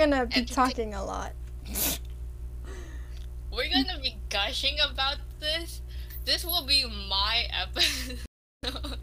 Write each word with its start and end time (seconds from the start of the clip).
gonna 0.00 0.26
be 0.26 0.44
talking 0.44 0.94
a 0.94 1.04
lot. 1.04 1.32
We're 3.52 3.68
gonna 3.68 4.00
be 4.00 4.16
gushing 4.30 4.76
about 4.90 5.18
this. 5.40 5.82
This 6.24 6.44
will 6.44 6.64
be 6.64 6.84
my 7.08 7.44
episode. 7.62 8.18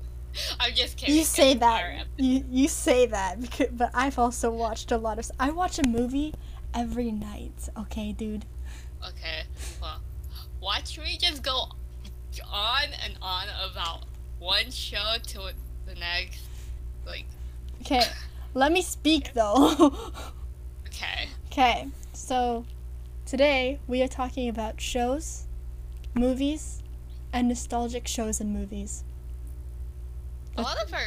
I'm 0.59 0.73
just 0.73 0.97
kidding. 0.97 1.15
You 1.15 1.23
say 1.23 1.53
that. 1.55 2.05
You 2.17 2.43
you 2.49 2.67
say 2.67 3.05
that, 3.07 3.41
because, 3.41 3.67
but 3.71 3.91
I've 3.93 4.17
also 4.17 4.49
watched 4.51 4.91
a 4.91 4.97
lot 4.97 5.19
of. 5.19 5.29
I 5.39 5.51
watch 5.51 5.77
a 5.79 5.87
movie 5.87 6.33
every 6.73 7.11
night. 7.11 7.69
Okay, 7.77 8.11
dude. 8.11 8.45
Okay, 9.07 9.43
well, 9.81 10.01
watch 10.59 10.97
me 10.97 11.17
just 11.19 11.43
go 11.43 11.69
on 12.51 12.83
and 13.03 13.17
on 13.21 13.45
about 13.71 14.05
one 14.39 14.71
show 14.71 15.17
to 15.27 15.51
the 15.85 15.95
next. 15.95 16.41
Like, 17.05 17.25
Okay, 17.81 18.03
let 18.53 18.71
me 18.71 18.81
speak 18.81 19.33
though. 19.35 19.93
Okay. 20.97 21.29
okay, 21.51 21.87
so 22.13 22.65
today 23.25 23.79
we 23.87 24.01
are 24.01 24.07
talking 24.07 24.49
about 24.49 24.81
shows, 24.81 25.45
movies, 26.13 26.81
and 27.33 27.47
nostalgic 27.47 28.07
shows 28.07 28.39
and 28.39 28.53
movies. 28.53 29.03
A 30.57 30.61
lot 30.61 30.81
of 30.83 30.93
our 30.93 30.99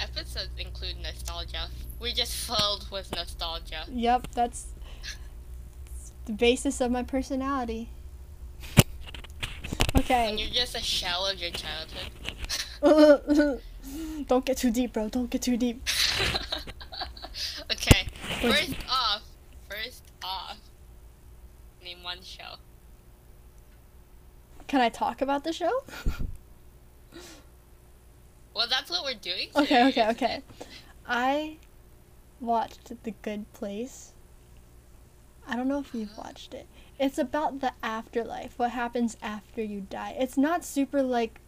episodes 0.00 0.50
include 0.58 0.96
nostalgia. 1.02 1.68
We're 2.00 2.12
just 2.12 2.34
filled 2.34 2.86
with 2.90 3.14
nostalgia. 3.14 3.84
Yep, 3.88 4.28
that's 4.34 4.66
the 6.26 6.32
basis 6.32 6.80
of 6.80 6.90
my 6.90 7.02
personality. 7.02 7.88
Okay. 9.96 10.30
And 10.30 10.38
you're 10.38 10.50
just 10.50 10.76
a 10.76 10.80
shell 10.80 11.26
of 11.26 11.38
your 11.38 11.50
childhood. 11.50 12.10
Don't 14.26 14.44
get 14.44 14.58
too 14.58 14.70
deep, 14.70 14.92
bro. 14.92 15.08
Don't 15.08 15.30
get 15.30 15.42
too 15.42 15.56
deep. 15.56 15.82
okay, 17.72 18.06
What- 18.40 18.54
first 18.54 18.74
off, 18.88 18.88
first 18.90 18.90
off, 18.90 19.22
name 21.88 22.02
one 22.02 22.22
show. 22.22 22.56
Can 24.66 24.80
I 24.80 24.90
talk 24.90 25.22
about 25.22 25.44
the 25.44 25.52
show? 25.52 25.82
Well, 28.54 28.66
that's 28.68 28.90
what 28.90 29.04
we're 29.04 29.14
doing. 29.14 29.50
Okay, 29.54 29.66
today, 29.66 29.88
okay, 29.88 30.00
isn't 30.00 30.16
okay. 30.16 30.34
it? 30.34 30.66
I 31.06 31.58
watched 32.40 32.92
The 33.04 33.12
Good 33.22 33.52
Place. 33.52 34.14
I 35.46 35.54
don't 35.54 35.68
know 35.68 35.78
if 35.78 35.94
you've 35.94 36.10
uh-huh. 36.10 36.22
watched 36.24 36.54
it. 36.54 36.66
It's 36.98 37.18
about 37.18 37.60
the 37.60 37.72
afterlife, 37.84 38.58
what 38.58 38.72
happens 38.72 39.16
after 39.22 39.62
you 39.62 39.82
die. 39.82 40.16
It's 40.18 40.36
not 40.36 40.64
super 40.64 41.04
like 41.04 41.40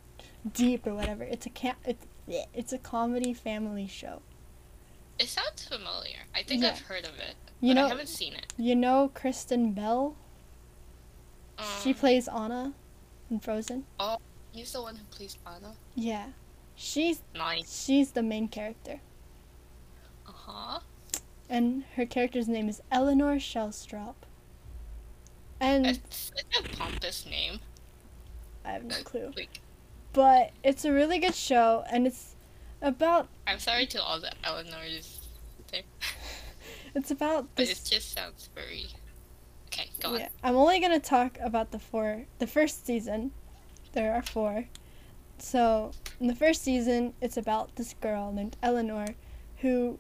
deep 0.52 0.86
or 0.86 0.94
whatever. 0.94 1.24
It's 1.24 1.46
a 1.46 1.50
ca- 1.50 1.83
it's 1.84 2.06
it's 2.28 2.72
a 2.72 2.78
comedy 2.78 3.34
family 3.34 3.88
show. 3.88 4.22
It 5.18 5.27
sounds 5.27 5.64
familiar. 5.64 6.28
I 6.33 6.44
think 6.44 6.62
Yeah. 6.62 6.68
I've 6.68 6.80
heard 6.83 7.06
of 7.06 7.18
it. 7.18 7.34
You 7.61 7.74
but 7.74 7.80
know- 7.80 7.86
I 7.86 7.88
haven't 7.88 8.08
seen 8.08 8.34
it. 8.34 8.55
You 8.56 8.77
know 8.77 9.11
Kristen 9.12 9.72
Bell? 9.72 10.14
She 11.83 11.91
Um, 11.91 11.94
plays 11.97 12.28
Anna 12.28 12.72
in 13.30 13.41
Frozen. 13.41 13.84
Oh, 13.98 14.19
he's 14.53 14.72
the 14.72 14.83
one 14.83 14.97
who 14.97 15.05
plays 15.11 15.36
Anna. 15.47 15.75
Yeah. 15.94 16.27
She's 16.75 17.22
Nice. 17.34 17.84
she's 17.84 18.12
the 18.12 18.23
main 18.23 18.48
character. 18.48 19.01
Uh 20.27 20.33
huh. 20.33 20.80
And 21.48 21.84
her 21.96 22.07
character's 22.07 22.48
name 22.48 22.68
is 22.68 22.80
Eleanor 22.90 23.36
Shellstrop. 23.36 24.14
And 25.58 25.86
It's, 25.86 26.33
it's 26.36 26.58
a 26.58 26.77
pompous 26.77 27.27
name. 27.27 27.61
I 28.64 28.73
have 28.73 28.84
no 28.84 28.96
clue. 29.02 29.33
Like, 29.36 29.61
But 30.13 30.52
it's 30.63 30.84
a 30.84 30.92
really 30.92 31.18
good 31.18 31.34
show 31.34 31.84
and 31.90 32.07
it's 32.07 32.34
about 32.83 33.29
I'm 33.46 33.58
sorry 33.58 33.86
to 33.89 34.02
all 34.02 34.18
the 34.20 34.33
Eleanors 34.42 35.18
there, 35.70 35.83
it's 36.95 37.11
about 37.11 37.48
but 37.55 37.67
this 37.67 37.83
it 37.86 37.90
just 37.95 38.13
sounds 38.13 38.48
very. 38.55 38.86
Okay, 39.80 39.91
go 40.01 40.17
yeah, 40.17 40.29
I'm 40.42 40.57
only 40.57 40.79
gonna 40.79 41.01
talk 41.01 41.39
about 41.41 41.70
the 41.70 41.79
four 41.79 42.27
the 42.39 42.46
first 42.46 42.85
season. 42.85 43.33
There 43.92 44.14
are 44.14 44.23
four. 44.23 44.67
So 45.39 45.92
in 46.20 46.27
the 46.27 46.35
first 46.35 46.63
season 46.63 47.14
it's 47.20 47.36
about 47.36 47.77
this 47.77 47.95
girl 47.95 48.33
named 48.33 48.57
Eleanor 48.63 49.14
who 49.58 49.98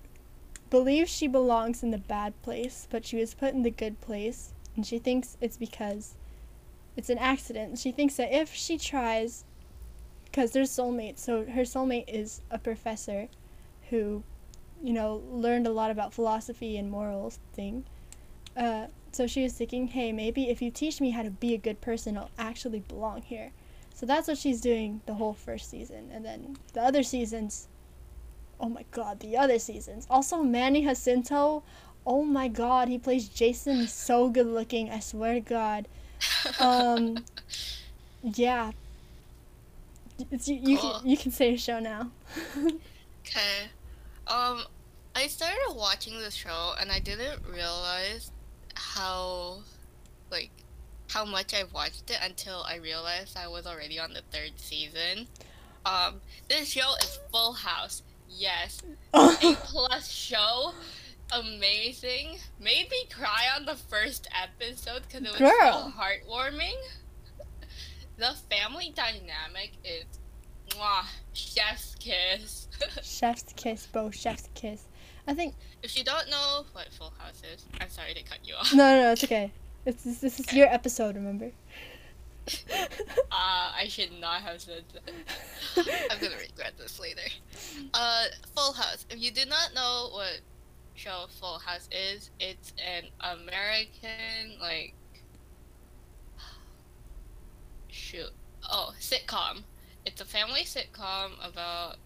believes 0.68 1.10
she 1.10 1.26
belongs 1.26 1.82
in 1.82 1.90
the 1.90 1.98
bad 1.98 2.40
place, 2.42 2.86
but 2.90 3.06
she 3.06 3.16
was 3.16 3.34
put 3.34 3.54
in 3.54 3.62
the 3.62 3.70
good 3.70 4.00
place 4.00 4.52
and 4.76 4.86
she 4.86 4.98
thinks 4.98 5.36
it's 5.40 5.56
because 5.56 6.14
it's 6.96 7.10
an 7.10 7.18
accident. 7.18 7.78
She 7.78 7.90
thinks 7.90 8.16
that 8.16 8.34
if 8.34 8.52
she 8.54 8.76
tries 8.76 9.44
because 10.24 10.52
they're 10.52 10.64
soulmates, 10.64 11.18
so 11.18 11.44
her 11.44 11.62
soulmate 11.62 12.04
is 12.06 12.40
a 12.50 12.58
professor 12.58 13.28
who, 13.88 14.22
you 14.82 14.92
know, 14.92 15.22
learned 15.30 15.66
a 15.66 15.72
lot 15.72 15.90
about 15.90 16.12
philosophy 16.14 16.76
and 16.76 16.90
morals 16.90 17.40
thing. 17.52 17.84
Uh, 18.56 18.86
so 19.12 19.26
she 19.26 19.42
was 19.42 19.52
thinking, 19.52 19.88
hey, 19.88 20.12
maybe 20.12 20.48
if 20.50 20.60
you 20.62 20.70
teach 20.70 21.00
me 21.00 21.10
how 21.10 21.22
to 21.22 21.30
be 21.30 21.54
a 21.54 21.58
good 21.58 21.80
person, 21.80 22.16
I'll 22.16 22.30
actually 22.38 22.80
belong 22.80 23.22
here. 23.22 23.52
So 23.94 24.06
that's 24.06 24.28
what 24.28 24.38
she's 24.38 24.60
doing 24.60 25.00
the 25.06 25.14
whole 25.14 25.34
first 25.34 25.68
season. 25.70 26.10
And 26.12 26.24
then 26.24 26.56
the 26.72 26.80
other 26.82 27.02
seasons, 27.02 27.68
oh 28.58 28.68
my 28.68 28.84
god, 28.92 29.20
the 29.20 29.36
other 29.36 29.58
seasons. 29.58 30.06
Also, 30.08 30.42
Manny 30.42 30.84
Jacinto, 30.84 31.62
oh 32.06 32.22
my 32.24 32.48
god, 32.48 32.88
he 32.88 32.98
plays 32.98 33.28
Jason. 33.28 33.86
So 33.88 34.30
good 34.30 34.46
looking, 34.46 34.90
I 34.90 35.00
swear 35.00 35.34
to 35.34 35.40
god. 35.40 35.88
Um, 36.60 37.18
yeah. 38.22 38.72
It's, 40.30 40.48
you, 40.48 40.56
you, 40.62 40.78
Cool. 40.78 41.00
can, 41.00 41.08
you 41.08 41.16
can 41.16 41.30
say 41.32 41.54
a 41.54 41.58
show 41.58 41.80
now. 41.80 42.10
Okay. 43.26 43.68
Um, 44.26 44.62
I 45.14 45.26
started 45.28 45.74
watching 45.76 46.18
the 46.20 46.30
show 46.30 46.72
and 46.80 46.90
I 46.90 46.98
didn't 46.98 47.42
realize 47.46 48.32
how, 48.80 49.58
like, 50.30 50.50
how 51.08 51.24
much 51.24 51.54
I 51.54 51.64
watched 51.72 52.10
it 52.10 52.18
until 52.22 52.62
I 52.62 52.76
realized 52.76 53.36
I 53.36 53.48
was 53.48 53.66
already 53.66 53.98
on 53.98 54.12
the 54.12 54.22
third 54.32 54.52
season. 54.56 55.26
Um, 55.84 56.20
this 56.48 56.68
show 56.68 56.94
is 57.00 57.18
Full 57.32 57.52
House. 57.52 58.02
Yes, 58.28 58.80
A 59.14 59.34
plus 59.64 60.10
show. 60.10 60.72
Amazing. 61.32 62.38
Made 62.60 62.90
me 62.90 63.06
cry 63.12 63.46
on 63.56 63.64
the 63.66 63.74
first 63.76 64.28
episode 64.40 65.02
because 65.02 65.22
it 65.22 65.30
was 65.30 65.38
Girl. 65.38 65.92
so 65.94 66.00
heartwarming. 66.00 66.76
The 68.18 68.34
family 68.50 68.92
dynamic 68.94 69.72
is, 69.84 70.04
mwah, 70.70 71.04
chef's 71.32 71.94
kiss. 71.96 72.68
chef's 73.02 73.52
kiss, 73.56 73.86
bro, 73.86 74.10
chef's 74.10 74.48
kiss. 74.54 74.84
I 75.30 75.34
think 75.34 75.54
If 75.84 75.96
you 75.96 76.02
don't 76.02 76.28
know 76.28 76.64
what 76.72 76.92
Full 76.92 77.12
House 77.16 77.40
is, 77.54 77.64
I'm 77.80 77.88
sorry 77.88 78.14
to 78.14 78.22
cut 78.24 78.40
you 78.44 78.54
off. 78.56 78.74
No, 78.74 78.78
no, 78.78 79.02
no, 79.02 79.12
it's 79.12 79.22
okay. 79.22 79.52
It's 79.86 80.02
this, 80.02 80.18
this 80.18 80.40
is 80.40 80.52
your 80.52 80.66
episode, 80.66 81.14
remember? 81.14 81.52
Uh, 83.32 83.70
I 83.76 83.86
should 83.88 84.10
not 84.20 84.40
have 84.42 84.60
said 84.60 84.82
that. 84.92 85.12
I'm 86.10 86.18
gonna 86.18 86.34
regret 86.36 86.72
this 86.76 86.98
later. 86.98 87.22
Uh, 87.94 88.24
Full 88.56 88.72
House. 88.72 89.06
If 89.08 89.20
you 89.20 89.30
do 89.30 89.44
not 89.46 89.72
know 89.72 90.08
what 90.12 90.40
show 90.96 91.26
Full 91.40 91.60
House 91.60 91.88
is, 91.92 92.30
it's 92.40 92.72
an 92.84 93.04
American 93.20 94.58
like 94.60 94.94
shoot. 97.88 98.30
Oh, 98.68 98.92
sitcom. 98.98 99.62
It's 100.04 100.20
a 100.20 100.24
family 100.24 100.62
sitcom 100.64 101.32
about 101.42 101.96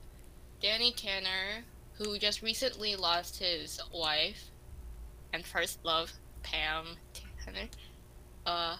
Danny 0.60 0.92
Tanner, 0.92 1.64
who 1.94 2.18
just 2.18 2.42
recently 2.42 2.96
lost 2.96 3.38
his 3.38 3.80
wife 3.92 4.50
and 5.32 5.44
first 5.44 5.84
love, 5.84 6.12
Pam 6.42 6.86
Tanner. 7.44 7.68
Uh, 8.46 8.76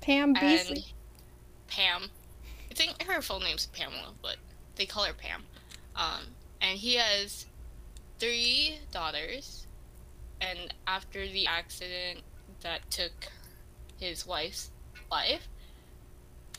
Pam 0.00 0.34
Beesly. 0.34 0.92
Pam. 1.66 2.04
I 2.70 2.74
think 2.74 3.02
her 3.02 3.20
full 3.20 3.40
name's 3.40 3.66
Pamela, 3.66 4.12
but 4.22 4.36
they 4.76 4.86
call 4.86 5.04
her 5.04 5.12
Pam. 5.12 5.42
Um, 5.96 6.24
and 6.60 6.78
he 6.78 6.94
has 6.94 7.46
three 8.18 8.78
daughters. 8.92 9.66
And 10.40 10.72
after 10.86 11.26
the 11.26 11.46
accident 11.46 12.20
that 12.60 12.88
took 12.90 13.12
his 13.98 14.26
wife's 14.26 14.70
life, 15.10 15.48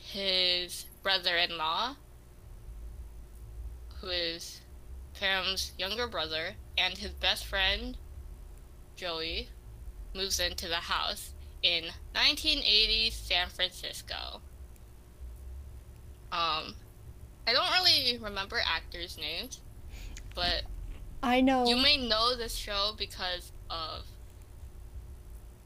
his 0.01 0.85
brother-in-law, 1.01 1.95
who 4.01 4.07
is 4.07 4.61
Pam's 5.19 5.73
younger 5.77 6.07
brother, 6.07 6.55
and 6.77 6.97
his 6.97 7.11
best 7.11 7.45
friend, 7.45 7.97
Joey, 8.95 9.49
moves 10.15 10.39
into 10.39 10.67
the 10.67 10.75
house 10.75 11.31
in 11.61 11.83
1980 12.13 13.09
San 13.11 13.49
Francisco. 13.49 14.41
Um, 16.31 16.75
I 17.45 17.53
don't 17.53 17.69
really 17.71 18.17
remember 18.17 18.59
actors' 18.65 19.17
names, 19.17 19.59
but 20.35 20.63
I 21.21 21.41
know. 21.41 21.67
you 21.67 21.75
may 21.75 21.97
know 21.97 22.35
this 22.35 22.55
show 22.55 22.93
because 22.97 23.51
of 23.69 24.05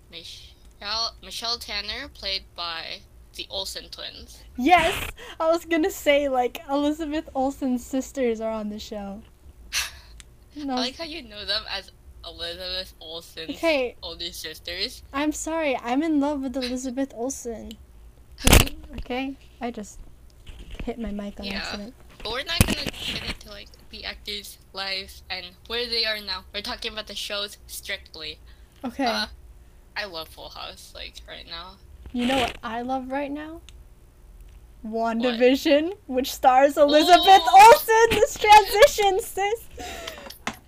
Michelle 0.09 1.15
Michelle 1.21 1.57
Tanner, 1.59 2.07
played 2.07 2.43
by 2.55 3.01
the 3.35 3.45
Olsen 3.49 3.89
twins. 3.89 4.43
Yes, 4.57 5.09
I 5.39 5.49
was 5.49 5.65
gonna 5.65 5.91
say 5.91 6.29
like 6.29 6.61
Elizabeth 6.69 7.29
Olsen's 7.35 7.85
sisters 7.85 8.41
are 8.41 8.51
on 8.51 8.69
the 8.69 8.79
show. 8.79 9.21
And 10.55 10.71
I 10.71 10.75
like 10.75 10.95
how 10.97 11.03
you 11.05 11.23
know 11.23 11.45
them 11.45 11.63
as 11.69 11.91
Elizabeth 12.25 12.93
Olsen's 13.01 13.49
Okay. 13.57 13.95
older 14.03 14.31
sisters. 14.31 15.03
I'm 15.11 15.31
sorry, 15.31 15.77
I'm 15.77 16.01
in 16.03 16.19
love 16.19 16.41
with 16.41 16.55
Elizabeth 16.55 17.11
Olsen. 17.15 17.73
Okay, 18.97 19.35
I 19.59 19.71
just 19.71 19.99
hit 20.83 20.99
my 20.99 21.11
mic 21.11 21.39
on 21.39 21.47
Yeah. 21.47 21.57
accident. 21.57 21.93
But 22.23 22.31
we're 22.31 22.43
not 22.43 22.59
gonna 22.65 22.85
get 22.85 23.23
into 23.27 23.49
like 23.49 23.67
the 23.89 24.05
actors' 24.05 24.59
lives 24.71 25.23
and 25.29 25.47
where 25.67 25.87
they 25.87 26.05
are 26.05 26.19
now. 26.21 26.45
We're 26.53 26.61
talking 26.61 26.93
about 26.93 27.07
the 27.07 27.15
shows 27.15 27.57
strictly. 27.67 28.37
Okay, 28.85 29.05
Uh, 29.05 29.25
I 29.97 30.05
love 30.05 30.29
Full 30.29 30.49
House, 30.49 30.91
like 30.95 31.15
right 31.27 31.47
now. 31.47 31.77
you 32.13 32.25
know 32.27 32.37
what 32.37 32.57
I 32.63 32.81
love 32.83 33.09
right 33.09 33.31
now? 33.31 33.61
WandaVision, 34.85 35.93
which 36.07 36.31
stars 36.31 36.77
Elizabeth 36.77 37.25
Ooh. 37.25 37.59
Olsen. 37.61 38.07
This 38.11 38.37
transition, 38.37 39.19
sis. 39.21 39.65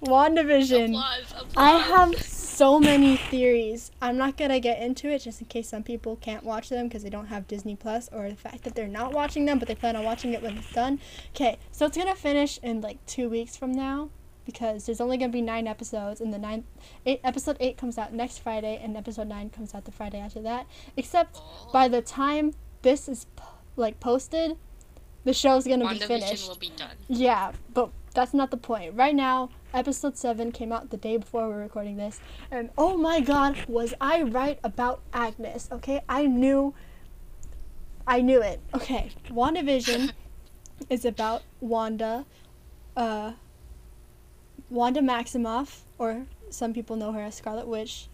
WandaVision. 0.03 0.89
Applause, 0.89 1.31
applause. 1.31 1.53
I 1.55 1.77
have 1.77 2.15
so 2.21 2.79
many 2.79 3.17
theories. 3.17 3.91
I'm 4.01 4.17
not 4.17 4.37
gonna 4.37 4.59
get 4.59 4.81
into 4.81 5.09
it 5.09 5.19
just 5.19 5.41
in 5.41 5.47
case 5.47 5.67
some 5.69 5.83
people 5.83 6.15
can't 6.17 6.43
watch 6.43 6.69
them 6.69 6.87
because 6.87 7.03
they 7.03 7.09
don't 7.09 7.27
have 7.27 7.47
Disney 7.47 7.75
Plus 7.75 8.09
or 8.11 8.29
the 8.29 8.35
fact 8.35 8.63
that 8.63 8.75
they're 8.75 8.87
not 8.87 9.13
watching 9.13 9.45
them, 9.45 9.59
but 9.59 9.67
they 9.67 9.75
plan 9.75 9.95
on 9.95 10.03
watching 10.03 10.33
it 10.33 10.41
when 10.41 10.57
it's 10.57 10.71
done. 10.71 10.99
Okay, 11.35 11.57
so 11.71 11.85
it's 11.85 11.97
gonna 11.97 12.15
finish 12.15 12.57
in 12.63 12.81
like 12.81 13.03
two 13.05 13.29
weeks 13.29 13.57
from 13.57 13.71
now 13.71 14.09
because 14.45 14.85
there's 14.85 15.01
only 15.01 15.17
gonna 15.17 15.31
be 15.31 15.41
nine 15.41 15.67
episodes, 15.67 16.21
and 16.21 16.33
the 16.33 16.37
nine, 16.37 16.63
eight, 17.05 17.19
episode 17.23 17.57
eight 17.59 17.77
comes 17.77 17.97
out 17.97 18.13
next 18.13 18.37
Friday, 18.39 18.79
and 18.81 18.95
episode 18.95 19.27
nine 19.27 19.49
comes 19.49 19.73
out 19.73 19.85
the 19.85 19.91
Friday 19.91 20.19
after 20.19 20.41
that. 20.43 20.67
Except 20.95 21.39
by 21.73 21.87
the 21.87 22.01
time 22.01 22.53
this 22.83 23.09
is 23.09 23.25
p- 23.35 23.43
like 23.75 23.99
posted, 23.99 24.55
the 25.23 25.33
show's 25.33 25.65
gonna 25.65 25.89
be 25.89 25.95
WandaVision 25.99 26.07
finished. 26.07 26.47
will 26.47 26.55
be 26.57 26.69
done. 26.77 26.91
Yeah, 27.07 27.51
but 27.73 27.89
that's 28.15 28.33
not 28.33 28.49
the 28.49 28.57
point. 28.57 28.95
Right 28.95 29.13
now, 29.13 29.49
episode 29.73 30.17
7 30.17 30.51
came 30.51 30.71
out 30.71 30.89
the 30.89 30.97
day 30.97 31.17
before 31.17 31.47
we're 31.47 31.61
recording 31.61 31.97
this, 31.97 32.19
and 32.49 32.69
oh 32.77 32.97
my 32.97 33.19
god, 33.19 33.65
was 33.67 33.93
I 34.01 34.23
right 34.23 34.57
about 34.63 35.01
Agnes, 35.13 35.67
okay? 35.71 36.01
I 36.09 36.25
knew. 36.25 36.73
I 38.07 38.21
knew 38.21 38.41
it. 38.41 38.61
Okay, 38.73 39.11
WandaVision 39.29 40.13
is 40.89 41.05
about 41.05 41.43
Wanda, 41.59 42.25
uh, 42.95 43.33
Wanda 44.69 45.01
Maximoff, 45.01 45.81
or 45.97 46.25
some 46.49 46.73
people 46.73 46.95
know 46.95 47.11
her 47.11 47.21
as 47.21 47.35
Scarlet 47.35 47.67
Witch, 47.67 48.07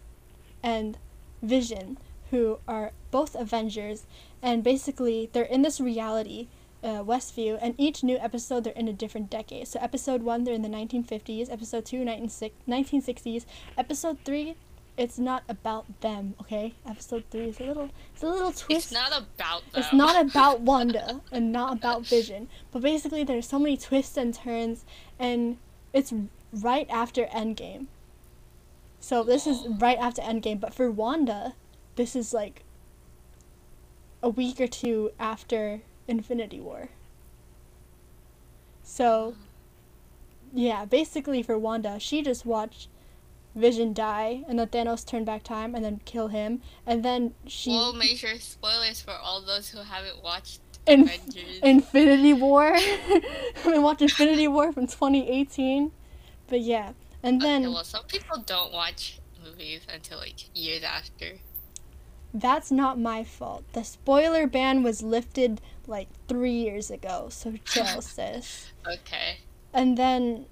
and 0.62 0.98
Vision, 1.42 1.98
who 2.30 2.58
are 2.66 2.92
both 3.10 3.34
Avengers, 3.34 4.06
and 4.42 4.64
basically 4.64 5.28
they're 5.32 5.44
in 5.44 5.62
this 5.62 5.80
reality 5.80 6.48
uh, 6.82 7.02
Westview, 7.02 7.58
and 7.60 7.74
each 7.78 8.02
new 8.02 8.18
episode 8.18 8.64
they're 8.64 8.72
in 8.74 8.88
a 8.88 8.92
different 8.92 9.30
decade. 9.30 9.68
So 9.68 9.78
episode 9.80 10.22
one 10.22 10.44
they're 10.44 10.54
in 10.54 10.62
the 10.62 10.68
1950s, 10.68 11.50
episode 11.50 11.84
two 11.84 12.04
1960 12.04 12.54
1960s, 12.68 13.44
episode 13.76 14.18
three 14.24 14.56
it's 14.96 15.18
not 15.18 15.42
about 15.48 16.00
them. 16.00 16.34
Okay, 16.40 16.74
episode 16.86 17.24
three 17.30 17.48
is 17.48 17.60
a 17.60 17.64
little 17.64 17.90
it's 18.12 18.22
a 18.22 18.28
little 18.28 18.52
twist. 18.52 18.70
It's 18.70 18.92
not 18.92 19.10
about 19.10 19.62
them. 19.72 19.82
It's 19.82 19.92
not 19.92 20.26
about 20.26 20.60
Wanda 20.68 21.20
and 21.30 21.50
not 21.50 21.78
about 21.78 22.06
Vision, 22.06 22.48
but 22.70 22.82
basically 22.82 23.24
there's 23.24 23.48
so 23.48 23.58
many 23.58 23.76
twists 23.76 24.16
and 24.16 24.34
turns, 24.34 24.84
and 25.18 25.56
it's 25.92 26.12
right 26.52 26.86
after 26.90 27.24
Endgame. 27.26 27.86
So 29.00 29.24
this 29.24 29.46
is 29.46 29.66
right 29.78 29.98
after 29.98 30.20
Endgame, 30.20 30.60
but 30.60 30.74
for 30.74 30.90
Wanda, 30.90 31.54
this 31.96 32.14
is 32.14 32.34
like 32.34 32.62
a 34.22 34.28
week 34.28 34.60
or 34.60 34.68
two 34.68 35.10
after 35.18 35.80
Infinity 36.08 36.60
War. 36.60 36.88
So, 38.82 39.34
yeah, 40.52 40.84
basically 40.84 41.42
for 41.42 41.58
Wanda, 41.58 41.98
she 41.98 42.22
just 42.22 42.44
watched 42.44 42.88
Vision 43.54 43.92
die, 43.92 44.44
and 44.48 44.58
then 44.58 44.68
Thanos 44.68 45.06
turn 45.06 45.24
back 45.24 45.42
time 45.42 45.74
and 45.74 45.84
then 45.84 46.00
kill 46.06 46.28
him, 46.28 46.62
and 46.86 47.04
then 47.04 47.34
she 47.46 47.70
We'll 47.70 47.92
make 47.92 48.16
sure 48.16 48.38
spoilers 48.38 49.02
for 49.02 49.12
all 49.12 49.42
those 49.42 49.68
who 49.68 49.80
haven't 49.80 50.22
watched 50.22 50.60
in 50.86 51.02
Avengers. 51.02 51.58
Infinity 51.62 52.32
War. 52.32 52.74
we 53.66 53.78
watched 53.78 54.02
Infinity 54.02 54.48
War 54.48 54.72
from 54.72 54.86
2018, 54.86 55.92
but 56.48 56.60
yeah, 56.60 56.92
and 57.22 57.42
then 57.42 57.64
okay, 57.66 57.74
well, 57.74 57.84
some 57.84 58.04
people 58.04 58.38
don't 58.46 58.72
watch 58.72 59.20
movies 59.44 59.82
until 59.92 60.18
like 60.18 60.56
years 60.56 60.82
after. 60.82 61.38
That's 62.32 62.70
not 62.70 62.98
my 62.98 63.24
fault. 63.24 63.64
The 63.72 63.84
spoiler 63.84 64.46
ban 64.46 64.82
was 64.82 65.02
lifted 65.02 65.60
like 65.86 66.08
three 66.28 66.52
years 66.52 66.90
ago, 66.90 67.28
so 67.30 67.54
chill, 67.64 68.00
sis. 68.02 68.72
Okay. 68.86 69.38
And 69.72 69.96
then, 69.96 70.46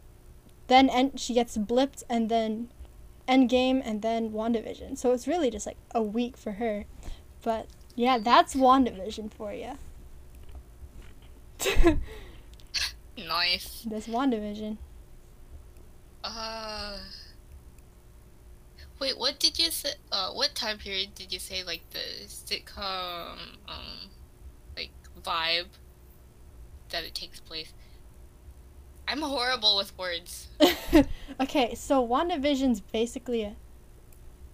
then 0.68 0.88
en- 0.88 1.16
she 1.16 1.34
gets 1.34 1.56
blipped, 1.56 2.02
and 2.08 2.28
then 2.28 2.70
Endgame, 3.28 3.82
and 3.84 4.02
then 4.02 4.30
WandaVision. 4.30 4.98
So 4.98 5.12
it's 5.12 5.28
really 5.28 5.50
just 5.50 5.66
like 5.66 5.78
a 5.94 6.02
week 6.02 6.36
for 6.36 6.52
her. 6.52 6.84
But 7.42 7.66
yeah, 7.94 8.18
that's 8.18 8.54
WandaVision 8.54 9.32
for 9.32 9.52
you. 9.52 9.78
Nice. 13.26 13.86
That's 13.88 14.06
WandaVision. 14.06 14.78
Uh. 16.24 16.96
Wait, 19.00 19.18
what 19.18 19.38
did 19.38 19.58
you 19.58 19.70
say? 19.70 19.92
Uh, 20.12 20.30
what 20.32 20.54
time 20.54 20.76
period 20.76 21.14
did 21.14 21.32
you 21.32 21.38
say 21.38 21.62
like 21.64 21.80
the 21.90 22.26
sitcom 22.26 23.38
um, 23.66 24.10
like 24.76 24.90
vibe 25.22 25.68
that 26.90 27.02
it 27.04 27.14
takes 27.14 27.40
place? 27.40 27.72
I'm 29.08 29.22
horrible 29.22 29.76
with 29.76 29.96
words. 29.98 30.48
okay, 31.40 31.74
so 31.74 32.06
WandaVision's 32.06 32.80
basically 32.80 33.42
a 33.42 33.56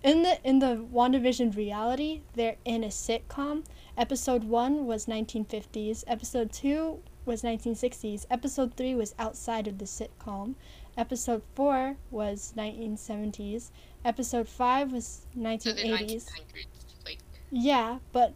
in 0.02 0.22
the 0.22 0.38
in 0.44 0.60
the 0.60 0.86
WandaVision 0.92 1.56
reality, 1.56 2.20
they're 2.34 2.56
in 2.64 2.84
a 2.84 2.88
sitcom. 2.88 3.64
Episode 3.98 4.44
1 4.44 4.86
was 4.86 5.06
1950s, 5.06 6.04
episode 6.06 6.52
2 6.52 7.00
was 7.24 7.42
1960s, 7.42 8.24
episode 8.30 8.74
3 8.76 8.94
was 8.94 9.14
outside 9.18 9.66
of 9.66 9.78
the 9.78 9.84
sitcom. 9.84 10.54
Episode 10.96 11.42
4 11.54 11.96
was 12.10 12.54
1970s, 12.56 13.70
episode 14.06 14.48
5 14.48 14.92
was 14.92 15.26
So 15.34 15.72
the 15.72 15.82
1980s. 15.82 16.26
1900s, 16.26 16.66
like 17.04 17.18
Yeah, 17.50 17.98
but 18.12 18.34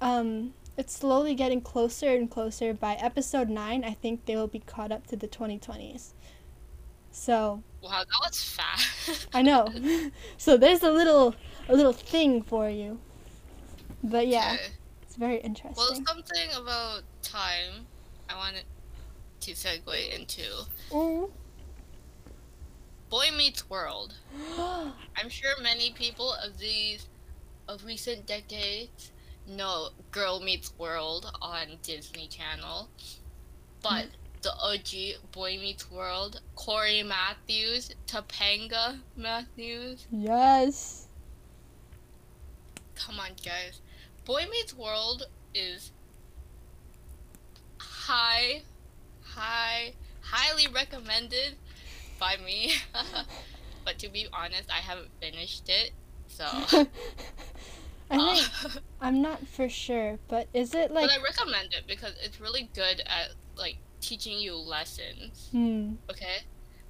um 0.00 0.54
it's 0.76 0.96
slowly 0.96 1.34
getting 1.34 1.60
closer 1.60 2.10
and 2.14 2.30
closer. 2.30 2.72
By 2.72 2.94
episode 2.94 3.48
9, 3.48 3.84
I 3.84 3.94
think 3.94 4.26
they 4.26 4.36
will 4.36 4.46
be 4.46 4.60
caught 4.60 4.92
up 4.92 5.06
to 5.08 5.16
the 5.16 5.26
2020s. 5.26 6.12
So, 7.10 7.62
wow, 7.82 7.98
that 7.98 8.20
was 8.24 8.40
fast. 8.42 9.26
I 9.34 9.42
know. 9.42 9.72
so 10.38 10.56
there's 10.56 10.82
a 10.84 10.90
little 10.92 11.34
a 11.68 11.74
little 11.74 11.92
thing 11.92 12.42
for 12.42 12.70
you. 12.70 13.00
But 14.04 14.28
yeah, 14.28 14.52
Okay. 14.54 14.72
it's 15.02 15.16
very 15.16 15.38
interesting. 15.38 15.74
Well, 15.76 15.94
something 16.06 16.48
about 16.56 17.02
time 17.22 17.86
I 18.28 18.36
wanted 18.36 18.64
to 19.40 19.50
segue 19.52 20.14
into 20.16 20.42
Ooh. 20.94 21.32
Boy 23.08 23.28
Meets 23.36 23.68
World. 23.70 24.14
I'm 24.58 25.28
sure 25.28 25.52
many 25.62 25.92
people 25.92 26.34
of 26.34 26.58
these 26.58 27.06
of 27.66 27.84
recent 27.84 28.26
decades 28.26 29.12
know 29.46 29.88
Girl 30.10 30.40
Meets 30.40 30.72
World 30.78 31.30
on 31.40 31.78
Disney 31.82 32.28
Channel. 32.28 32.88
But 33.82 34.06
mm-hmm. 34.06 34.42
the 34.42 34.52
OG 34.52 35.32
Boy 35.32 35.58
Meets 35.58 35.90
World, 35.90 36.40
Cory 36.54 37.02
Matthews, 37.02 37.94
Topanga 38.06 39.00
Matthews. 39.16 40.06
yes. 40.10 41.06
Come 42.94 43.20
on, 43.20 43.30
guys. 43.44 43.80
Boy 44.24 44.44
Meets 44.50 44.74
World 44.74 45.28
is 45.54 45.92
high, 47.78 48.62
high, 49.22 49.92
highly 50.20 50.66
recommended 50.66 51.54
by 52.18 52.36
me. 52.44 52.72
but 53.84 53.98
to 53.98 54.08
be 54.08 54.26
honest, 54.32 54.70
I 54.70 54.80
haven't 54.80 55.10
finished 55.20 55.68
it. 55.68 55.92
So, 56.28 56.44
I 58.10 58.16
uh, 58.16 58.34
think 58.34 58.82
I'm 59.00 59.22
not 59.22 59.46
for 59.46 59.68
sure, 59.68 60.18
but 60.28 60.48
is 60.52 60.74
it 60.74 60.90
like 60.90 61.08
but 61.08 61.18
I 61.18 61.22
recommend 61.22 61.72
it 61.72 61.84
because 61.86 62.14
it's 62.22 62.40
really 62.40 62.70
good 62.74 63.00
at 63.06 63.30
like 63.56 63.78
teaching 64.00 64.38
you 64.38 64.56
lessons. 64.56 65.48
hmm 65.52 65.94
Okay, 66.10 66.38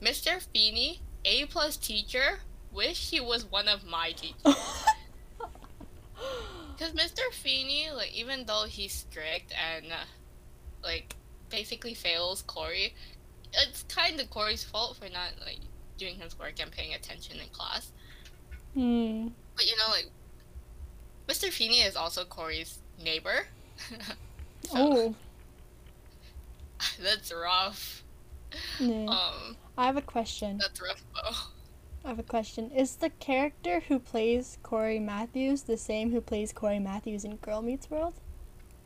Mr. 0.01 0.41
Feeney, 0.53 1.01
A 1.25 1.47
plus 1.47 1.77
teacher. 1.77 2.41
Wish 2.71 3.11
he 3.11 3.19
was 3.19 3.51
one 3.51 3.67
of 3.67 3.87
my 3.87 4.13
teachers. 4.13 4.85
Because 6.79 6.93
Mr. 6.93 7.23
Feeney, 7.33 7.89
like, 7.95 8.13
even 8.15 8.47
though 8.47 8.65
he's 8.69 8.93
strict 8.93 9.53
and, 9.53 9.87
uh, 9.87 10.05
like, 10.83 11.17
basically 11.51 11.95
fails 11.95 12.43
Cory, 12.43 12.95
it's 13.53 13.85
kind 13.85 14.21
of 14.21 14.31
Cory's 14.31 14.65
fault 14.65 14.97
for 14.97 15.09
not, 15.09 15.33
like, 15.45 15.59
doing 15.97 16.17
his 16.17 16.39
work 16.39 16.55
and 16.61 16.71
paying 16.71 16.95
attention 16.95 17.39
in 17.41 17.49
class. 17.49 17.93
hmm 18.75 19.29
But, 19.57 19.67
you 19.67 19.77
know, 19.77 19.89
like, 19.91 20.09
Mr. 21.29 21.51
Feeney 21.51 21.81
is 21.81 21.97
also 21.97 22.25
Cory's 22.25 22.79
neighbor. 23.03 23.47
So, 24.65 24.75
Oh, 24.77 25.15
that's 27.03 27.33
rough. 27.33 28.03
yeah. 28.81 29.05
Um, 29.07 29.57
I 29.79 29.87
have 29.87 29.97
a 29.97 30.03
question. 30.03 30.59
that's 30.59 30.81
rough 30.83 31.03
though. 31.15 31.37
I 32.05 32.09
have 32.09 32.19
a 32.19 32.23
question. 32.25 32.71
Is 32.73 32.97
the 32.97 33.11
character 33.11 33.81
who 33.81 33.99
plays 33.99 34.59
Cory 34.63 34.99
Matthews 34.99 35.63
the 35.63 35.77
same 35.77 36.11
who 36.11 36.21
plays 36.21 36.53
Cory 36.53 36.79
Matthews 36.81 37.25
in 37.25 37.37
Girl 37.37 37.63
Meets 37.63 37.89
World? 37.91 38.15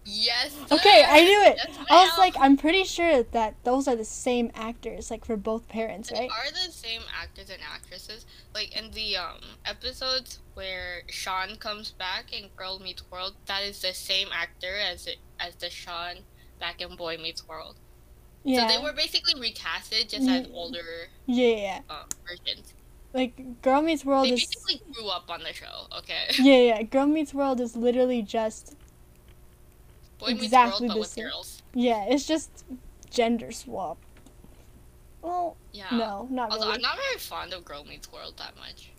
Yes. 0.04 0.56
Okay, 0.72 1.04
I 1.06 1.22
knew 1.24 1.42
it. 1.44 1.56
Yes, 1.58 1.78
I 1.90 2.04
was 2.04 2.18
like, 2.18 2.34
I'm 2.38 2.56
pretty 2.56 2.84
sure 2.84 3.22
that 3.22 3.54
those 3.64 3.86
are 3.86 3.94
the 3.94 4.04
same 4.04 4.50
actors, 4.54 5.10
like 5.10 5.24
for 5.24 5.36
both 5.36 5.68
parents, 5.68 6.10
They 6.10 6.18
right? 6.20 6.30
are 6.30 6.50
the 6.50 6.72
same 6.72 7.02
actors 7.16 7.50
and 7.50 7.60
actresses. 7.62 8.26
Like 8.54 8.76
in 8.76 8.90
the 8.92 9.16
um 9.16 9.40
episodes 9.64 10.40
where 10.54 11.02
Sean 11.08 11.56
comes 11.56 11.92
back 11.92 12.32
in 12.32 12.48
Girl 12.56 12.78
Meets 12.80 13.04
World, 13.10 13.34
that 13.46 13.62
is 13.62 13.80
the 13.82 13.94
same 13.94 14.28
actor 14.32 14.76
as 14.76 15.06
it 15.06 15.18
as 15.38 15.54
the 15.56 15.70
Sean 15.70 16.16
back 16.58 16.80
in 16.80 16.96
Boy 16.96 17.16
Meets 17.18 17.46
World. 17.46 17.76
Yeah. 18.44 18.66
So 18.66 18.74
they 18.76 18.82
were 18.82 18.92
basically 18.92 19.34
recasted 19.34 20.08
just 20.08 20.28
as 20.28 20.46
Mm. 20.48 20.54
older 20.54 21.08
yeah, 21.26 21.54
yeah. 21.56 21.80
uh, 21.88 22.04
versions. 22.26 22.74
Like 23.14 23.60
Girl 23.62 23.82
Meets 23.82 24.04
World 24.04 24.26
They 24.26 24.32
is 24.34 24.46
basically 24.46 24.82
grew 24.92 25.08
up 25.08 25.30
on 25.30 25.42
the 25.44 25.52
show. 25.52 25.86
Okay. 25.98 26.28
Yeah, 26.40 26.56
yeah. 26.58 26.82
Girl 26.82 27.06
Meets 27.06 27.32
World 27.34 27.60
is 27.60 27.76
literally 27.76 28.22
just 28.22 28.74
Exactly 30.26 30.88
World, 30.88 31.02
the 31.02 31.06
same. 31.06 31.24
girls. 31.24 31.62
yeah, 31.74 32.04
it's 32.08 32.26
just 32.26 32.64
gender 33.10 33.52
swap. 33.52 33.98
Well, 35.22 35.56
Yeah. 35.72 35.86
no, 35.92 36.26
not 36.30 36.50
Although 36.50 36.64
really. 36.66 36.76
I'm 36.76 36.82
not 36.82 36.96
very 36.96 37.18
fond 37.18 37.52
of 37.52 37.64
Girl 37.64 37.84
Meets 37.84 38.10
World 38.12 38.34
that 38.38 38.56
much. 38.56 38.90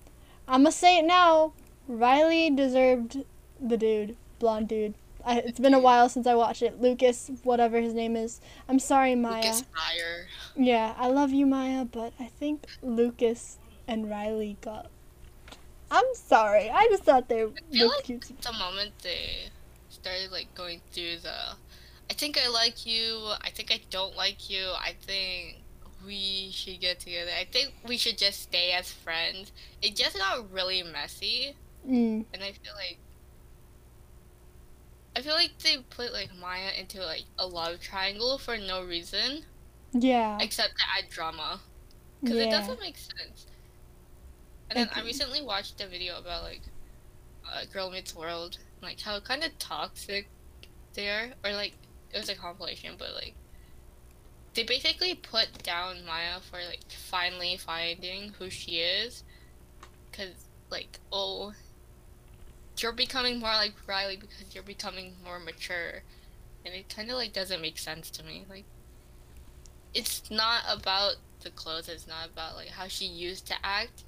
I'm 0.48 0.62
gonna 0.64 0.72
say 0.72 1.00
it 1.00 1.06
now. 1.06 1.54
Riley 1.88 2.50
deserved 2.50 3.26
the 3.60 3.78
dude, 3.78 4.16
blonde 4.40 4.70
dude. 4.70 4.94
I, 5.26 5.40
it's 5.40 5.60
been 5.60 5.74
a 5.74 5.80
while 5.80 6.10
since 6.10 6.28
I 6.28 6.36
watched 6.36 6.62
it. 6.62 6.82
Lucas, 6.82 7.30
whatever 7.44 7.80
his 7.80 7.94
name 7.94 8.16
is. 8.18 8.42
I'm 8.68 8.80
sorry, 8.80 9.16
Maya. 9.16 9.42
Lucas 9.42 9.64
Friar. 9.74 10.28
Yeah, 10.56 10.94
I 10.98 11.08
love 11.08 11.32
you, 11.32 11.46
Maya, 11.46 11.86
but 11.86 12.14
I 12.20 12.26
think 12.26 12.66
Lucas 12.82 13.58
and 13.88 14.10
Riley 14.10 14.58
got. 14.62 14.90
I'm 15.92 16.04
sorry. 16.14 16.70
I 16.70 16.88
just 16.90 17.04
thought 17.04 17.30
they 17.30 17.46
feel 17.72 17.88
looked 17.88 17.96
like- 17.98 18.04
cute. 18.06 18.42
The 18.42 18.52
moment 18.54 19.00
they 19.02 19.50
started 20.04 20.32
like 20.32 20.54
going 20.56 20.82
through 20.92 21.18
the, 21.24 21.56
I 22.10 22.14
think 22.14 22.38
I 22.38 22.50
like 22.50 22.86
you. 22.86 23.32
I 23.42 23.50
think 23.50 23.72
I 23.72 23.82
don't 23.90 24.16
like 24.16 24.50
you. 24.50 24.72
I 24.78 24.94
think 25.02 25.64
we 26.06 26.50
should 26.52 26.80
get 26.82 27.00
together. 27.00 27.32
I 27.40 27.46
think 27.46 27.74
we 27.88 27.98
should 27.98 28.18
just 28.18 28.42
stay 28.44 28.72
as 28.72 28.92
friends. 28.92 29.52
It 29.82 29.96
just 29.96 30.18
got 30.18 30.52
really 30.52 30.84
messy, 30.84 31.56
Mm, 31.88 32.26
and 32.34 32.44
I 32.44 32.52
feel 32.54 32.74
like. 32.76 32.98
I 35.16 35.22
feel 35.22 35.34
like 35.36 35.58
they 35.60 35.78
put 35.78 36.12
like 36.14 36.30
Maya 36.40 36.72
into 36.78 37.00
like 37.06 37.26
a 37.38 37.46
love 37.46 37.80
triangle 37.82 38.38
for 38.38 38.58
no 38.58 38.84
reason 38.84 39.46
yeah. 39.94 40.38
except 40.42 40.78
to 40.78 40.84
add 40.98 41.10
drama. 41.10 41.60
because 42.22 42.38
it 42.38 42.50
doesn't 42.50 42.80
make 42.80 42.98
sense. 42.98 43.46
And 44.70 44.78
then 44.80 44.90
I 44.96 45.04
recently 45.04 45.42
watched 45.42 45.80
a 45.82 45.88
video 45.88 46.18
about 46.18 46.44
like 46.44 46.62
uh, 47.48 47.66
Girl 47.72 47.92
Meets 47.92 48.16
World, 48.16 48.58
like 48.84 49.00
how 49.00 49.20
kind 49.20 49.44
of 49.44 49.58
toxic 49.58 50.28
they 50.94 51.10
are, 51.10 51.32
or 51.44 51.54
like 51.54 51.74
it 52.14 52.18
was 52.18 52.30
a 52.30 52.36
compilation, 52.36 52.96
but 52.98 53.14
like 53.16 53.34
they 54.54 54.64
basically 54.64 55.16
put 55.16 55.64
down 55.64 56.06
Maya 56.06 56.40
for 56.40 56.60
like 56.70 56.84
finally 57.10 57.58
finding 57.58 58.34
who 58.38 58.50
she 58.50 58.80
is, 58.80 59.24
because 60.12 60.34
like 60.70 61.00
oh, 61.12 61.54
you're 62.78 62.92
becoming 62.92 63.40
more 63.40 63.54
like 63.54 63.74
Riley 63.88 64.18
because 64.18 64.54
you're 64.54 64.64
becoming 64.64 65.16
more 65.24 65.40
mature, 65.40 66.04
and 66.66 66.76
it 66.76 66.94
kind 66.94 67.10
of 67.10 67.18
like 67.18 67.34
doesn't 67.34 67.62
make 67.62 67.80
sense 67.80 68.10
to 68.12 68.24
me. 68.24 68.46
Like 68.50 68.66
it's 69.94 70.30
not 70.30 70.64
about 70.70 71.16
the 71.42 71.50
clothes. 71.50 71.90
It's 71.90 72.08
not 72.08 72.30
about 72.32 72.56
like 72.56 72.70
how 72.70 72.88
she 72.88 73.06
used 73.06 73.48
to 73.48 73.56
act. 73.64 74.04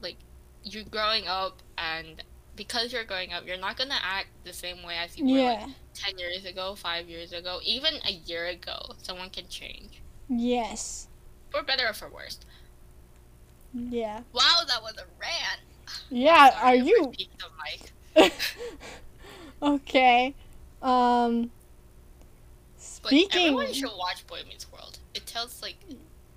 Like 0.00 0.16
you're 0.64 0.84
growing 0.84 1.26
up, 1.26 1.62
and 1.76 2.22
because 2.58 2.92
you're 2.92 3.04
growing 3.04 3.32
up, 3.32 3.46
you're 3.46 3.56
not 3.56 3.78
gonna 3.78 3.98
act 4.02 4.28
the 4.44 4.52
same 4.52 4.82
way 4.82 4.96
as 4.96 5.16
you 5.16 5.24
were 5.24 5.42
like 5.44 5.68
ten 5.94 6.18
years 6.18 6.44
ago, 6.44 6.74
five 6.74 7.08
years 7.08 7.32
ago, 7.32 7.60
even 7.64 7.94
a 8.06 8.12
year 8.12 8.46
ago. 8.48 8.78
Someone 9.02 9.30
can 9.30 9.48
change 9.48 10.02
Yes. 10.28 11.08
for 11.50 11.62
better 11.62 11.88
or 11.88 11.94
for 11.94 12.08
worse. 12.10 12.38
Yeah. 13.72 14.20
Wow, 14.34 14.60
that 14.66 14.82
was 14.82 14.94
a 14.98 15.06
rant. 15.18 15.60
Yeah. 16.10 16.50
Are 16.62 16.74
you? 16.74 17.10
peaked 17.16 17.38
the 17.40 17.48
mic. 18.20 18.32
okay. 19.62 20.34
Um. 20.82 21.50
But 23.02 23.10
Speaking. 23.10 23.40
everyone 23.40 23.72
should 23.72 23.96
watch 23.96 24.26
Boy 24.26 24.40
Meets 24.48 24.70
World. 24.72 24.98
It 25.14 25.24
tells 25.26 25.62
like 25.62 25.76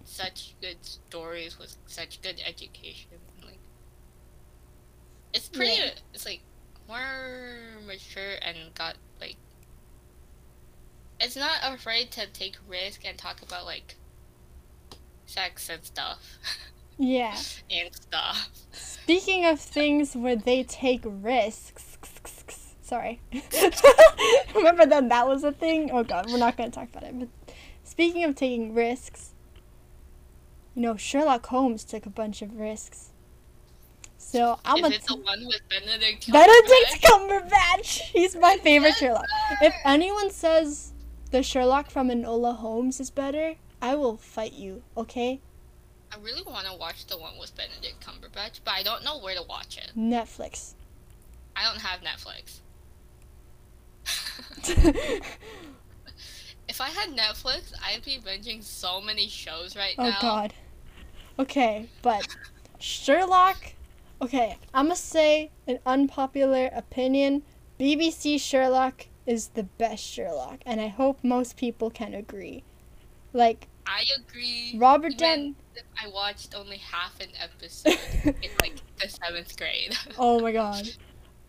such 0.06 0.54
good 0.62 0.78
stories 0.82 1.58
with 1.60 1.75
such 1.88 2.22
good 2.22 2.40
education. 2.46 3.18
It's 5.33 5.50
pretty. 5.50 5.73
Yeah. 5.73 5.91
It's 6.13 6.25
like 6.25 6.41
more 6.88 7.55
mature 7.85 8.35
and 8.41 8.57
got 8.75 8.95
like. 9.19 9.38
It's 11.19 11.35
not 11.35 11.59
afraid 11.63 12.11
to 12.11 12.27
take 12.27 12.57
risk 12.67 13.05
and 13.05 13.17
talk 13.17 13.41
about 13.41 13.65
like 13.65 13.95
sex 15.25 15.69
and 15.69 15.83
stuff 15.83 16.19
Yeah. 16.97 17.35
and 17.69 17.93
stuff. 17.95 18.50
Speaking 18.71 19.45
of 19.45 19.59
things 19.59 20.15
where 20.15 20.35
they 20.35 20.63
take 20.63 21.01
risks. 21.05 21.97
Sorry. 22.81 23.21
Remember 24.55 24.85
that 24.85 25.07
that 25.09 25.27
was 25.27 25.43
a 25.43 25.51
thing? 25.53 25.91
Oh 25.91 26.03
god, 26.03 26.25
we're 26.29 26.38
not 26.38 26.57
going 26.57 26.69
to 26.69 26.75
talk 26.77 26.89
about 26.89 27.03
it. 27.03 27.17
But 27.17 27.29
speaking 27.83 28.23
of 28.25 28.35
taking 28.35 28.73
risks, 28.73 29.33
you 30.75 30.81
know, 30.81 30.97
Sherlock 30.97 31.45
Holmes 31.47 31.83
took 31.85 32.05
a 32.05 32.09
bunch 32.09 32.41
of 32.41 32.55
risks. 32.59 33.11
So 34.31 34.57
I'm 34.63 34.77
Is 34.77 34.81
gonna 34.83 34.95
it 34.95 35.03
the 35.05 35.15
one 35.17 35.45
with 35.45 35.59
Benedict? 35.69 36.27
Cumberbatch? 36.27 36.31
Benedict 36.31 37.01
Cumberbatch? 37.03 37.50
Cumberbatch. 37.50 38.00
He's 38.13 38.33
my 38.38 38.55
favorite 38.63 38.89
Yes, 38.91 39.00
Sherlock. 39.00 39.25
sir! 39.27 39.57
If 39.63 39.73
anyone 39.83 40.31
says 40.31 40.93
the 41.31 41.43
Sherlock 41.43 41.89
from 41.91 42.07
Enola 42.07 42.55
Holmes 42.55 43.01
is 43.01 43.11
better, 43.11 43.55
I 43.81 43.95
will 43.95 44.15
fight 44.15 44.53
you. 44.53 44.83
Okay? 44.95 45.41
I 46.13 46.17
really 46.23 46.43
want 46.43 46.65
to 46.67 46.73
watch 46.77 47.07
the 47.07 47.17
one 47.17 47.38
with 47.41 47.53
Benedict 47.57 48.05
Cumberbatch, 48.05 48.61
but 48.63 48.71
I 48.73 48.83
don't 48.83 49.03
know 49.03 49.19
where 49.19 49.35
to 49.35 49.43
watch 49.43 49.75
it. 49.77 49.91
Netflix. 49.97 50.75
I 51.57 51.63
don't 51.69 51.81
have 51.81 52.00
Netflix. 52.00 52.59
if 56.69 56.79
I 56.79 56.88
had 56.88 57.09
Netflix, 57.09 57.73
I'd 57.85 58.05
be 58.05 58.17
binging 58.17 58.63
so 58.63 59.01
many 59.01 59.27
shows 59.27 59.75
right 59.75 59.95
Oh 59.97 60.03
now. 60.03 60.17
Oh 60.17 60.21
God. 60.21 60.53
Okay, 61.38 61.89
but 62.01 62.25
Sherlock. 62.79 63.73
Okay, 64.22 64.56
I'm 64.74 64.86
gonna 64.86 64.96
say 64.96 65.50
an 65.68 65.80
unpopular 65.86 66.70
opinion. 66.74 67.42
BBC 67.80 68.40
Sherlock 68.40 69.08
is 69.25 69.48
the 69.50 69.63
best 69.63 70.04
Sherlock, 70.04 70.60
and 70.66 70.80
I 70.80 70.88
hope 70.90 71.24
most 71.24 71.58
people 71.58 71.90
can 71.90 72.13
agree. 72.13 72.63
Like 73.34 73.68
I 73.88 74.04
agree. 74.20 74.75
Robert 74.78 75.13
even 75.13 75.18
Down. 75.18 75.56
I 76.04 76.10
watched 76.10 76.54
only 76.56 76.78
half 76.78 77.20
an 77.20 77.30
episode 77.42 77.98
in 78.25 78.51
like 78.62 78.75
the 79.01 79.10
seventh 79.10 79.58
grade. 79.58 79.98
oh 80.20 80.40
my 80.40 80.51
god. 80.51 80.88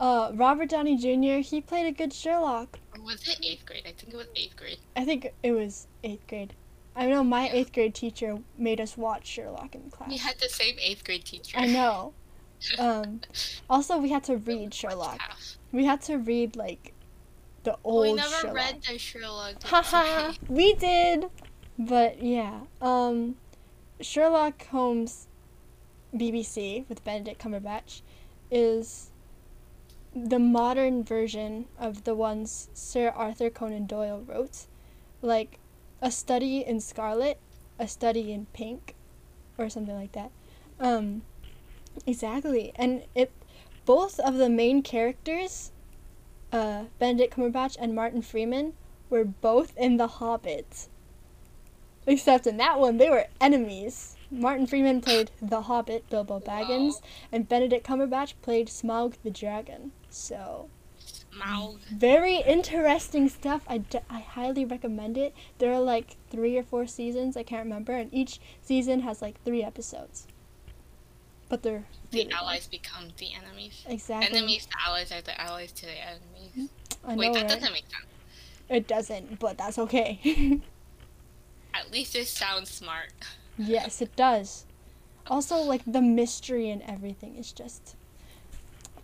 Uh, 0.00 0.32
Robert 0.34 0.70
Downey 0.70 0.96
Jr. 0.96 1.40
He 1.46 1.60
played 1.60 1.86
a 1.86 1.92
good 1.92 2.12
Sherlock. 2.12 2.78
was 3.04 3.28
it 3.28 3.38
eighth 3.44 3.66
grade? 3.66 3.82
I 3.86 3.92
think 3.92 4.14
it 4.14 4.16
was 4.16 4.26
eighth 4.34 4.56
grade. 4.56 4.78
I 4.96 5.04
think 5.04 5.32
it 5.42 5.52
was 5.52 5.86
eighth 6.02 6.26
grade. 6.26 6.54
I 6.96 7.06
know 7.06 7.22
my 7.22 7.46
Yeah. 7.46 7.52
eighth 7.54 7.72
grade 7.72 7.94
teacher 7.94 8.38
made 8.58 8.80
us 8.80 8.96
watch 8.96 9.26
Sherlock 9.26 9.74
in 9.74 9.90
class. 9.90 10.08
We 10.08 10.16
had 10.16 10.38
the 10.40 10.48
same 10.48 10.76
eighth 10.80 11.04
grade 11.04 11.24
teacher. 11.24 11.58
I 11.58 11.66
know. 11.66 12.14
Um, 12.78 13.20
also, 13.68 13.98
we 13.98 14.10
had 14.10 14.24
to 14.24 14.36
read 14.36 14.74
Sherlock. 14.74 15.20
We 15.72 15.84
had 15.84 16.02
to 16.02 16.18
read 16.18 16.56
like 16.56 16.92
the 17.64 17.76
old 17.84 18.02
we 18.04 18.12
never 18.14 18.28
Sherlock. 18.30 18.56
read 18.56 18.82
the 18.82 18.98
Sherlock. 18.98 19.62
Haha, 19.64 20.32
we? 20.48 20.54
we 20.54 20.74
did. 20.74 21.26
But 21.78 22.22
yeah, 22.22 22.60
um, 22.80 23.36
Sherlock 24.00 24.66
Holmes, 24.66 25.26
BBC 26.14 26.88
with 26.88 27.02
Benedict 27.04 27.42
Cumberbatch, 27.42 28.02
is 28.50 29.10
the 30.14 30.38
modern 30.38 31.02
version 31.02 31.66
of 31.78 32.04
the 32.04 32.14
ones 32.14 32.68
Sir 32.74 33.08
Arthur 33.08 33.48
Conan 33.48 33.86
Doyle 33.86 34.22
wrote, 34.26 34.66
like 35.22 35.58
a 36.02 36.10
study 36.10 36.58
in 36.58 36.80
scarlet, 36.80 37.38
a 37.78 37.88
study 37.88 38.32
in 38.32 38.46
pink, 38.52 38.94
or 39.56 39.70
something 39.70 39.94
like 39.94 40.12
that. 40.12 40.30
Um, 40.78 41.22
exactly, 42.06 42.72
and 42.76 43.04
it, 43.14 43.30
both 43.84 44.18
of 44.20 44.34
the 44.34 44.48
main 44.48 44.82
characters, 44.82 45.72
uh, 46.52 46.84
Benedict 46.98 47.34
Cumberbatch 47.36 47.76
and 47.80 47.94
Martin 47.94 48.22
Freeman, 48.22 48.74
were 49.10 49.24
both 49.24 49.76
in 49.76 49.96
The 49.96 50.06
Hobbit. 50.06 50.88
Except 52.06 52.46
in 52.46 52.56
that 52.56 52.80
one, 52.80 52.96
they 52.96 53.10
were 53.10 53.26
enemies. 53.40 54.16
Martin 54.30 54.66
Freeman 54.66 55.00
played 55.00 55.30
The 55.40 55.62
Hobbit, 55.62 56.08
Bilbo 56.10 56.40
Baggins, 56.40 57.00
and 57.30 57.48
Benedict 57.48 57.86
Cumberbatch 57.86 58.34
played 58.42 58.68
Smaug 58.68 59.14
the 59.22 59.30
Dragon. 59.30 59.92
So, 60.08 60.68
Smaug. 61.32 61.78
Very 61.90 62.36
interesting 62.36 63.28
stuff. 63.28 63.62
I, 63.68 63.78
d- 63.78 63.98
I 64.10 64.20
highly 64.20 64.64
recommend 64.64 65.16
it. 65.16 65.34
There 65.58 65.72
are 65.72 65.80
like 65.80 66.16
three 66.30 66.56
or 66.56 66.62
four 66.62 66.86
seasons, 66.86 67.36
I 67.36 67.42
can't 67.42 67.64
remember, 67.64 67.92
and 67.92 68.12
each 68.12 68.40
season 68.62 69.00
has 69.00 69.22
like 69.22 69.42
three 69.44 69.62
episodes. 69.62 70.26
But 71.52 71.62
they're 71.62 71.84
The 72.12 72.32
allies 72.32 72.66
become 72.66 73.08
the 73.18 73.34
enemies. 73.34 73.84
Exactly. 73.86 74.34
Enemies 74.38 74.64
to 74.64 74.72
allies 74.86 75.12
are 75.12 75.20
the 75.20 75.38
allies 75.38 75.70
to 75.72 75.84
the 75.84 75.92
enemies. 75.92 76.50
Mm-hmm. 76.56 77.10
I 77.10 77.14
know, 77.14 77.20
Wait, 77.20 77.34
that 77.34 77.40
right? 77.40 77.48
doesn't 77.50 77.72
make 77.74 77.84
sense. 77.90 78.06
It 78.70 78.88
doesn't, 78.88 79.38
but 79.38 79.58
that's 79.58 79.78
okay. 79.78 80.18
At 81.74 81.92
least 81.92 82.16
it 82.16 82.26
sounds 82.28 82.70
smart. 82.70 83.12
yes, 83.58 84.00
it 84.00 84.16
does. 84.16 84.64
Also, 85.26 85.56
like 85.58 85.82
the 85.86 86.00
mystery 86.00 86.70
and 86.70 86.80
everything 86.88 87.36
is 87.36 87.52
just 87.52 87.96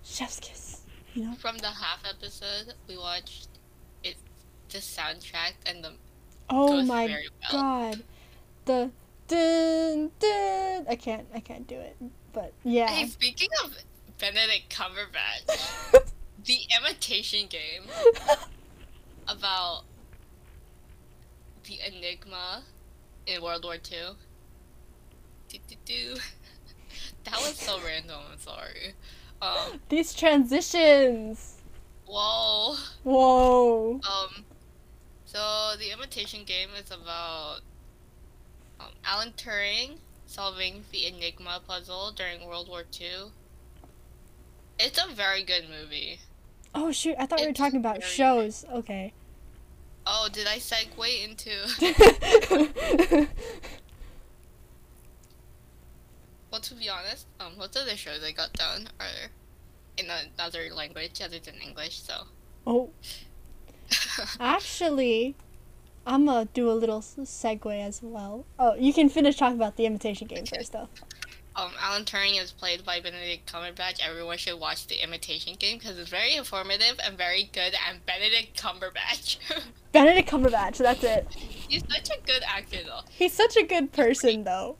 chef's 0.02 0.40
kiss. 0.40 0.80
You 1.12 1.24
know? 1.26 1.34
From 1.34 1.58
the 1.58 1.66
half 1.68 2.02
episode 2.08 2.72
we 2.88 2.96
watched, 2.96 3.48
it 4.02 4.16
the 4.70 4.78
soundtrack 4.78 5.52
and 5.66 5.84
the 5.84 5.92
Oh 6.48 6.82
my 6.82 7.08
well. 7.52 7.52
god, 7.52 8.02
the 8.64 8.90
dun 9.26 10.12
dun. 10.18 10.86
I 10.88 10.96
can't. 10.98 11.26
I 11.34 11.40
can't 11.40 11.68
do 11.68 11.76
it. 11.78 11.94
But 12.32 12.52
yeah. 12.64 12.88
Hey, 12.88 13.06
speaking 13.06 13.48
of 13.64 13.72
Benedict 14.18 14.68
Cumberbatch, 14.70 16.10
the 16.44 16.58
imitation 16.78 17.48
game 17.48 17.84
about 19.28 19.82
the 21.64 21.78
Enigma 21.86 22.62
in 23.26 23.42
World 23.42 23.64
War 23.64 23.76
Two. 23.76 24.16
Do, 25.48 25.58
do, 25.68 25.74
do. 25.84 26.14
That 27.24 27.40
was 27.40 27.56
so 27.56 27.78
random. 27.84 28.16
I'm 28.32 28.38
sorry. 28.38 28.94
Um. 29.42 29.80
These 29.90 30.14
transitions. 30.14 31.58
Whoa. 32.06 32.74
Whoa. 33.02 33.92
Um, 33.96 34.44
so 35.26 35.72
the 35.78 35.92
imitation 35.92 36.44
game 36.44 36.70
is 36.82 36.90
about 36.90 37.60
um, 38.80 38.88
Alan 39.04 39.32
Turing 39.36 39.98
solving 40.28 40.84
the 40.92 41.06
Enigma 41.06 41.60
puzzle 41.66 42.12
during 42.12 42.46
World 42.46 42.68
War 42.68 42.84
II. 43.00 43.32
It's 44.78 45.02
a 45.02 45.12
very 45.12 45.42
good 45.42 45.64
movie. 45.68 46.20
Oh 46.74 46.92
shoot! 46.92 47.16
I 47.18 47.26
thought 47.26 47.40
we 47.40 47.46
were 47.46 47.52
talking 47.52 47.80
about 47.80 48.04
shows. 48.04 48.64
Okay. 48.70 49.12
Oh, 50.06 50.28
did 50.30 50.46
I 50.46 50.58
segue 50.58 51.24
into? 51.24 51.50
well, 56.50 56.60
to 56.60 56.74
be 56.74 56.88
honest, 56.88 57.26
um, 57.40 57.58
most 57.58 57.76
of 57.76 57.86
the 57.86 57.96
shows 57.96 58.22
I 58.22 58.32
got 58.32 58.52
done 58.52 58.88
are 59.00 59.30
in 59.96 60.06
another 60.08 60.68
language 60.72 61.20
other 61.20 61.38
than 61.38 61.56
English. 61.56 62.00
So, 62.00 62.24
oh, 62.66 62.90
actually, 64.40 65.34
I'm 66.08 66.26
gonna 66.26 66.48
do 66.54 66.70
a 66.70 66.72
little 66.72 67.00
segue 67.00 67.80
as 67.86 68.02
well. 68.02 68.46
Oh, 68.58 68.74
you 68.74 68.92
can 68.92 69.08
finish 69.08 69.36
talking 69.36 69.56
about 69.56 69.76
the 69.76 69.86
imitation 69.86 70.26
game 70.26 70.40
Okay. 70.40 70.56
first, 70.58 70.72
though. 70.72 70.88
um, 71.54 71.72
Alan 71.80 72.04
Turing 72.04 72.40
is 72.42 72.50
played 72.50 72.84
by 72.84 73.00
Benedict 73.00 73.52
Cumberbatch. 73.52 74.00
Everyone 74.00 74.38
should 74.38 74.58
watch 74.58 74.86
the 74.86 75.02
imitation 75.02 75.54
game 75.58 75.78
because 75.78 75.98
it's 75.98 76.08
very 76.10 76.34
informative 76.34 76.98
and 77.04 77.16
very 77.18 77.50
good. 77.52 77.74
And 77.88 78.04
Benedict 78.06 78.60
Cumberbatch, 78.60 79.36
Benedict 79.92 80.30
Cumberbatch. 80.30 80.78
That's 80.78 81.04
it. 81.04 81.26
he's 81.34 81.82
such 81.88 82.08
a 82.16 82.20
good 82.26 82.42
actor 82.46 82.78
though. 82.84 83.00
He's 83.10 83.32
such 83.34 83.56
a 83.56 83.64
good 83.64 83.92
person, 83.92 84.44
though. 84.44 84.76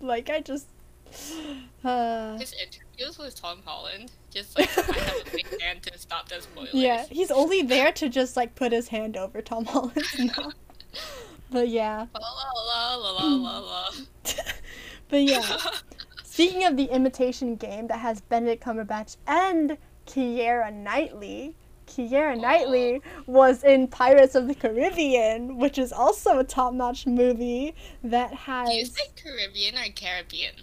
Like 0.00 0.30
I 0.30 0.40
just. 0.40 0.66
Uh, 1.82 2.36
His 2.36 2.52
interviews 2.62 3.16
with 3.18 3.34
Tom 3.40 3.62
Holland, 3.64 4.12
just 4.30 4.58
like 4.58 4.68
I 4.76 4.82
have 4.82 5.26
a 5.26 5.30
big 5.30 5.60
hand 5.62 5.82
to 5.84 5.98
stop 5.98 6.28
the 6.28 6.42
spoilers. 6.42 6.74
yeah, 6.74 7.06
he's 7.10 7.30
only 7.30 7.62
there 7.62 7.90
to 7.92 8.10
just 8.10 8.36
like 8.36 8.54
put 8.54 8.70
his 8.70 8.88
hand 8.88 9.16
over 9.16 9.40
Tom 9.40 9.64
Holland's 9.64 10.18
mouth. 10.36 10.52
But 11.50 11.68
yeah, 11.68 12.06
La 12.14 12.94
la 12.94 13.58
la 13.58 13.90
but 15.08 15.22
yeah. 15.22 15.42
Speaking 16.24 16.64
of 16.64 16.76
the 16.76 16.84
imitation 16.84 17.56
game 17.56 17.88
that 17.88 17.98
has 17.98 18.20
Benedict 18.20 18.62
Cumberbatch 18.64 19.16
and 19.26 19.76
Keira 20.06 20.72
Knightley, 20.72 21.56
Keira 21.88 22.32
uh-huh. 22.32 22.40
Knightley 22.40 23.02
was 23.26 23.64
in 23.64 23.88
Pirates 23.88 24.36
of 24.36 24.46
the 24.46 24.54
Caribbean, 24.54 25.58
which 25.58 25.76
is 25.76 25.92
also 25.92 26.38
a 26.38 26.44
top-notch 26.44 27.06
movie 27.06 27.74
that 28.04 28.30
Do 28.30 28.36
you 28.72 28.84
has 28.84 28.92
say 28.92 29.02
Caribbean 29.16 29.76
or 29.76 29.90
Caribbean? 29.94 30.54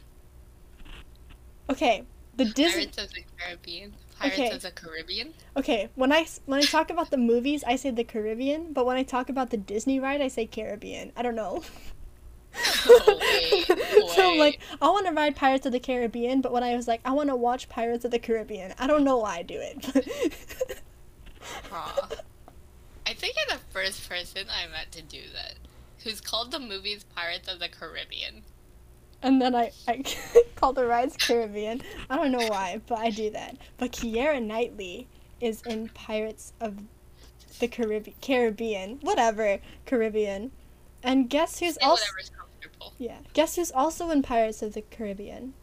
okay. 1.70 2.04
The 2.38 2.46
Disney 2.46 2.88
Pirates 2.88 2.98
of 2.98 3.14
the 3.14 3.24
Caribbean. 3.38 3.94
Pirates 4.20 4.40
Okay. 4.40 4.50
of 4.52 4.62
the 4.62 4.72
Caribbean. 4.72 5.34
okay 5.56 5.90
when 5.96 6.12
I 6.12 6.26
when 6.46 6.60
I 6.60 6.64
talk 6.64 6.90
about 6.90 7.12
the 7.12 7.18
movies, 7.18 7.64
I 7.66 7.76
say 7.76 7.92
the 7.92 8.04
Caribbean, 8.04 8.74
but 8.74 8.86
when 8.86 8.98
I 8.98 9.04
talk 9.04 9.30
about 9.30 9.50
the 9.52 9.58
Disney 9.58 10.00
ride, 10.00 10.22
I 10.22 10.28
say 10.28 10.46
Caribbean. 10.46 11.12
I 11.16 11.22
don't 11.22 11.36
know. 11.36 11.64
Oh, 12.90 13.20
wait, 13.22 13.66
so 14.16 14.32
I'm 14.32 14.40
like. 14.40 14.60
I 14.82 14.90
want 14.90 15.06
to 15.06 15.12
ride 15.14 15.36
Pirates 15.36 15.68
of 15.68 15.74
the 15.74 15.80
Caribbean, 15.80 16.42
but 16.42 16.52
when 16.52 16.64
I 16.64 16.76
was 16.76 16.88
like, 16.88 17.02
I 17.06 17.12
want 17.12 17.30
to 17.30 17.36
watch 17.36 17.70
Pirates 17.70 18.04
of 18.06 18.10
the 18.10 18.18
Caribbean, 18.18 18.74
I 18.80 18.88
don't 18.88 19.04
know 19.04 19.18
why 19.18 19.38
I 19.38 19.42
do 19.44 19.60
it. 19.60 20.82
Aw. 21.72 22.10
I 23.06 23.14
think 23.14 23.36
you're 23.36 23.58
the 23.58 23.64
first 23.72 24.10
person 24.10 24.48
I 24.50 24.68
met 24.72 24.92
to 24.94 25.04
do 25.04 25.22
that. 25.36 25.56
Who's 26.04 26.20
called 26.20 26.52
the 26.52 26.60
movies 26.60 27.04
Pirates 27.16 27.48
of 27.48 27.60
the 27.60 27.70
Caribbean. 27.70 28.42
And 29.22 29.42
then 29.42 29.56
I, 29.56 29.72
I 29.88 30.04
call 30.56 30.74
the 30.74 30.86
rides 30.86 31.18
Caribbean. 31.18 31.82
I 32.10 32.16
don't 32.16 32.32
know 32.32 32.48
why, 32.48 32.82
but 32.88 33.00
I 33.00 33.10
do 33.10 33.30
that. 33.32 33.58
But 33.78 33.92
Keira 33.92 34.42
Knightley 34.44 35.08
is 35.42 35.62
in 35.64 35.90
Pirates 35.90 36.54
of 36.60 36.78
the 37.60 37.68
Caribbean, 37.68 38.16
Caribbean, 38.22 39.00
whatever, 39.02 39.60
Caribbean. 39.86 40.52
And 41.04 41.30
guess 41.30 41.60
who's 41.60 41.78
also 41.82 42.06
comfortable. 42.38 42.94
yeah, 42.98 43.18
guess 43.34 43.56
who's 43.56 43.72
also 43.72 44.10
in 44.10 44.22
Pirates 44.22 44.62
of 44.62 44.74
the 44.74 44.82
Caribbean? 44.82 45.54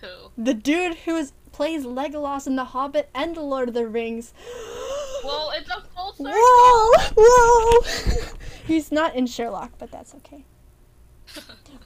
Who? 0.00 0.30
The 0.36 0.54
dude 0.54 0.96
who 0.98 1.16
is, 1.16 1.32
plays 1.52 1.84
Legolas 1.84 2.46
in 2.46 2.56
The 2.56 2.64
Hobbit 2.66 3.08
and 3.14 3.36
The 3.36 3.40
Lord 3.42 3.68
of 3.68 3.74
the 3.74 3.86
Rings. 3.86 4.34
Well, 5.24 5.52
it's 5.54 5.70
a 5.70 5.80
full 5.94 6.12
circle. 6.14 6.32
Whoa! 6.34 7.12
Whoa! 7.16 8.28
He's 8.66 8.90
not 8.90 9.14
in 9.14 9.28
Sherlock, 9.28 9.70
but 9.78 9.92
that's 9.92 10.16
okay. 10.16 10.44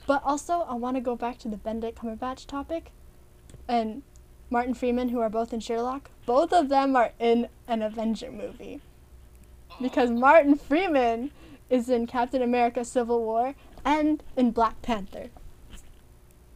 But 0.05 0.21
also, 0.23 0.61
I 0.61 0.73
want 0.75 0.95
to 0.95 1.01
go 1.01 1.15
back 1.15 1.37
to 1.39 1.47
the 1.49 1.57
Benedict 1.57 1.99
Cumberbatch 1.99 2.45
topic 2.45 2.91
and 3.67 4.03
Martin 4.49 4.73
Freeman, 4.73 5.09
who 5.09 5.19
are 5.19 5.29
both 5.29 5.51
in 5.53 5.59
Sherlock. 5.59 6.09
Both 6.25 6.53
of 6.53 6.69
them 6.69 6.95
are 6.95 7.11
in 7.19 7.49
an 7.67 7.81
Avenger 7.81 8.31
movie 8.31 8.81
because 9.81 10.09
Martin 10.09 10.55
Freeman 10.55 11.31
is 11.69 11.89
in 11.89 12.07
Captain 12.07 12.41
America: 12.41 12.85
Civil 12.85 13.23
War 13.23 13.55
and 13.83 14.23
in 14.35 14.51
Black 14.51 14.81
Panther. 14.81 15.29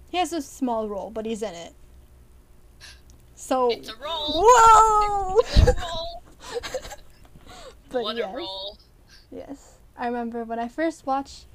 He 0.10 0.18
has 0.18 0.34
a 0.34 0.42
small 0.42 0.88
role, 0.90 1.10
but 1.10 1.26
he's 1.26 1.42
in 1.42 1.54
it. 1.54 1.74
So, 3.36 3.72
It's 3.72 3.90
a 3.90 3.96
roll. 3.96 4.44
whoa! 4.46 5.40
It's 5.40 5.58
a 5.58 5.76
roll. 5.82 6.24
but 7.90 8.04
what 8.04 8.16
yes. 8.16 8.34
a 8.34 8.38
roll. 8.38 8.78
Yes. 9.32 9.78
I 9.98 10.08
remember 10.08 10.44
when 10.44 10.60
I 10.60 10.68
first 10.68 11.06
watched 11.06 11.46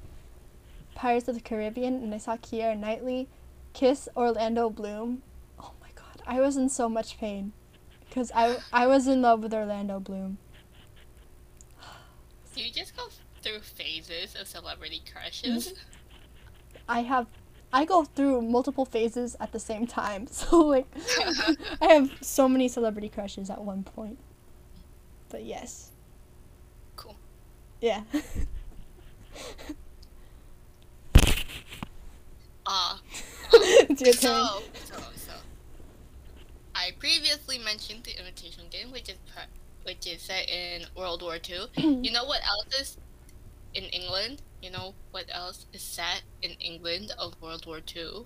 Pirates 0.97 1.27
of 1.27 1.35
the 1.35 1.41
Caribbean 1.41 2.01
and 2.01 2.11
I 2.13 2.17
saw 2.17 2.37
Keira 2.37 2.75
Knightley 2.75 3.27
kiss 3.73 4.09
Orlando 4.17 4.67
Bloom. 4.67 5.21
Oh 5.59 5.71
my 5.79 5.89
god. 5.93 6.23
I 6.25 6.41
was 6.41 6.57
in 6.57 6.69
so 6.69 6.89
much 6.89 7.19
pain. 7.19 7.53
Because 8.09 8.31
I, 8.33 8.57
I 8.73 8.87
was 8.87 9.05
in 9.07 9.21
love 9.21 9.43
with 9.43 9.53
Orlando 9.53 9.99
Bloom. 9.99 10.39
Do 12.55 12.63
you 12.63 12.71
just 12.71 12.97
go 12.97 13.09
through 13.43 13.59
phases 13.59 14.35
of 14.41 14.47
celebrity 14.47 15.03
crushes? 15.13 15.67
Mm-hmm. 15.67 15.77
I 16.89 17.01
have. 17.03 17.27
I 17.71 17.85
go 17.85 18.05
through 18.05 18.41
multiple 18.41 18.85
phases 18.85 19.35
at 19.39 19.51
the 19.51 19.59
same 19.59 19.85
time. 19.85 20.25
So, 20.31 20.61
like, 20.61 20.87
I 21.81 21.93
have 21.93 22.11
so 22.21 22.49
many 22.49 22.67
celebrity 22.67 23.09
crushes 23.09 23.51
at 23.51 23.63
one 23.63 23.83
point. 23.83 24.17
But 25.29 25.43
yes. 25.43 25.91
Cool. 26.95 27.17
Yeah. 27.81 28.01
Ah. 32.67 32.99
it's 33.53 34.01
your 34.05 34.13
turn. 34.13 34.45
So, 34.45 34.61
so, 34.85 34.95
so. 35.15 35.33
I 36.75 36.91
previously 36.99 37.57
mentioned 37.57 38.03
the 38.03 38.19
Imitation 38.19 38.65
Game, 38.69 38.91
which 38.91 39.09
is 39.09 39.17
pre- 39.33 39.43
which 39.83 40.05
is 40.05 40.21
set 40.21 40.49
in 40.49 40.83
World 40.95 41.21
War 41.21 41.37
II. 41.37 41.67
you 42.03 42.11
know 42.11 42.25
what 42.25 42.41
else 42.45 42.79
is 42.79 42.97
in 43.73 43.83
England? 43.85 44.41
You 44.61 44.71
know 44.71 44.93
what 45.11 45.25
else 45.31 45.65
is 45.71 45.81
set 45.81 46.23
in 46.41 46.51
England 46.59 47.13
of 47.17 47.41
World 47.41 47.65
War 47.65 47.79
II? 47.95 48.25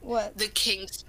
What? 0.00 0.36
The 0.36 0.48
King's 0.48 1.04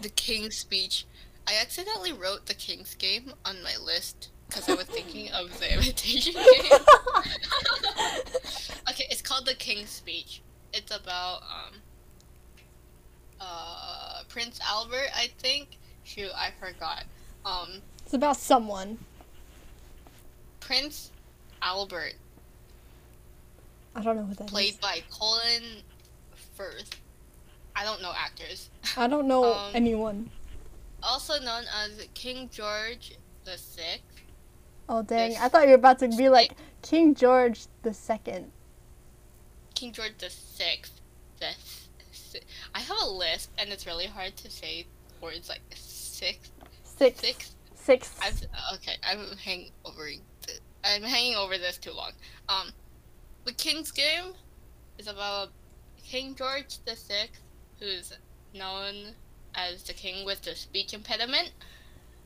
the 0.00 0.08
King's 0.08 0.56
speech. 0.56 1.04
I 1.46 1.54
accidentally 1.60 2.12
wrote 2.12 2.46
the 2.46 2.54
King's 2.54 2.94
Game 2.94 3.34
on 3.44 3.62
my 3.62 3.76
list 3.84 4.30
because 4.48 4.68
I 4.68 4.74
was 4.74 4.86
thinking 4.86 5.30
of 5.32 5.58
the 5.58 5.72
Imitation 5.78 6.34
Game. 6.34 6.44
okay, 8.90 9.06
it's 9.10 9.22
called 9.22 9.46
the 9.46 9.54
King's 9.54 9.90
Speech. 9.90 10.42
It's 10.72 10.94
about 10.94 11.42
um 11.42 11.74
uh 13.40 14.22
Prince 14.28 14.60
Albert, 14.66 15.08
I 15.14 15.28
think. 15.38 15.78
Shoot, 16.04 16.30
I 16.34 16.50
forgot. 16.58 17.04
Um, 17.44 17.80
It's 18.04 18.14
about 18.14 18.36
someone. 18.36 18.98
Prince 20.60 21.10
Albert, 21.60 22.14
I 23.94 24.02
don't 24.02 24.16
know 24.16 24.24
who 24.24 24.34
that 24.34 24.44
is. 24.44 24.50
played 24.50 24.80
by 24.80 25.02
Colin 25.10 25.82
Firth. 26.54 26.90
I 27.76 27.84
don't 27.84 28.00
know 28.02 28.12
actors. 28.16 28.70
I 28.96 29.06
don't 29.06 29.26
know 29.28 29.52
um, 29.52 29.70
anyone. 29.74 30.30
Also 31.02 31.38
known 31.40 31.64
as 31.82 32.06
King 32.14 32.48
George 32.52 33.16
the 33.44 33.58
Sixth. 33.58 34.02
Oh 34.88 35.02
dang! 35.02 35.36
I 35.36 35.48
thought 35.48 35.64
you 35.64 35.70
were 35.70 35.74
about 35.74 35.98
to 36.00 36.08
be 36.08 36.28
like 36.28 36.52
King 36.82 37.14
George 37.14 37.66
the 37.82 37.92
Second. 37.92 38.50
King 39.82 39.92
George 39.92 40.12
the 40.18 40.30
Sixth. 40.30 41.00
The 41.40 41.48
si- 42.12 42.38
I 42.72 42.78
have 42.78 42.96
a 43.02 43.06
list, 43.08 43.50
and 43.58 43.70
it's 43.72 43.84
really 43.84 44.06
hard 44.06 44.36
to 44.36 44.48
say 44.48 44.86
words 45.20 45.48
like 45.48 45.60
six, 45.74 46.52
Six. 46.84 47.20
six. 47.20 47.56
Six. 47.74 48.16
I've 48.22 48.40
okay. 48.74 48.92
I'm 49.02 49.36
hanging 49.38 49.72
over. 49.84 50.08
I'm 50.84 51.02
hanging 51.02 51.34
over 51.34 51.58
this 51.58 51.78
too 51.78 51.90
long. 51.90 52.12
Um, 52.48 52.68
the 53.44 53.52
King's 53.54 53.90
Game 53.90 54.34
is 54.98 55.08
about 55.08 55.48
King 56.00 56.36
George 56.36 56.78
the 56.84 56.94
Sixth, 56.94 57.42
who's 57.80 58.12
known 58.54 58.94
as 59.56 59.82
the 59.82 59.94
king 59.94 60.24
with 60.24 60.42
the 60.42 60.54
speech 60.54 60.94
impediment. 60.94 61.50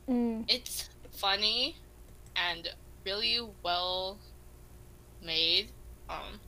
Mm. 0.07 0.45
It's 0.47 0.91
funny 1.11 1.75
and 2.35 2.69
really 3.03 3.39
well 3.63 4.19
made. 5.23 5.69
Um, 6.07 6.39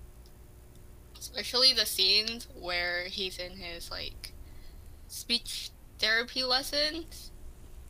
especially 1.20 1.74
the 1.74 1.86
scenes 1.86 2.48
where 2.60 3.04
he's 3.06 3.38
in 3.38 3.52
his 3.58 3.92
like 3.92 4.32
speech 5.08 5.72
therapy 6.00 6.44
lessons, 6.44 7.32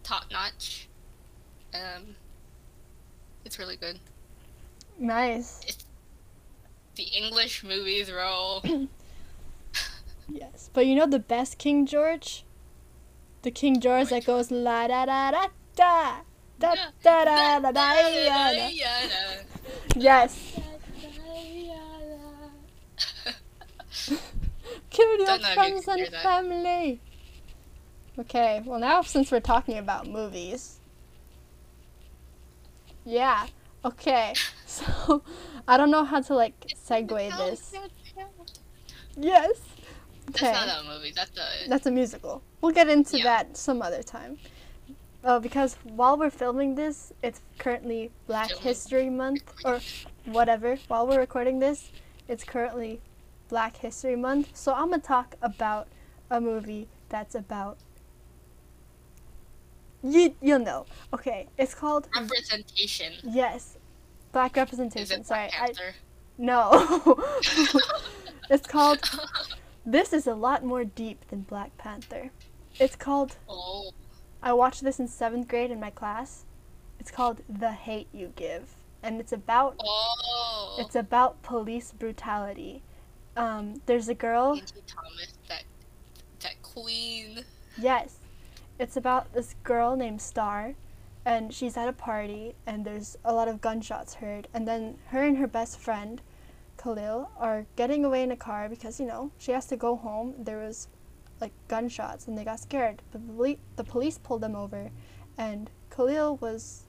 top 0.04 0.26
notch. 0.32 0.88
Um, 1.74 2.16
it's 3.46 3.60
really 3.60 3.76
good. 3.76 4.00
Nice. 4.98 5.62
It's, 5.68 5.86
The 6.96 7.04
English 7.04 7.64
movies 7.64 8.12
roll. 8.12 8.64
Yes, 10.32 10.70
but 10.74 10.86
you 10.86 10.94
know 10.94 11.08
the 11.08 11.18
best 11.18 11.58
King 11.58 11.88
George? 11.88 12.46
The 13.42 13.50
King 13.50 13.80
George 13.82 14.10
that 14.10 14.26
goes 14.26 14.52
la 14.52 14.88
da 14.88 15.06
da 15.08 15.32
da 15.32 15.48
da 15.76 16.18
da 16.60 16.76
da 17.02 17.26
da 17.26 17.60
da 17.60 17.72
da 17.72 17.72
da. 17.72 18.52
da. 18.54 18.70
Yes. 19.96 20.60
Kill 24.90 25.18
your 25.20 25.36
if 25.36 25.42
you 25.42 25.54
friends 25.54 25.88
and 25.88 26.08
family. 26.24 27.02
Okay, 28.18 28.62
well 28.66 28.80
now 28.80 29.02
since 29.02 29.32
we're 29.32 29.40
talking 29.40 29.78
about 29.78 30.08
movies. 30.08 30.80
Yeah. 33.06 33.48
Okay. 33.84 34.34
So 34.70 35.24
I 35.68 35.78
don't 35.78 35.90
know 35.90 36.04
how 36.04 36.22
to 36.22 36.36
like 36.36 36.54
segue 36.88 37.38
this. 37.38 37.74
Yes. 39.18 39.60
That's 40.28 40.42
not 40.44 40.86
a 40.86 40.88
movie. 40.88 41.12
That's 41.12 41.36
a. 41.38 41.68
That's 41.68 41.88
a 41.88 41.92
musical. 41.92 42.44
We'll 42.62 42.72
get 42.72 42.88
into 42.88 43.18
Yeah. 43.18 43.24
that 43.24 43.58
some 43.58 43.82
other 43.82 44.04
time. 44.04 44.38
Uh, 45.24 45.40
because 45.40 45.76
while 45.84 46.18
we're 46.18 46.30
filming 46.30 46.76
this, 46.76 47.12
it's 47.24 47.42
currently 47.58 48.12
Black 48.28 48.52
History 48.52 49.10
Month 49.10 49.42
or 49.66 49.80
whatever. 50.26 50.78
While 50.88 51.08
we're 51.08 51.20
recording 51.20 51.58
this, 51.60 51.92
it's 52.28 52.44
currently 52.44 53.02
Black 53.50 53.78
History 53.78 54.16
Month. 54.16 54.56
So 54.56 54.74
I'm 54.74 54.90
gonna 54.92 55.02
talk 55.02 55.36
about 55.42 55.88
a 56.30 56.40
movie 56.40 56.88
that's 57.10 57.36
about 57.36 57.78
you. 60.04 60.36
You'll 60.42 60.60
know. 60.60 60.86
Okay, 61.14 61.48
it's 61.58 61.76
called 61.76 62.08
representation. 62.16 63.14
yes, 63.24 63.78
Black 64.32 64.56
representation. 64.56 65.22
it 65.22 65.26
Sorry, 65.26 65.50
Black 65.50 65.62
I 65.62 65.66
Panther? 65.66 65.96
no. 66.38 67.20
it's 68.50 68.68
called. 68.68 69.00
This 69.86 70.14
is 70.14 70.28
a 70.28 70.36
lot 70.36 70.64
more 70.64 70.86
deep 70.86 71.28
than 71.30 71.42
Black 71.42 71.78
Panther. 71.78 72.30
It's 72.80 72.96
called 72.96 73.38
oh, 73.50 73.92
I 74.42 74.54
watched 74.54 74.84
this 74.84 75.00
in 75.00 75.08
seventh 75.08 75.48
grade 75.48 75.72
in 75.72 75.80
my 75.80 75.90
class. 75.90 76.46
It's 77.00 77.12
called 77.12 77.42
The 77.50 77.72
Hate 77.72 78.08
You 78.14 78.32
Give, 78.36 78.76
and 79.02 79.20
it's 79.20 79.34
about 79.34 79.76
oh. 79.84 80.78
it's 80.80 80.96
about 80.96 81.42
police 81.42 81.92
brutality. 81.92 82.84
Um, 83.36 83.82
there's 83.86 84.10
a 84.10 84.14
girl. 84.16 84.54
Angie 84.54 84.84
Thomas, 84.88 85.34
that 85.48 85.64
that 86.42 86.62
queen. 86.62 87.44
Yes, 87.78 88.18
it's 88.78 88.98
about 88.98 89.34
this 89.34 89.56
girl 89.64 89.96
named 89.96 90.22
Star, 90.22 90.76
and 91.26 91.54
she's 91.54 91.78
at 91.78 91.88
a 91.88 91.94
party, 91.94 92.56
and 92.66 92.86
there's 92.86 93.18
a 93.24 93.34
lot 93.34 93.48
of 93.48 93.62
gunshots 93.62 94.16
heard, 94.16 94.48
and 94.54 94.68
then 94.68 94.98
her 95.08 95.24
and 95.24 95.38
her 95.38 95.48
best 95.48 95.78
friend, 95.80 96.22
Khalil, 96.78 97.30
are 97.38 97.66
getting 97.76 98.04
away 98.06 98.24
in 98.24 98.32
a 98.32 98.38
car 98.38 98.68
because 98.70 99.00
you 99.00 99.06
know 99.06 99.32
she 99.38 99.52
has 99.52 99.66
to 99.68 99.78
go 99.78 99.96
home. 99.96 100.36
There 100.38 100.60
was 100.60 100.88
like 101.40 101.54
gunshots, 101.68 102.28
and 102.28 102.38
they 102.38 102.44
got 102.44 102.60
scared. 102.60 103.02
But 103.12 103.22
the, 103.26 103.34
poli- 103.34 103.60
the 103.78 103.84
police 103.84 104.18
pulled 104.18 104.42
them 104.42 104.56
over, 104.56 104.92
and 105.38 105.70
Khalil 105.90 106.38
was 106.38 106.86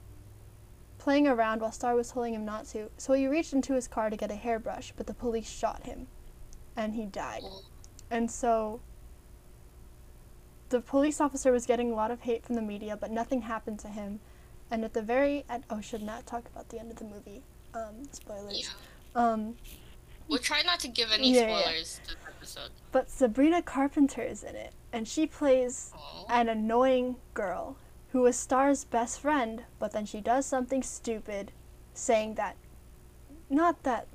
playing 0.97 1.27
around 1.27 1.61
while 1.61 1.71
Star 1.71 1.95
was 1.95 2.11
telling 2.11 2.33
him 2.33 2.45
not 2.45 2.67
to. 2.67 2.89
So 2.97 3.13
he 3.13 3.27
reached 3.27 3.53
into 3.53 3.73
his 3.73 3.87
car 3.87 4.09
to 4.09 4.15
get 4.17 4.29
a 4.29 4.35
hairbrush, 4.35 4.93
but 4.95 5.07
the 5.07 5.13
police 5.13 5.49
shot 5.49 5.83
him, 5.83 6.07
and 6.81 6.95
he 6.95 7.05
died. 7.05 7.43
And 8.09 8.29
so 8.29 8.81
the 10.69 10.81
police 10.81 11.19
officer 11.21 11.51
was 11.51 11.65
getting 11.65 11.91
a 11.91 11.95
lot 11.95 12.11
of 12.11 12.21
hate 12.21 12.45
from 12.45 12.55
the 12.55 12.61
media, 12.61 12.97
but 12.97 13.11
nothing 13.11 13.41
happened 13.43 13.79
to 13.79 13.87
him. 13.87 14.19
And 14.69 14.83
at 14.85 14.93
the 14.93 15.01
very 15.01 15.43
end, 15.49 15.63
oh, 15.69 15.81
should 15.81 16.01
not 16.01 16.25
talk 16.25 16.47
about 16.47 16.69
the 16.69 16.79
end 16.79 16.91
of 16.91 16.97
the 16.97 17.05
movie. 17.05 17.43
Um, 17.73 18.03
spoilers. 18.11 18.59
yeah. 19.15 19.21
Um, 19.33 19.55
We'll 20.27 20.39
try 20.39 20.61
not 20.61 20.79
to 20.81 20.87
give 20.87 21.11
any 21.11 21.33
Yeah, 21.33 21.47
yeah. 21.47 21.59
spoilers 21.61 21.99
this 22.07 22.15
episode. 22.25 22.69
but 22.93 23.09
Sabrina 23.09 23.61
Carpenter 23.61 24.21
is 24.21 24.43
in 24.43 24.55
it, 24.55 24.73
and 24.93 25.05
she 25.07 25.27
plays 25.27 25.91
an 26.29 26.47
annoying 26.47 27.17
girl 27.33 27.75
who 28.13 28.25
is 28.25 28.37
Star's 28.37 28.85
best 28.85 29.19
friend, 29.19 29.63
but 29.79 29.91
then 29.91 30.05
she 30.05 30.21
does 30.21 30.45
something 30.45 30.83
stupid, 30.83 31.51
saying 31.93 32.35
that, 32.35 32.55
not 33.49 33.83
that, 33.83 34.07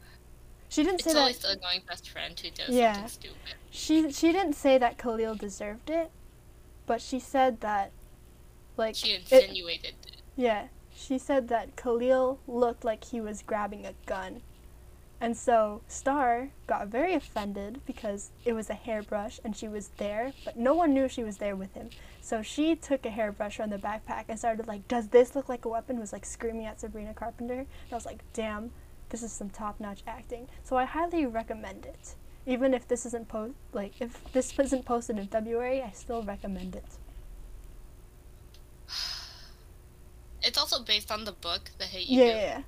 she 0.69 0.83
didn't 0.83 1.01
It's 1.01 1.13
say 1.13 1.19
always 1.19 1.39
that. 1.39 1.49
the 1.49 1.59
annoying 1.67 1.83
best 1.89 2.09
friend 2.11 2.39
who 2.39 2.51
does 2.51 2.69
Yeah. 2.71 2.93
something 2.95 3.09
stupid. 3.09 3.55
She 3.71 4.11
she 4.13 4.33
didn't 4.33 4.55
say 4.55 4.79
that 4.79 4.99
Khalil 4.99 5.35
deserved 5.35 5.91
it, 5.91 6.11
but 6.87 7.01
she 7.01 7.19
said 7.21 7.61
that, 7.61 7.93
like, 8.77 8.95
She 8.95 9.15
insinuated. 9.15 9.85
it- 9.85 9.95
insinuated. 9.95 10.23
Yeah, 10.37 10.69
she 10.95 11.19
said 11.19 11.49
that 11.49 11.77
Khalil 11.77 12.39
looked 12.47 12.85
like 12.85 13.05
he 13.05 13.21
was 13.21 13.43
grabbing 13.43 13.87
a 13.87 13.95
gun. 14.07 14.43
And 15.19 15.35
so 15.35 15.81
Star 15.89 16.51
got 16.67 16.89
very 16.89 17.15
offended 17.15 17.81
because 17.87 18.33
it 18.45 18.53
was 18.53 18.69
a 18.69 18.75
hairbrush 18.75 19.41
and 19.43 19.57
she 19.57 19.67
was 19.67 19.89
there, 19.97 20.35
but 20.45 20.59
no 20.59 20.75
one 20.75 20.93
knew 20.93 21.09
she 21.09 21.25
was 21.25 21.39
there 21.39 21.57
with 21.57 21.73
him. 21.73 21.89
So 22.21 22.43
she 22.43 22.77
took 22.77 23.07
a 23.07 23.11
hairbrush 23.11 23.57
from 23.57 23.71
the 23.71 23.79
backpack 23.79 24.25
and 24.29 24.39
started 24.39 24.67
like, 24.67 24.87
"Does 24.89 25.09
this 25.09 25.35
look 25.35 25.49
like 25.49 25.65
a 25.65 25.71
weapon?" 25.71 25.99
Was 25.99 26.13
like 26.13 26.27
screaming 26.27 26.67
at 26.67 26.81
Sabrina 26.81 27.15
Carpenter. 27.15 27.61
And 27.61 27.93
I 27.93 27.95
was 27.95 28.05
like, 28.05 28.25
"Damn, 28.35 28.73
this 29.11 29.23
is 29.23 29.33
some 29.33 29.51
top-notch 29.51 30.03
acting." 30.07 30.49
So 30.65 30.77
I 30.77 30.85
highly 30.85 31.27
recommend 31.27 31.87
it. 31.87 32.15
Even 32.47 32.75
if 32.75 32.87
this 32.87 33.05
isn't 33.07 33.29
post 33.29 33.55
like 33.73 33.95
if 34.01 34.23
this 34.33 34.57
isn't 34.59 34.85
posted 34.85 35.19
in 35.19 35.27
February, 35.29 35.83
I 35.83 35.91
still 35.93 36.23
recommend 36.23 36.77
it. 36.77 36.99
It's 40.43 40.59
also 40.59 40.81
based 40.83 41.11
on 41.11 41.25
the 41.25 41.33
book, 41.33 41.71
The 41.79 41.87
Hate 41.87 42.07
You 42.07 42.23
yeah, 42.23 42.37
yeah. 42.37 42.63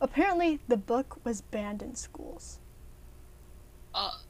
Apparently, 0.00 0.60
the 0.68 0.76
book 0.76 1.18
was 1.24 1.40
banned 1.40 1.82
in 1.82 1.94
schools. 1.96 2.58
Oh, 3.94 4.20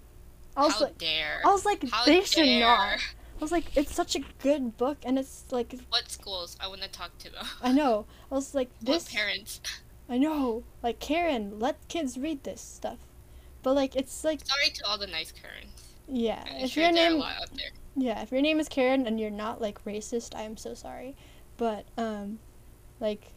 I 0.56 0.64
was 0.64 0.74
how 0.74 0.84
like, 0.84 0.98
dare. 0.98 1.42
I 1.44 1.48
was 1.48 1.64
like, 1.64 1.88
How 1.90 2.04
they 2.04 2.22
should 2.22 2.60
not. 2.60 2.98
I 2.98 3.40
was 3.40 3.52
like, 3.52 3.76
it's 3.76 3.94
such 3.94 4.16
a 4.16 4.20
good 4.42 4.76
book, 4.76 4.98
and 5.04 5.18
it's 5.18 5.44
like, 5.50 5.74
What 5.90 6.10
schools? 6.10 6.56
I 6.60 6.68
want 6.68 6.82
to 6.82 6.88
talk 6.88 7.16
to 7.18 7.30
them. 7.30 7.46
I 7.62 7.72
know. 7.72 8.06
I 8.30 8.34
was 8.34 8.54
like, 8.54 8.70
What 8.80 8.94
this. 8.94 9.12
parents? 9.12 9.60
I 10.10 10.18
know. 10.18 10.64
Like 10.82 10.98
Karen, 10.98 11.58
let 11.58 11.88
kids 11.88 12.18
read 12.18 12.44
this 12.44 12.60
stuff. 12.60 12.98
But 13.62 13.74
like, 13.74 13.94
it's 13.96 14.24
like, 14.24 14.40
Sorry 14.44 14.70
to 14.70 14.86
all 14.86 14.98
the 14.98 15.06
nice 15.06 15.32
Karens. 15.32 15.94
yeah. 16.08 16.42
I'm 16.50 16.64
If 16.64 16.72
sure 16.72 16.82
your 16.84 16.92
name, 16.92 17.18
lot 17.18 17.36
out 17.42 17.50
there. 17.56 17.70
yeah, 17.96 18.20
if 18.22 18.32
your 18.32 18.40
name 18.42 18.58
is 18.60 18.68
Karen 18.68 19.06
and 19.06 19.20
you're 19.20 19.30
not 19.30 19.60
like 19.60 19.82
racist, 19.84 20.34
I 20.34 20.42
am 20.42 20.56
so 20.56 20.74
sorry. 20.74 21.14
But 21.56 21.84
um, 21.96 22.40
like, 23.00 23.32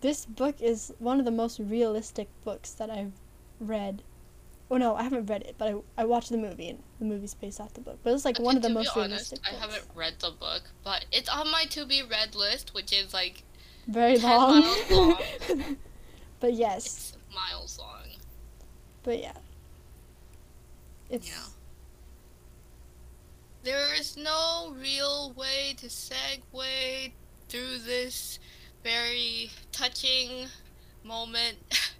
this 0.00 0.24
book 0.26 0.60
is 0.60 0.92
one 0.98 1.18
of 1.18 1.24
the 1.26 1.30
most 1.30 1.58
realistic 1.60 2.28
books 2.44 2.72
that 2.72 2.90
I've 2.90 3.12
read. 3.60 4.02
Oh 4.70 4.76
no, 4.78 4.94
I 4.96 5.02
haven't 5.02 5.26
read 5.26 5.42
it, 5.42 5.56
but 5.58 5.68
I, 5.68 6.02
I 6.02 6.04
watched 6.06 6.30
the 6.30 6.38
movie 6.38 6.68
and 6.70 6.82
the 6.98 7.04
movie's 7.04 7.34
based 7.34 7.60
off 7.60 7.74
the 7.74 7.80
book. 7.80 7.98
But 8.02 8.14
it's 8.14 8.24
like 8.24 8.38
one 8.38 8.56
of 8.56 8.62
the 8.62 8.68
most 8.70 8.96
honest, 8.96 9.32
realistic 9.32 9.40
I 9.46 9.50
books. 9.50 9.60
haven't 9.62 9.84
read 9.96 10.14
the 10.20 10.30
book, 10.30 10.62
but 10.84 11.04
it's 11.12 11.28
on 11.28 11.50
my 11.50 11.64
to 11.70 11.84
be 11.84 12.02
read 12.02 12.34
list, 12.34 12.72
which 12.72 12.92
is 12.92 13.12
like 13.12 13.42
Very 13.90 14.16
10 14.18 14.30
long. 14.30 14.76
long. 14.90 15.16
but 16.38 16.52
yes, 16.54 16.86
it's 16.86 17.16
miles 17.34 17.78
long. 17.78 18.08
but 19.02 19.18
yeah. 19.20 19.32
It's 21.08 21.28
Yeah. 21.28 21.44
There 23.62 23.94
is 23.98 24.16
no 24.16 24.74
real 24.80 25.32
way 25.36 25.74
to 25.78 25.86
segue 25.86 27.12
through 27.48 27.78
this 27.78 28.38
very 28.84 29.50
touching 29.72 30.46
moment. 31.04 31.58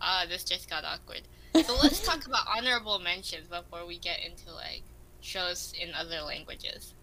Ah, 0.00 0.24
this 0.28 0.44
just 0.44 0.70
got 0.70 0.84
awkward. 0.84 1.22
So 1.66 1.74
let's 1.82 2.00
talk 2.06 2.24
about 2.28 2.46
honorable 2.56 3.00
mentions 3.00 3.48
before 3.48 3.84
we 3.84 3.98
get 3.98 4.20
into 4.24 4.52
like 4.54 4.84
shows 5.20 5.74
in 5.76 5.92
other 5.92 6.20
languages. 6.20 6.94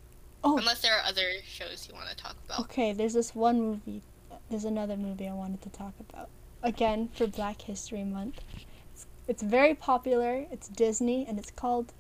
Oh. 0.48 0.58
Unless 0.58 0.82
there 0.84 0.96
are 0.96 1.04
other 1.04 1.32
shows 1.44 1.88
you 1.90 1.96
want 1.96 2.08
to 2.10 2.16
talk 2.16 2.36
about. 2.46 2.60
Okay, 2.62 2.94
there's 2.94 3.14
this 3.14 3.34
one 3.34 3.60
movie. 3.62 4.02
There's 4.50 4.64
another 4.66 4.96
movie 4.96 5.28
I 5.28 5.34
wanted 5.34 5.62
to 5.64 5.70
talk 5.70 5.94
about. 6.00 6.30
Again, 6.62 7.10
for 7.16 7.26
Black 7.26 7.62
History 7.64 8.04
Month. 8.04 8.42
It's, 8.94 9.08
it's 9.28 9.42
very 9.42 9.74
popular. 9.74 10.46
It's 10.52 10.68
Disney, 10.68 11.26
and 11.28 11.40
it's 11.40 11.50
called. 11.52 11.94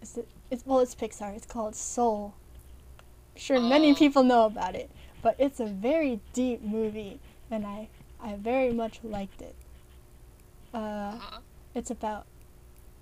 Is 0.00 0.16
it, 0.16 0.28
it's 0.50 0.64
well, 0.64 0.78
it's 0.78 0.94
Pixar. 0.94 1.34
It's 1.36 1.44
called 1.46 1.74
Soul. 1.74 2.34
I'm 3.34 3.40
sure, 3.40 3.60
many 3.60 3.90
Oh. 3.90 3.94
people 3.96 4.22
know 4.22 4.44
about 4.46 4.76
it, 4.76 4.90
but 5.20 5.34
it's 5.40 5.58
a 5.58 5.66
very 5.66 6.20
deep 6.32 6.62
movie, 6.62 7.18
and 7.50 7.66
I 7.66 7.88
I 8.22 8.36
very 8.36 8.72
much 8.72 9.00
liked 9.02 9.42
it. 9.42 9.56
Uh, 10.72 10.78
Uh-huh. 10.78 11.38
it's 11.74 11.90
about 11.90 12.26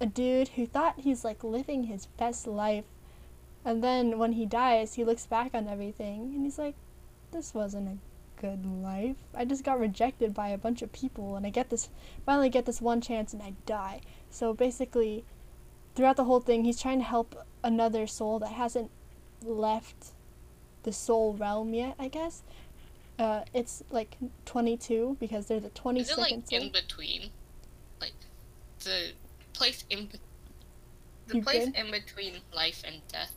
a 0.01 0.07
dude 0.07 0.49
who 0.49 0.67
thought 0.67 1.01
he's 1.01 1.23
like 1.25 1.45
living 1.45 1.85
his 1.85 2.07
best 2.07 2.47
life. 2.47 2.85
And 3.67 3.83
then 3.83 4.17
when 4.17 4.33
he 4.33 4.47
dies, 4.47 4.95
he 4.95 5.03
looks 5.05 5.27
back 5.27 5.51
on 5.53 5.67
everything 5.67 6.33
and 6.33 6.45
he's 6.45 6.57
like, 6.57 6.77
this 7.33 7.53
wasn't 7.53 7.89
a 7.89 8.41
good 8.41 8.65
life. 8.65 9.17
I 9.35 9.45
just 9.45 9.65
got 9.65 9.81
rejected 9.81 10.33
by 10.33 10.51
a 10.51 10.57
bunch 10.57 10.83
of 10.83 10.93
people 10.93 11.35
and 11.35 11.45
I 11.45 11.51
get 11.51 11.69
this, 11.69 11.89
finally 12.25 12.49
get 12.49 12.65
this 12.65 12.81
one 12.81 13.01
chance 13.01 13.33
and 13.33 13.43
I 13.43 13.55
die. 13.67 14.03
So 14.31 14.55
basically, 14.55 15.25
throughout 15.97 16.15
the 16.17 16.23
whole 16.25 16.39
thing, 16.39 16.65
he's 16.65 16.81
trying 16.81 17.01
to 17.01 17.05
help 17.05 17.45
another 17.65 18.07
soul 18.07 18.39
that 18.39 18.53
hasn't 18.53 18.93
left 19.43 20.13
the 20.85 20.93
soul 20.93 21.35
realm 21.35 21.75
yet, 21.75 21.97
I 21.99 22.07
guess. 22.07 22.45
Uh, 23.19 23.41
it's 23.53 23.83
like 23.91 24.17
22 24.45 25.17
because 25.19 25.47
they're 25.47 25.59
the 25.59 25.71
22nd 25.71 25.99
Is 25.99 26.11
it 26.11 26.19
like 26.19 26.31
soul. 26.31 26.61
in 26.61 26.71
between? 26.71 27.31
Like 28.01 28.15
the 28.85 29.11
place 29.55 29.85
in 29.91 30.09
the 31.27 31.35
You 31.37 31.43
place 31.43 31.65
good? 31.65 31.75
in 31.75 31.91
between 31.91 32.35
life 32.55 32.83
and 32.87 33.01
death. 33.09 33.35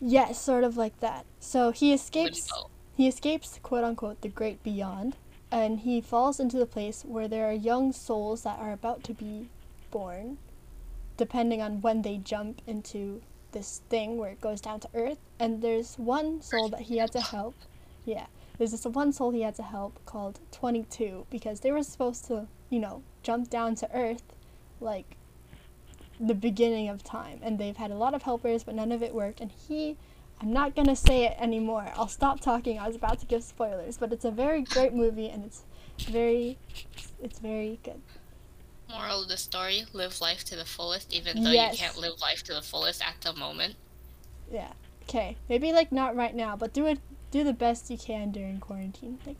Yes, 0.00 0.40
sort 0.40 0.64
of 0.64 0.76
like 0.76 0.98
that. 1.00 1.26
So 1.38 1.70
he 1.70 1.92
escapes. 1.92 2.50
He 2.96 3.06
escapes, 3.06 3.58
quote 3.62 3.84
unquote, 3.84 4.20
the 4.20 4.28
great 4.28 4.62
beyond, 4.62 5.16
and 5.50 5.80
he 5.80 6.00
falls 6.00 6.38
into 6.40 6.58
the 6.58 6.66
place 6.66 7.02
where 7.06 7.28
there 7.28 7.48
are 7.48 7.52
young 7.52 7.92
souls 7.92 8.42
that 8.42 8.58
are 8.58 8.72
about 8.72 9.04
to 9.04 9.14
be 9.14 9.48
born, 9.90 10.38
depending 11.16 11.62
on 11.62 11.80
when 11.80 12.02
they 12.02 12.18
jump 12.18 12.60
into 12.66 13.22
this 13.52 13.80
thing 13.88 14.16
where 14.16 14.30
it 14.30 14.40
goes 14.40 14.60
down 14.60 14.80
to 14.80 14.88
earth. 14.94 15.18
And 15.38 15.62
there's 15.62 15.96
one 15.96 16.42
soul 16.42 16.68
that 16.68 16.82
he 16.82 16.98
had 16.98 17.12
to 17.12 17.20
help. 17.20 17.54
Yeah, 18.04 18.26
there's 18.58 18.72
this 18.72 18.84
one 18.84 19.12
soul 19.12 19.30
he 19.30 19.42
had 19.42 19.54
to 19.56 19.62
help 19.62 19.98
called 20.04 20.40
22 20.52 21.26
because 21.30 21.60
they 21.60 21.72
were 21.72 21.82
supposed 21.82 22.26
to, 22.26 22.46
you 22.68 22.80
know, 22.80 23.02
jump 23.22 23.50
down 23.50 23.74
to 23.76 23.88
earth 23.94 24.22
like 24.80 25.16
the 26.20 26.34
beginning 26.34 26.88
of 26.88 27.02
time. 27.02 27.40
And 27.42 27.58
they've 27.58 27.76
had 27.76 27.90
a 27.90 27.94
lot 27.94 28.14
of 28.14 28.22
helpers, 28.22 28.62
but 28.62 28.74
none 28.74 28.92
of 28.92 29.02
it 29.02 29.14
worked. 29.14 29.40
And 29.40 29.50
he 29.50 29.96
I'm 30.42 30.52
not 30.52 30.74
gonna 30.74 30.96
say 30.96 31.24
it 31.24 31.36
anymore. 31.38 31.92
I'll 31.96 32.08
stop 32.08 32.40
talking. 32.40 32.78
I 32.78 32.86
was 32.86 32.96
about 32.96 33.18
to 33.20 33.26
give 33.26 33.42
spoilers, 33.44 33.98
but 33.98 34.10
it's 34.12 34.24
a 34.24 34.30
very 34.30 34.62
great 34.62 34.94
movie 34.94 35.28
and 35.28 35.44
it's 35.44 35.64
very, 36.08 36.56
it's 37.22 37.38
very 37.38 37.78
good. 37.82 38.00
Moral 38.88 39.22
of 39.22 39.28
the 39.28 39.36
story: 39.36 39.84
Live 39.92 40.20
life 40.22 40.42
to 40.44 40.56
the 40.56 40.64
fullest, 40.64 41.12
even 41.12 41.42
though 41.44 41.50
Yes. 41.50 41.72
you 41.74 41.78
can't 41.84 41.98
live 41.98 42.20
life 42.22 42.42
to 42.44 42.54
the 42.54 42.62
fullest 42.62 43.02
at 43.06 43.20
the 43.20 43.34
moment. 43.34 43.76
Yeah. 44.50 44.72
Okay. 45.02 45.36
Maybe 45.48 45.72
like 45.72 45.92
not 45.92 46.16
right 46.16 46.34
now, 46.34 46.56
but 46.56 46.72
do 46.72 46.86
it. 46.86 47.00
Do 47.30 47.44
the 47.44 47.52
best 47.52 47.90
you 47.90 47.98
can 47.98 48.30
during 48.32 48.58
quarantine. 48.60 49.18
Like 49.26 49.36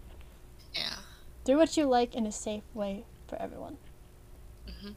Yeah. 0.75 0.97
do 1.45 1.57
what 1.57 1.77
you 1.79 1.87
like 1.87 2.14
in 2.14 2.27
a 2.27 2.33
safe 2.33 2.62
way 2.75 3.05
for 3.27 3.37
everyone. 3.40 3.79
Mhm. 4.69 4.95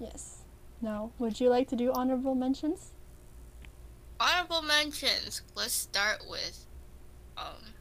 Yes. 0.00 0.41
Now, 0.82 1.12
would 1.18 1.40
you 1.40 1.48
like 1.48 1.68
to 1.68 1.76
do 1.76 1.92
honorable 1.92 2.34
mentions? 2.34 2.90
Honorable 4.20 4.62
mentions. 4.62 5.42
Let's 5.54 5.72
start 5.72 6.24
with, 6.28 6.66
um, 7.36 7.74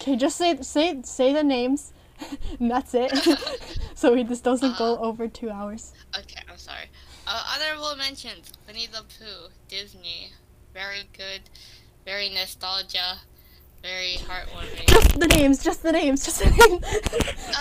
Okay, 0.00 0.16
just 0.16 0.36
say 0.36 0.56
say 0.62 1.02
say 1.02 1.32
the 1.32 1.42
names. 1.42 1.92
and 2.60 2.70
that's 2.70 2.94
it. 2.94 3.12
so 3.94 4.14
we, 4.14 4.22
this 4.22 4.40
doesn't 4.40 4.76
go 4.78 4.94
Uh, 4.94 4.98
over 4.98 5.28
two 5.28 5.50
hours. 5.50 5.92
Okay, 6.16 6.40
I'm 6.48 6.56
sorry. 6.58 6.86
Uh, 7.26 7.42
honorable 7.54 7.94
mentions: 7.96 8.52
Winnie 8.66 8.86
the 8.86 9.02
Pooh, 9.02 9.50
Disney, 9.68 10.32
very 10.72 11.08
good, 11.16 11.42
very 12.04 12.28
nostalgia, 12.28 13.18
very 13.82 14.18
heartwarming. 14.18 14.86
Just 14.88 15.18
the 15.18 15.26
names. 15.28 15.62
Just 15.64 15.82
the 15.82 15.92
names. 15.92 16.24
Just 16.24 16.38
the 16.40 16.50
names. 16.50 16.84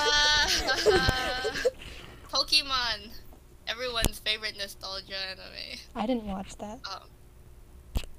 Uh, 0.90 1.52
Pokemon, 2.32 3.10
everyone's 3.68 4.20
favorite 4.20 4.58
nostalgia 4.58 5.16
anime. 5.32 5.80
I 5.96 6.06
didn't 6.06 6.28
watch 6.28 6.56
that. 6.58 6.80
Um, 6.92 7.10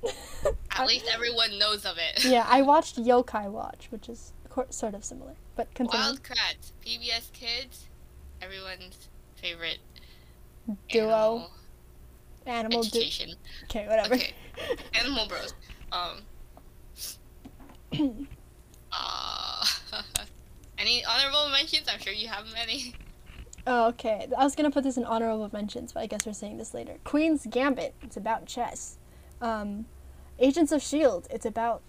At 0.71 0.87
least 0.87 1.07
everyone 1.12 1.59
knows 1.59 1.85
of 1.85 1.97
it. 1.99 2.25
yeah, 2.25 2.47
I 2.49 2.62
watched 2.73 2.97
Yokai 2.97 3.51
Watch, 3.51 3.88
which 3.90 4.09
is 4.09 4.33
sort 4.71 4.94
of 4.94 5.05
similar. 5.05 5.35
But 5.57 5.73
continue. 5.75 6.01
Wild 6.05 6.23
Kratts, 6.23 6.73
PBS 6.85 7.33
Kids, 7.33 7.87
everyone's 8.40 9.09
favorite 9.37 9.79
Duo, 10.90 11.11
animal 11.11 11.51
animal. 12.47 12.83
Du- 12.83 12.88
education. 12.99 13.35
okay, 13.64 13.87
whatever. 13.88 14.14
Okay. 14.14 14.33
Animal 14.94 15.27
Bros. 15.29 15.55
Um. 15.92 16.23
Uh, 18.90 19.66
any 20.79 21.05
honorable 21.05 21.51
mentions? 21.51 21.87
I'm 21.92 22.01
sure 22.01 22.12
you 22.12 22.27
have 22.29 22.47
many. 22.55 22.94
Oh, 23.68 23.88
okay. 23.88 24.26
I 24.37 24.42
was 24.42 24.57
gonna 24.57 24.70
put 24.70 24.83
this 24.85 24.96
in 24.96 25.04
honorable 25.04 25.48
mentions, 25.52 25.92
but 25.92 26.00
I 26.00 26.07
guess 26.07 26.26
we're 26.26 26.33
saying 26.33 26.57
this 26.57 26.74
later. 26.74 26.96
Queen's 27.04 27.46
Gambit. 27.48 27.94
It's 28.02 28.16
about 28.16 28.46
chess. 28.46 28.98
Um, 29.40 29.87
Agents 30.38 30.72
of 30.72 30.83
Shield. 30.83 31.28
It's 31.31 31.46
about 31.46 31.83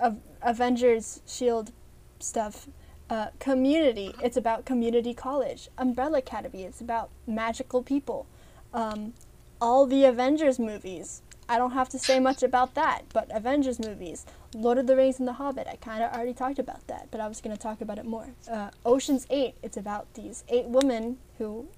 Av- 0.00 0.20
Avengers 0.42 1.22
Shield 1.26 1.72
stuff. 2.18 2.68
Uh, 3.08 3.28
community. 3.38 4.14
It's 4.22 4.36
about 4.36 4.64
community 4.64 5.14
college. 5.14 5.68
Umbrella 5.78 6.18
Academy. 6.18 6.64
It's 6.64 6.80
about 6.80 7.10
magical 7.26 7.82
people. 7.82 8.26
Um, 8.72 9.12
all 9.60 9.86
the 9.86 10.04
Avengers 10.04 10.58
movies. 10.58 11.22
I 11.48 11.58
don't 11.58 11.72
have 11.72 11.88
to 11.90 11.98
say 11.98 12.18
much 12.20 12.42
about 12.42 12.74
that, 12.74 13.02
but 13.12 13.30
Avengers 13.30 13.78
movies. 13.78 14.24
Lord 14.54 14.78
of 14.78 14.86
the 14.86 14.96
Rings 14.96 15.18
and 15.18 15.28
The 15.28 15.34
Hobbit. 15.34 15.66
I 15.70 15.76
kind 15.76 16.02
of 16.02 16.12
already 16.12 16.32
talked 16.32 16.58
about 16.58 16.86
that, 16.86 17.08
but 17.10 17.20
I 17.20 17.28
was 17.28 17.40
going 17.40 17.54
to 17.54 17.62
talk 17.62 17.80
about 17.80 17.98
it 17.98 18.06
more. 18.06 18.28
Uh, 18.50 18.70
Ocean's 18.86 19.26
8. 19.28 19.54
It's 19.62 19.76
about 19.76 20.12
these 20.14 20.44
eight 20.48 20.66
women 20.66 21.18
who 21.38 21.68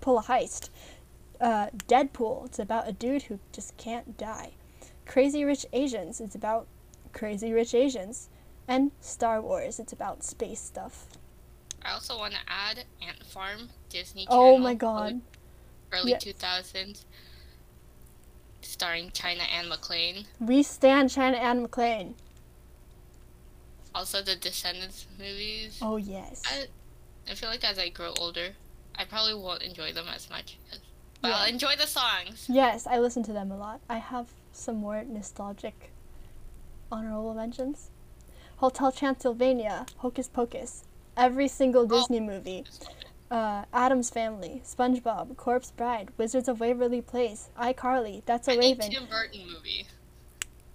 pull 0.00 0.18
a 0.18 0.22
heist. 0.22 0.68
Uh, 1.40 1.68
Deadpool. 1.88 2.46
It's 2.46 2.58
about 2.58 2.88
a 2.88 2.92
dude 2.92 3.22
who 3.24 3.38
just 3.52 3.76
can't 3.76 4.16
die. 4.18 4.52
Crazy 5.06 5.44
Rich 5.44 5.66
Asians. 5.72 6.20
It's 6.20 6.34
about 6.34 6.66
crazy 7.12 7.52
rich 7.52 7.74
Asians. 7.74 8.28
And 8.68 8.90
Star 9.00 9.40
Wars. 9.40 9.78
It's 9.78 9.92
about 9.92 10.24
space 10.24 10.60
stuff. 10.60 11.06
I 11.82 11.92
also 11.92 12.18
want 12.18 12.34
to 12.34 12.40
add 12.48 12.84
Ant 13.00 13.24
Farm, 13.24 13.68
Disney 13.88 14.26
Channel. 14.26 14.42
Oh 14.42 14.58
my 14.58 14.74
god. 14.74 15.20
Early 15.92 16.10
Yes. 16.12 16.24
2000s. 16.24 17.04
Starring 18.70 19.10
China 19.12 19.42
Anne 19.44 19.66
McClain. 19.70 20.26
We 20.40 20.62
stand 20.62 21.10
China 21.10 21.36
Anne 21.36 21.66
McClain. 21.66 22.14
Also, 23.94 24.20
the 24.22 24.34
Descendants 24.36 25.06
movies. 25.18 25.78
Oh, 25.80 25.96
yes. 25.96 26.42
I, 26.46 26.66
I 27.30 27.34
feel 27.34 27.48
like 27.48 27.64
as 27.64 27.78
I 27.78 27.88
grow 27.88 28.12
older, 28.18 28.48
I 28.98 29.04
probably 29.04 29.34
won't 29.34 29.62
enjoy 29.62 29.92
them 29.92 30.06
as 30.14 30.28
much. 30.28 30.58
'cause- 30.70 30.80
But 31.22 31.28
Yeah. 31.28 31.36
I'll 31.38 31.48
enjoy 31.48 31.76
the 31.76 31.86
songs. 31.86 32.46
Yes, 32.48 32.86
I 32.86 32.98
listen 32.98 33.22
to 33.22 33.32
them 33.32 33.50
a 33.50 33.56
lot. 33.56 33.80
I 33.88 33.98
have 33.98 34.28
some 34.52 34.76
more 34.76 35.02
nostalgic 35.04 35.92
honorable 36.92 37.32
mentions. 37.34 37.90
Hotel 38.56 38.92
Transylvania, 38.92 39.86
Hocus 39.98 40.28
Pocus, 40.28 40.84
every 41.16 41.48
single 41.48 41.82
Oh. 41.90 42.00
Disney 42.00 42.20
movie, 42.20 42.64
uh, 43.30 43.64
Addams 43.72 44.10
Family, 44.10 44.62
SpongeBob, 44.64 45.36
Corpse 45.36 45.70
Bride, 45.70 46.10
Wizards 46.16 46.48
of 46.48 46.60
Waverly 46.60 47.00
Place, 47.02 47.50
iCarly, 47.58 48.22
That's 48.26 48.48
a 48.48 48.52
Any 48.52 48.60
Raven. 48.74 48.90
Tim 48.90 49.06
Burton 49.06 49.46
movie. 49.52 49.86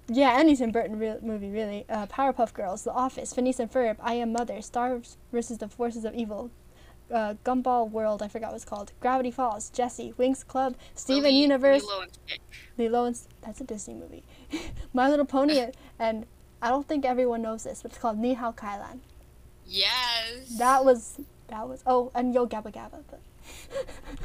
Yeah, 0.07 0.33
any 0.37 0.55
Tim 0.57 0.71
Burton 0.71 0.99
re- 0.99 1.17
movie, 1.21 1.49
really. 1.49 1.85
Uh, 1.87 2.05
Powerpuff 2.07 2.53
Girls, 2.53 2.83
The 2.83 2.91
Office, 2.91 3.33
Phineas 3.33 3.59
and 3.59 3.71
Ferb, 3.71 3.95
I 4.01 4.15
Am 4.15 4.33
Mother, 4.33 4.61
Star 4.61 4.99
versus 5.31 5.59
the 5.59 5.69
Forces 5.69 6.03
of 6.03 6.13
Evil, 6.13 6.51
uh, 7.09 7.35
Gumball 7.45 7.89
World, 7.89 8.21
I 8.21 8.27
forgot 8.27 8.47
what 8.49 8.55
it's 8.57 8.65
called, 8.65 8.91
Gravity 8.99 9.31
Falls, 9.31 9.69
Jessie, 9.69 10.13
Winx 10.19 10.45
Club, 10.45 10.75
Steven 10.95 11.23
Lily- 11.23 11.35
Universe, 11.37 11.83
Lilo 11.83 12.01
and 12.01 12.11
Stitch. 12.13 12.41
Lilo 12.77 13.05
and 13.05 13.19
that's 13.41 13.61
a 13.61 13.63
Disney 13.63 13.93
movie. 13.93 14.23
My 14.93 15.09
Little 15.09 15.25
Pony, 15.25 15.67
and 15.99 16.25
I 16.61 16.69
don't 16.69 16.87
think 16.87 17.05
everyone 17.05 17.41
knows 17.41 17.63
this, 17.63 17.81
but 17.81 17.91
it's 17.91 17.99
called 18.01 18.17
Ni 18.17 18.33
Hao 18.33 18.51
Kai-Lan. 18.51 19.01
Yes. 19.65 20.57
That 20.57 20.83
was 20.83 21.19
that 21.51 21.67
was 21.67 21.83
oh, 21.85 22.11
and 22.15 22.33
Yo 22.33 22.47
Gabba 22.47 22.73
Gabba. 22.73 23.03
But 23.09 23.21
I'm 24.09 24.17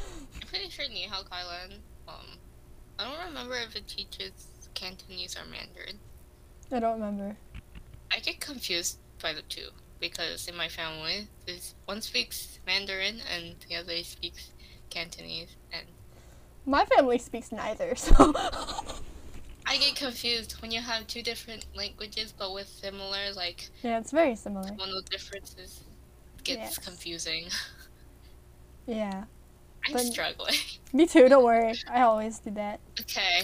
pretty 0.47 0.69
sure 0.69 0.87
Ni 0.89 1.03
Hao 1.03 1.23
Kai-Lan. 1.23 1.79
Um, 2.07 2.25
I 2.99 3.03
don't 3.03 3.27
remember 3.27 3.55
if 3.55 3.75
it 3.75 3.87
teaches 3.87 4.47
Cantonese 4.73 5.35
or 5.35 5.45
Mandarin? 5.49 5.99
I 6.71 6.79
don't 6.79 6.99
remember. 6.99 7.35
I 8.11 8.19
get 8.19 8.39
confused 8.39 8.99
by 9.21 9.33
the 9.33 9.41
two 9.43 9.69
because 9.99 10.47
in 10.47 10.55
my 10.55 10.67
family, 10.67 11.27
there's 11.45 11.73
one 11.85 12.01
speaks 12.01 12.59
Mandarin 12.65 13.19
and 13.33 13.55
the 13.67 13.75
other 13.75 14.03
speaks 14.03 14.51
Cantonese, 14.89 15.55
and 15.73 15.87
My 16.65 16.85
family 16.85 17.17
speaks 17.17 17.51
neither, 17.51 17.95
so 17.95 18.13
I 19.65 19.77
get 19.77 19.95
confused 19.95 20.61
when 20.61 20.71
you 20.71 20.79
have 20.79 21.07
two 21.07 21.23
different 21.23 21.65
languages 21.75 22.33
but 22.37 22.53
with 22.53 22.67
similar 22.67 23.33
like 23.35 23.69
yeah, 23.81 23.99
it's 23.99 24.11
very 24.11 24.35
similar. 24.35 24.69
tonal 24.69 25.01
differences. 25.09 25.81
Gets 26.47 26.59
Yes. 26.59 26.77
confusing. 26.79 27.47
Yeah, 28.89 29.25
I'm 29.85 29.91
But- 29.93 30.05
struggling. 30.05 30.55
me 30.93 31.05
too. 31.07 31.27
Don't 31.27 31.43
worry, 31.43 31.75
I 31.91 32.03
always 32.03 32.39
do 32.39 32.51
that. 32.51 32.79
Okay. 33.01 33.43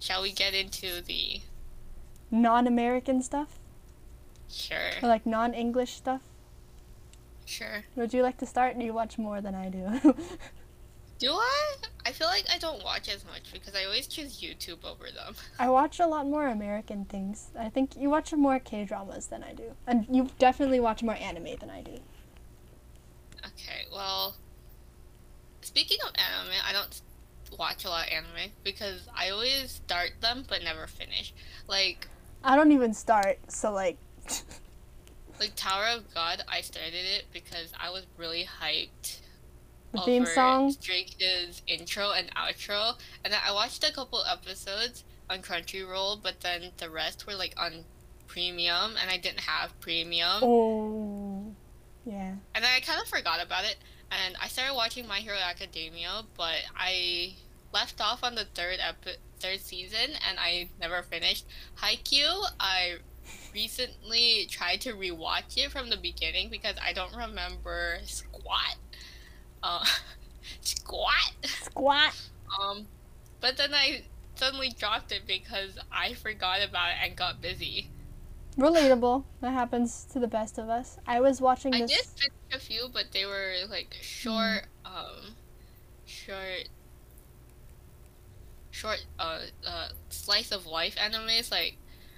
Shall 0.00 0.22
we 0.22 0.32
get 0.32 0.52
into 0.52 1.00
the 1.00 1.40
Non-American 2.32 3.22
stuff 3.22 3.60
sure? 4.48 4.90
or 5.00 5.06
like 5.08 5.26
non-English 5.26 5.92
stuff. 5.94 6.22
Sure. 7.46 7.84
Would 7.94 8.12
you 8.12 8.22
like 8.24 8.38
to 8.38 8.46
start? 8.46 8.76
You 8.78 8.92
watch 8.92 9.16
more 9.16 9.40
than 9.40 9.54
I 9.54 9.68
do. 9.68 10.16
Do 11.20 11.32
I? 11.34 11.74
I 12.06 12.12
feel 12.12 12.28
like 12.28 12.46
I 12.50 12.56
don't 12.56 12.82
watch 12.82 13.06
as 13.10 13.26
much 13.26 13.52
because 13.52 13.74
I 13.74 13.84
always 13.84 14.06
choose 14.06 14.40
YouTube 14.40 14.82
over 14.84 15.10
them. 15.10 15.34
I 15.58 15.68
watch 15.68 16.00
a 16.00 16.06
lot 16.06 16.26
more 16.26 16.48
American 16.48 17.04
things. 17.04 17.50
I 17.58 17.68
think 17.68 17.94
you 17.94 18.08
watch 18.08 18.32
more 18.32 18.58
K 18.58 18.86
dramas 18.86 19.26
than 19.26 19.44
I 19.44 19.52
do, 19.52 19.74
and 19.86 20.06
you 20.10 20.30
definitely 20.38 20.80
watch 20.80 21.02
more 21.02 21.14
anime 21.16 21.56
than 21.60 21.68
I 21.68 21.82
do. 21.82 21.98
Okay, 23.40 23.84
well, 23.92 24.34
speaking 25.60 25.98
of 26.08 26.14
anime, 26.16 26.54
I 26.66 26.72
don't 26.72 27.02
watch 27.58 27.84
a 27.84 27.90
lot 27.90 28.06
of 28.06 28.12
anime 28.14 28.52
because 28.64 29.06
I 29.14 29.28
always 29.28 29.72
start 29.72 30.12
them 30.22 30.44
but 30.48 30.62
never 30.62 30.86
finish. 30.86 31.34
Like, 31.66 32.08
I 32.42 32.56
don't 32.56 32.72
even 32.72 32.94
start, 32.94 33.38
so 33.48 33.72
like, 33.72 33.98
like 35.38 35.52
Tower 35.54 35.88
of 35.94 36.14
God, 36.14 36.42
I 36.48 36.62
started 36.62 36.94
it 36.94 37.24
because 37.30 37.74
I 37.78 37.90
was 37.90 38.06
really 38.16 38.48
hyped 38.62 39.20
the 39.92 40.00
oh, 40.00 40.04
theme 40.04 40.26
song. 40.26 40.70
Stray 40.72 41.04
Kids' 41.04 41.62
intro 41.66 42.12
and 42.12 42.30
outro, 42.34 42.94
and 43.24 43.34
I 43.34 43.52
watched 43.52 43.88
a 43.88 43.92
couple 43.92 44.22
episodes 44.24 45.04
on 45.28 45.40
Crunchyroll, 45.42 46.22
but 46.22 46.40
then 46.40 46.70
the 46.78 46.90
rest 46.90 47.26
were 47.26 47.34
like 47.34 47.54
on 47.56 47.84
premium, 48.26 48.96
and 49.00 49.10
I 49.10 49.16
didn't 49.16 49.40
have 49.40 49.78
premium, 49.80 50.42
Oh, 50.42 51.54
yeah. 52.04 52.34
and 52.54 52.64
then 52.64 52.70
I 52.76 52.80
kind 52.80 53.00
of 53.00 53.08
forgot 53.08 53.42
about 53.44 53.64
it, 53.64 53.76
and 54.10 54.36
I 54.40 54.48
started 54.48 54.74
watching 54.74 55.06
My 55.08 55.18
Hero 55.18 55.36
Academia, 55.36 56.22
but 56.36 56.58
I 56.76 57.34
left 57.72 58.00
off 58.00 58.22
on 58.22 58.34
the 58.34 58.44
third 58.44 58.78
epi- 58.80 59.18
third 59.40 59.60
season, 59.60 60.10
and 60.28 60.38
I 60.38 60.68
never 60.80 61.02
finished. 61.02 61.46
Haikyuu, 61.82 62.44
I 62.60 62.98
recently 63.54 64.46
tried 64.50 64.80
to 64.82 64.92
rewatch 64.92 65.56
it 65.56 65.70
from 65.70 65.90
the 65.90 65.96
beginning 65.96 66.48
because 66.50 66.76
I 66.84 66.92
don't 66.92 67.14
remember 67.14 67.98
squat. 68.04 68.76
Uh, 69.62 69.84
squat. 70.60 71.32
Squat. 71.44 72.12
Um, 72.60 72.86
but 73.40 73.56
then 73.56 73.74
I 73.74 74.02
suddenly 74.34 74.70
dropped 74.70 75.12
it 75.12 75.22
because 75.26 75.78
I 75.92 76.14
forgot 76.14 76.62
about 76.66 76.90
it 76.90 76.96
and 77.02 77.16
got 77.16 77.40
busy. 77.42 77.90
Relatable. 78.58 79.24
That 79.40 79.52
happens 79.52 80.04
to 80.12 80.18
the 80.18 80.26
best 80.26 80.58
of 80.58 80.68
us. 80.68 80.98
I 81.06 81.20
was 81.20 81.40
watching 81.40 81.74
I 81.74 81.80
did 81.80 81.90
finish 81.90 82.32
a 82.52 82.58
few, 82.58 82.88
but 82.92 83.12
they 83.12 83.24
were 83.24 83.52
like 83.68 83.96
short, 84.00 84.64
um, 84.84 85.34
short, 86.04 86.68
short, 88.70 89.04
uh, 89.18 89.40
uh, 89.66 89.88
slice 90.08 90.50
of 90.50 90.66
life 90.66 90.96
animes. 90.96 91.50
Like 91.50 91.76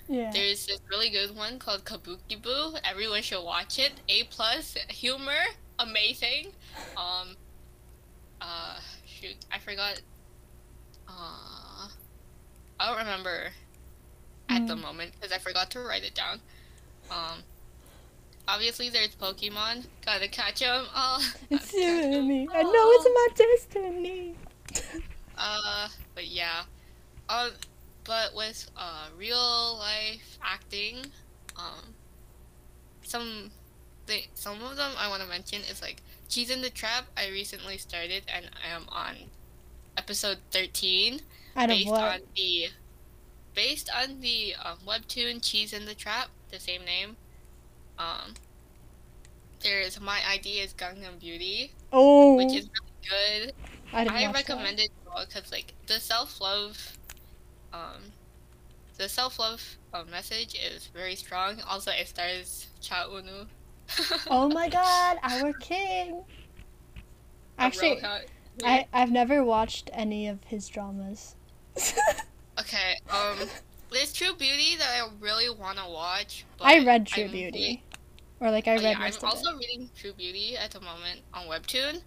Yeah. 0.09 0.31
there's 0.33 0.67
this 0.67 0.81
really 0.91 1.11
good 1.11 1.37
one 1.37 1.59
called 1.59 1.85
Kabuki 1.85 2.41
Boo. 2.41 2.77
Everyone 2.83 3.23
should 3.23 3.45
watch 3.45 3.79
it. 3.79 3.93
A 4.09 4.25
plus 4.25 4.77
humor, 4.89 5.45
amazing. 5.79 6.53
Um, 6.97 7.37
uh, 8.41 8.79
shoot, 9.07 9.37
I 9.51 9.59
forgot. 9.59 10.01
Uh, 11.09 11.89
I 12.81 12.87
don't 12.89 12.99
remember 12.99 13.51
at 14.49 14.67
the 14.67 14.75
Mm. 14.75 14.83
moment 14.83 15.13
because 15.13 15.33
I 15.33 15.39
forgot 15.39 15.71
to 15.73 15.81
write 15.81 16.05
it 16.05 16.15
down. 16.15 16.41
Um, 17.11 17.45
obviously 18.49 18.89
there's 18.89 19.15
Pokemon. 19.17 19.87
Gotta 20.05 20.29
catch 20.29 20.61
them. 20.61 20.87
Oh, 20.95 21.19
It's 21.51 21.71
gotta 21.73 22.01
catch 22.01 22.05
'em 22.13 22.27
me. 22.27 22.49
I 22.53 22.63
know 22.63 22.91
it's 22.93 23.07
my 23.07 23.29
destiny. 23.35 24.37
Uh, 25.37 25.89
but 26.15 26.27
yeah. 26.27 26.63
Um, 27.29 27.51
but 28.05 28.35
with 28.35 28.69
uh 28.77 29.09
real 29.17 29.79
life 29.79 30.39
acting, 30.43 30.99
um, 31.57 31.95
some 33.03 33.51
they 34.07 34.27
some 34.35 34.63
of 34.63 34.77
them 34.77 34.93
I 34.99 35.09
want 35.09 35.23
to 35.23 35.29
mention 35.29 35.61
is 35.63 35.81
like 35.81 36.03
Cheese 36.33 36.49
in 36.49 36.63
the 36.63 36.71
Trap. 36.71 37.05
I 37.15 37.29
recently 37.29 37.77
started 37.77 38.23
and 38.35 38.49
I 38.65 38.75
am 38.75 38.87
on 38.89 39.17
episode 39.99 40.39
thirteen, 40.51 41.21
Out 41.55 41.65
of 41.65 41.69
based 41.69 41.89
what? 41.91 42.01
on 42.01 42.21
the 42.35 42.69
based 43.55 43.91
on 43.95 44.21
the 44.23 44.55
um, 44.65 44.79
webtoon 44.89 45.43
Cheese 45.43 45.75
in 45.75 45.85
the 45.85 45.95
Trap, 45.95 46.29
the 46.51 46.59
same 46.59 46.87
name. 46.87 47.17
Um, 47.99 48.33
there's 49.63 50.01
My 50.01 50.21
ID 50.27 50.61
is 50.61 50.73
Gangnam 50.73 51.21
Beauty, 51.21 51.73
oh, 51.93 52.37
which 52.37 52.55
is 52.55 52.67
really 52.81 53.43
good. 53.43 53.53
I, 53.93 54.25
I 54.25 54.33
recommend 54.33 54.81
it 54.81 54.89
because 55.05 55.53
like 55.53 55.75
the 55.87 56.01
self 56.01 56.41
love, 56.41 56.97
um, 57.75 58.01
the 58.97 59.07
self 59.11 59.39
love 59.39 59.77
uh, 59.93 60.05
message 60.11 60.55
is 60.55 60.87
very 60.87 61.15
strong. 61.15 61.61
Also, 61.69 61.91
it 61.91 62.09
stars 62.09 62.69
Cha 62.81 63.05
Eun-woo. 63.05 63.49
Oh 64.31 64.49
my 64.49 64.69
God, 64.69 65.19
our 65.23 65.53
king. 65.53 66.25
Actually, 67.59 68.01
I 68.65 68.87
I've 68.93 69.11
never 69.11 69.45
watched 69.45 69.91
any 69.93 70.29
of 70.29 70.45
his 70.45 70.69
dramas. 70.69 71.37
okay. 72.61 72.97
Um, 73.11 73.49
there's 73.91 74.13
True 74.13 74.35
Beauty 74.35 74.77
that 74.77 74.89
I 75.03 75.09
really 75.21 75.49
want 75.51 75.79
to 75.79 75.89
watch. 75.89 76.45
But 76.59 76.67
I 76.67 76.85
read 76.85 77.07
True 77.07 77.25
I'm 77.25 77.31
Beauty, 77.31 77.83
or 78.41 78.51
like 78.51 78.69
I 78.69 78.77
Oh, 78.77 78.83
read 78.83 78.99
yeah, 78.99 78.99
I'm 78.99 79.13
also 79.23 79.51
it. 79.51 79.59
reading 79.59 79.91
True 79.95 80.13
Beauty 80.15 80.57
at 80.57 80.71
the 80.73 80.81
moment 80.81 81.21
on 81.33 81.47
Webtoon. 81.47 82.03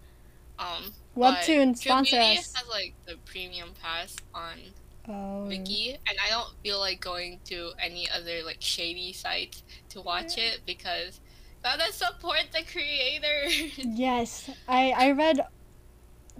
Um, 0.59 0.93
Webtoon 1.15 1.79
True 1.81 1.91
sponsor 1.91 2.17
Beauty 2.17 2.37
us. 2.39 2.53
has 2.55 2.67
like 2.69 2.95
the 3.05 3.17
premium 3.25 3.73
pass 3.81 4.15
on 4.33 4.59
Oh, 5.07 5.47
Viki, 5.49 5.91
and 6.07 6.17
I 6.25 6.29
don't 6.29 6.49
feel 6.63 6.79
like 6.79 6.99
going 6.99 7.39
to 7.45 7.73
any 7.79 8.09
other 8.09 8.43
like 8.43 8.57
shady 8.59 9.13
sites 9.13 9.63
to 9.89 10.01
watch 10.01 10.37
it 10.37 10.61
because 10.65 11.21
gotta 11.65 11.91
support 11.91 12.43
the 12.53 12.63
creator. 12.71 13.47
yes. 13.77 14.49
I 14.67 14.91
I 14.91 15.11
read 15.11 15.41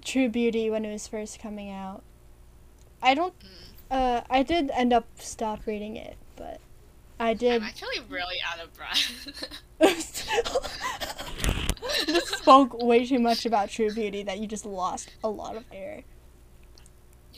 True 0.04 0.30
Beauty 0.30 0.70
when 0.70 0.86
it 0.86 0.92
was 0.92 1.08
first 1.08 1.40
coming 1.40 1.72
out. 1.72 2.04
I 3.02 3.16
don't. 3.16 3.34
Uh, 3.90 4.22
I 4.30 4.44
did 4.44 4.70
end 4.72 4.94
up 4.94 5.08
stop 5.16 5.66
reading 5.66 5.96
it, 5.96 6.16
but 6.36 6.60
I 7.20 7.32
I'm 7.32 7.38
did. 7.38 7.64
actually 7.64 8.02
really 8.08 8.38
out 8.46 8.60
of 8.64 8.72
breath. 8.74 9.44
just 12.06 12.28
spoke 12.38 12.82
way 12.82 13.06
too 13.06 13.20
much 13.20 13.46
about 13.46 13.70
True 13.70 13.92
Beauty 13.92 14.24
that 14.24 14.40
you 14.40 14.48
just 14.48 14.66
lost 14.66 15.10
a 15.24 15.30
lot 15.30 15.56
of 15.56 15.64
air. 15.72 16.04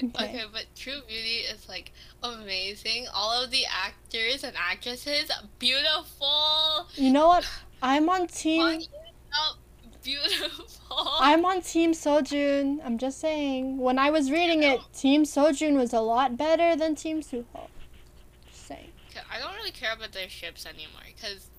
okay. 0.04 0.26
Okay. 0.26 0.44
but 0.52 0.66
True 0.76 1.02
Beauty 1.08 1.46
is 1.52 1.68
like 1.70 1.92
amazing. 2.22 3.08
All 3.14 3.44
of 3.44 3.52
the 3.52 3.66
actors 3.66 4.44
and 4.44 4.56
actresses, 4.58 5.32
beautiful. 5.60 6.88
You 6.96 7.12
know 7.12 7.28
what? 7.28 7.46
I'm 7.82 8.10
on 8.10 8.28
team. 8.28 8.82
Beautiful. 10.04 10.66
I'm 11.20 11.44
on 11.44 11.62
Team 11.62 11.92
Seojun. 11.92 12.80
I'm 12.86 12.98
just 12.98 13.20
saying. 13.20 13.78
When 13.78 14.00
I 14.00 14.10
was 14.10 14.32
reading 14.32 14.64
it, 14.64 14.80
Team 14.94 15.24
Seojun 15.24 15.76
was 15.76 15.92
a 15.92 16.00
lot 16.00 16.38
better 16.38 16.78
than 16.78 16.96
Team 16.96 17.22
Suho. 17.22 17.46
Just 18.48 18.68
saying. 18.68 18.92
I 19.30 19.40
don't 19.40 19.54
really 19.56 19.72
care 19.72 19.94
about 19.94 20.14
their 20.14 20.30
ships 20.30 20.66
anymore 20.66 21.02
because 21.14 21.50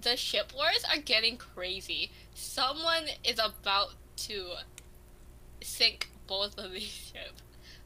the 0.00 0.16
ship 0.16 0.52
wars 0.54 0.84
are 0.90 1.00
getting 1.00 1.36
crazy. 1.36 2.10
Someone 2.34 3.04
is 3.24 3.38
about 3.38 3.90
to 4.16 4.46
sink 5.62 6.10
both 6.26 6.58
of 6.58 6.72
these 6.72 6.82
ships. 7.12 7.42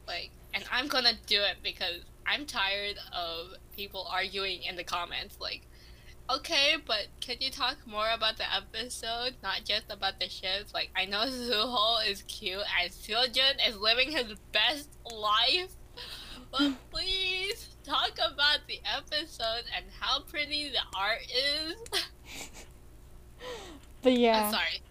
Like, 0.06 0.30
and 0.52 0.64
I'm 0.70 0.86
gonna 0.86 1.14
do 1.26 1.40
it 1.40 1.56
because 1.62 2.02
I'm 2.26 2.46
tired 2.46 2.98
of 3.12 3.54
people 3.74 4.06
arguing 4.08 4.62
in 4.62 4.76
the 4.76 4.84
comments. 4.84 5.36
Like, 5.40 5.62
okay, 6.30 6.76
but 6.86 7.06
can 7.20 7.36
you 7.40 7.50
talk 7.50 7.76
more 7.86 8.10
about 8.14 8.36
the 8.36 8.44
episode, 8.54 9.34
not 9.42 9.62
just 9.64 9.84
about 9.90 10.20
the 10.20 10.28
ships? 10.28 10.72
Like, 10.72 10.90
I 10.96 11.04
know 11.04 11.24
Suho 11.28 12.08
is 12.08 12.22
cute 12.22 12.62
and 12.80 12.90
Seojun 12.90 13.68
is 13.68 13.76
living 13.76 14.12
his 14.12 14.34
best 14.52 14.88
life, 15.12 15.72
but 16.50 16.72
please 16.90 17.76
talk 17.84 18.12
about 18.14 18.60
the 18.68 18.80
episode 18.96 19.64
and 19.76 19.84
how 20.00 20.20
pretty 20.22 20.70
the 20.70 20.98
art 20.98 21.20
is. 21.28 21.74
But 24.02 24.12
yeah. 24.18 24.46
I'm 24.46 24.52
sorry. 24.52 24.82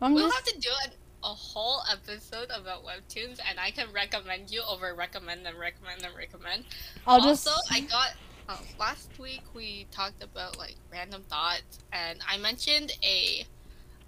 I'm 0.00 0.14
We'll 0.14 0.24
just. 0.28 0.36
have 0.36 0.54
to 0.54 0.60
do 0.60 0.70
an 0.84 0.90
a 1.22 1.28
whole 1.28 1.80
episode 1.90 2.50
about 2.54 2.84
webtoons, 2.84 3.40
and 3.48 3.58
I 3.58 3.70
can 3.70 3.90
recommend 3.94 4.50
you 4.50 4.62
over 4.68 4.94
recommend 4.94 5.46
and 5.46 5.58
recommend 5.58 6.04
and 6.04 6.14
recommend. 6.14 6.64
I'll 7.06 7.22
also, 7.22 7.50
just. 7.50 7.72
I 7.72 7.80
got 7.80 8.10
uh, 8.48 8.56
last 8.78 9.10
week 9.18 9.42
we 9.54 9.86
talked 9.90 10.22
about 10.22 10.58
like 10.58 10.76
random 10.92 11.22
thoughts, 11.28 11.78
and 11.92 12.18
I 12.28 12.36
mentioned 12.38 12.92
a 13.02 13.46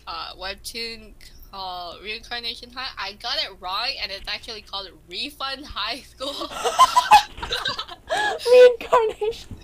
uh, 0.06 0.32
webtoon 0.38 1.14
called 1.50 2.02
Reincarnation 2.02 2.70
High. 2.70 2.88
I 2.98 3.12
got 3.14 3.36
it 3.38 3.50
wrong, 3.60 3.88
and 4.02 4.12
it's 4.12 4.28
actually 4.28 4.62
called 4.62 4.88
Refund 5.08 5.64
High 5.64 6.00
School. 6.00 6.50
Reincarnation. 8.52 9.56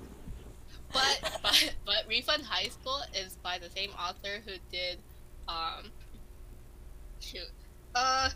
but 0.92 1.38
but 1.42 1.74
but 1.84 2.04
Refund 2.08 2.44
High 2.44 2.68
School 2.68 3.00
is 3.14 3.36
by 3.42 3.58
the 3.58 3.70
same 3.70 3.90
author 3.90 4.42
who 4.46 4.52
did 4.70 4.98
um 5.48 5.90
shoot 7.20 7.50
uh 7.94 8.28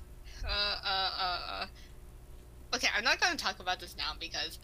uh 0.45 0.77
uh 0.85 1.11
uh, 1.19 1.39
uh. 1.51 1.67
okay 2.75 2.89
I'm 2.97 3.05
not 3.05 3.21
gonna 3.21 3.37
talk 3.37 3.61
about 3.61 3.79
this 3.81 3.97
now 3.97 4.13
because 4.19 4.59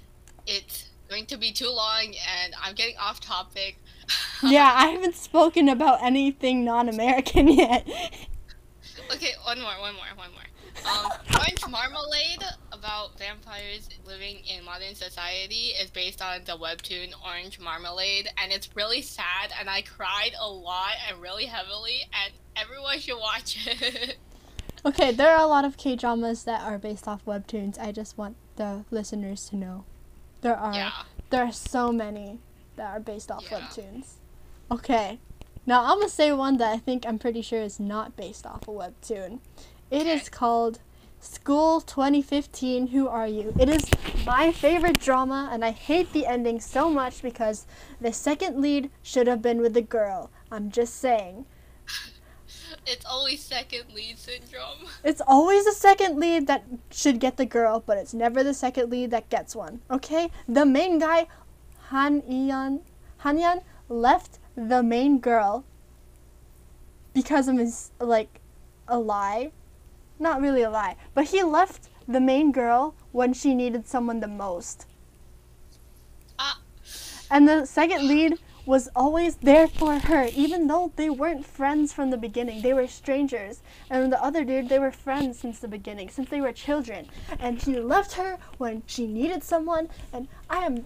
it's 0.47 0.92
going 1.13 1.27
to 1.27 1.37
be 1.37 1.53
too 1.53 1.69
long 1.69 2.07
and 2.07 2.55
I'm 2.63 2.75
getting 2.75 2.97
off 2.97 3.21
topic. 3.21 3.77
yeah, 4.43 4.73
I 4.75 4.87
haven't 4.87 5.15
spoken 5.15 5.69
about 5.69 6.03
anything 6.03 6.65
non-American 6.65 7.49
yet. 7.49 7.87
okay, 9.13 9.33
one 9.45 9.61
more, 9.61 9.79
one 9.79 9.95
more, 9.95 10.05
one 10.17 10.31
more. 10.33 10.91
Um, 10.91 11.13
Orange 11.39 11.69
Marmalade 11.69 12.43
about 12.73 13.19
vampires 13.19 13.91
living 14.07 14.39
in 14.47 14.65
modern 14.65 14.95
society 14.95 15.73
is 15.79 15.91
based 15.91 16.23
on 16.23 16.45
the 16.47 16.57
webtoon 16.57 17.13
Orange 17.25 17.61
Marmalade, 17.61 18.29
and 18.43 18.51
it's 18.51 18.75
really 18.75 19.03
sad, 19.03 19.53
and 19.61 19.69
I 19.69 19.83
cried 19.83 20.33
a 20.41 20.49
lot 20.49 20.95
and 21.09 21.21
really 21.21 21.45
heavily, 21.45 22.01
and 22.25 22.33
everyone 22.57 22.99
should 23.01 23.19
watch 23.19 23.59
it. 23.67 24.17
Okay, 24.85 25.13
there 25.13 25.31
are 25.31 25.41
a 25.41 25.47
lot 25.47 25.65
of 25.65 25.77
K 25.77 25.95
dramas 25.95 26.43
that 26.43 26.63
are 26.63 26.77
based 26.77 27.07
off 27.07 27.25
webtoons. 27.25 27.79
I 27.79 27.93
just 27.93 28.19
want 28.19 28.35
the 28.57 28.85
listeners 28.91 29.49
to 29.51 29.57
know. 29.57 29.85
There 30.43 30.57
are 30.57 30.75
yeah. 30.75 30.91
there 31.31 31.45
are 31.45 31.53
so 31.53 31.91
many 31.93 32.39
that 32.77 32.91
are 32.95 33.01
based 33.01 33.31
off 33.31 33.47
Yeah. 33.51 33.61
webtoons. 33.61 34.15
Okay. 34.71 35.19
Now 35.67 35.85
I'm 35.85 35.99
gonna 35.99 36.09
say 36.09 36.33
one 36.33 36.57
that 36.59 36.73
I 36.73 36.79
think 36.79 37.07
I'm 37.07 37.19
pretty 37.19 37.43
sure 37.43 37.63
is 37.63 37.81
not 37.81 38.17
based 38.17 38.45
off 38.47 38.63
a 38.69 38.73
webtoon. 38.73 39.39
It 39.91 40.07
is 40.07 40.23
Okay. 40.23 40.31
called 40.31 40.81
School 41.21 41.81
2015 41.81 42.89
Who 42.89 43.07
Are 43.07 43.29
You? 43.29 43.55
It 43.59 43.69
is 43.69 43.85
my 44.27 44.51
favorite 44.51 44.99
drama 44.99 45.49
and 45.53 45.65
I 45.65 45.71
hate 45.71 46.13
the 46.13 46.27
ending 46.27 46.61
so 46.61 46.91
much 46.91 47.23
because 47.23 47.65
the 48.01 48.13
second 48.13 48.61
lead 48.61 48.91
should 49.03 49.29
have 49.29 49.41
been 49.41 49.61
with 49.61 49.75
the 49.75 49.83
girl. 49.83 50.31
I'm 50.51 50.71
just 50.71 50.97
saying. 50.97 51.47
It's 52.87 53.05
always 53.05 53.43
second 53.43 53.93
lead 53.95 54.19
syndrome. 54.19 54.89
It's 55.05 55.21
always 55.27 55.65
the 55.65 55.73
second 55.73 56.19
lead 56.19 56.47
that 56.47 56.65
should 56.91 57.21
get 57.21 57.37
the 57.37 57.47
girl, 57.47 57.83
but 57.85 57.99
it's 57.99 58.15
never 58.15 58.43
the 58.43 58.55
second 58.55 58.91
lead 58.91 59.11
that 59.11 59.29
gets 59.29 59.55
one. 59.55 59.81
Okay? 59.91 60.31
The 60.49 60.67
main 60.67 60.99
guy, 60.99 61.27
Han 61.91 62.23
Ian 62.29 62.81
Han 63.19 63.39
Yan, 63.39 63.61
left 63.89 64.39
the 64.57 64.83
main 64.83 65.19
girl 65.19 65.65
because 67.15 67.49
of 67.49 67.57
his 67.59 67.91
like 68.01 68.41
a 68.89 68.99
lie. 68.99 69.53
Not 70.19 70.41
really 70.41 70.63
a 70.63 70.71
lie, 70.71 70.97
but 71.15 71.27
he 71.27 71.43
left 71.43 71.89
the 72.07 72.21
main 72.21 72.53
girl 72.53 72.95
when 73.13 73.33
she 73.33 73.55
needed 73.55 73.87
someone 73.87 74.21
the 74.21 74.29
most. 74.29 74.87
Ah. 76.39 76.59
And 77.31 77.49
the 77.49 77.65
second 77.65 78.07
lead 78.07 78.39
was 78.65 78.89
always 78.95 79.37
there 79.37 79.67
for 79.67 79.99
her, 79.99 80.29
even 80.35 80.67
though 80.67 80.93
they 80.97 81.11
weren't 81.11 81.45
friends 81.45 81.93
from 81.93 82.11
the 82.11 82.17
beginning. 82.17 82.63
They 82.63 82.73
were 82.73 82.87
strangers. 82.87 83.61
And 83.91 84.13
the 84.13 84.23
other 84.23 84.45
dude, 84.45 84.69
they 84.69 84.79
were 84.79 84.93
friends 84.93 85.39
since 85.39 85.59
the 85.59 85.69
beginning, 85.69 86.11
since 86.11 86.29
they 86.29 86.41
were 86.41 86.53
children. 86.53 87.09
And 87.39 87.61
he 87.61 87.79
left 87.79 88.13
her 88.15 88.39
when 88.59 88.83
she 88.87 89.07
needed 89.07 89.43
someone. 89.43 89.89
And 90.13 90.29
I 90.49 90.59
am. 90.59 90.85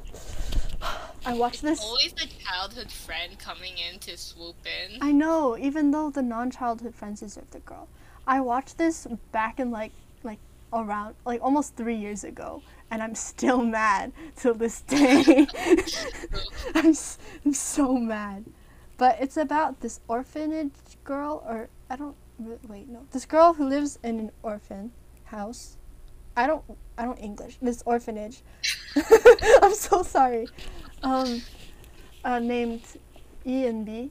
I 1.24 1.34
watched 1.34 1.62
this. 1.62 1.80
Always 1.80 2.14
a 2.14 2.26
childhood 2.26 2.90
friend 2.90 3.38
coming 3.38 3.74
in 3.78 3.98
to 4.00 4.16
swoop 4.16 4.56
in. 4.64 4.98
I 5.02 5.12
know, 5.12 5.56
even 5.58 5.90
though 5.90 6.10
the 6.10 6.22
non-childhood 6.22 6.94
friends 6.94 7.20
deserve 7.20 7.50
the 7.50 7.60
girl. 7.60 7.88
I 8.26 8.40
watched 8.40 8.78
this 8.78 9.06
back 9.32 9.60
in 9.60 9.70
like 9.70 9.92
like 10.22 10.38
around 10.72 11.14
like 11.24 11.40
almost 11.42 11.76
three 11.76 11.96
years 11.96 12.24
ago, 12.24 12.62
and 12.90 13.02
I'm 13.02 13.14
still 13.14 13.62
mad 13.62 14.12
till 14.36 14.54
this 14.54 14.82
day. 14.82 15.46
I'm, 16.74 16.94
I'm 17.44 17.52
so 17.52 17.96
mad. 17.96 18.46
But 18.96 19.18
it's 19.20 19.36
about 19.36 19.80
this 19.80 20.00
orphanage 20.08 20.72
girl, 21.04 21.44
or 21.46 21.68
I 21.90 21.96
don't 21.96 22.16
wait 22.38 22.88
no, 22.88 23.06
this 23.12 23.26
girl 23.26 23.54
who 23.54 23.68
lives 23.68 23.98
in 24.02 24.18
an 24.18 24.30
orphan 24.42 24.92
house. 25.24 25.76
I 26.36 26.46
don't 26.46 26.62
I 26.96 27.04
don't 27.04 27.18
English. 27.18 27.58
This 27.60 27.82
orphanage. 27.84 28.42
I'm 29.62 29.74
so 29.74 30.02
sorry. 30.02 30.48
Um, 31.02 31.42
uh, 32.24 32.38
named 32.38 32.82
Eunbi 33.44 34.10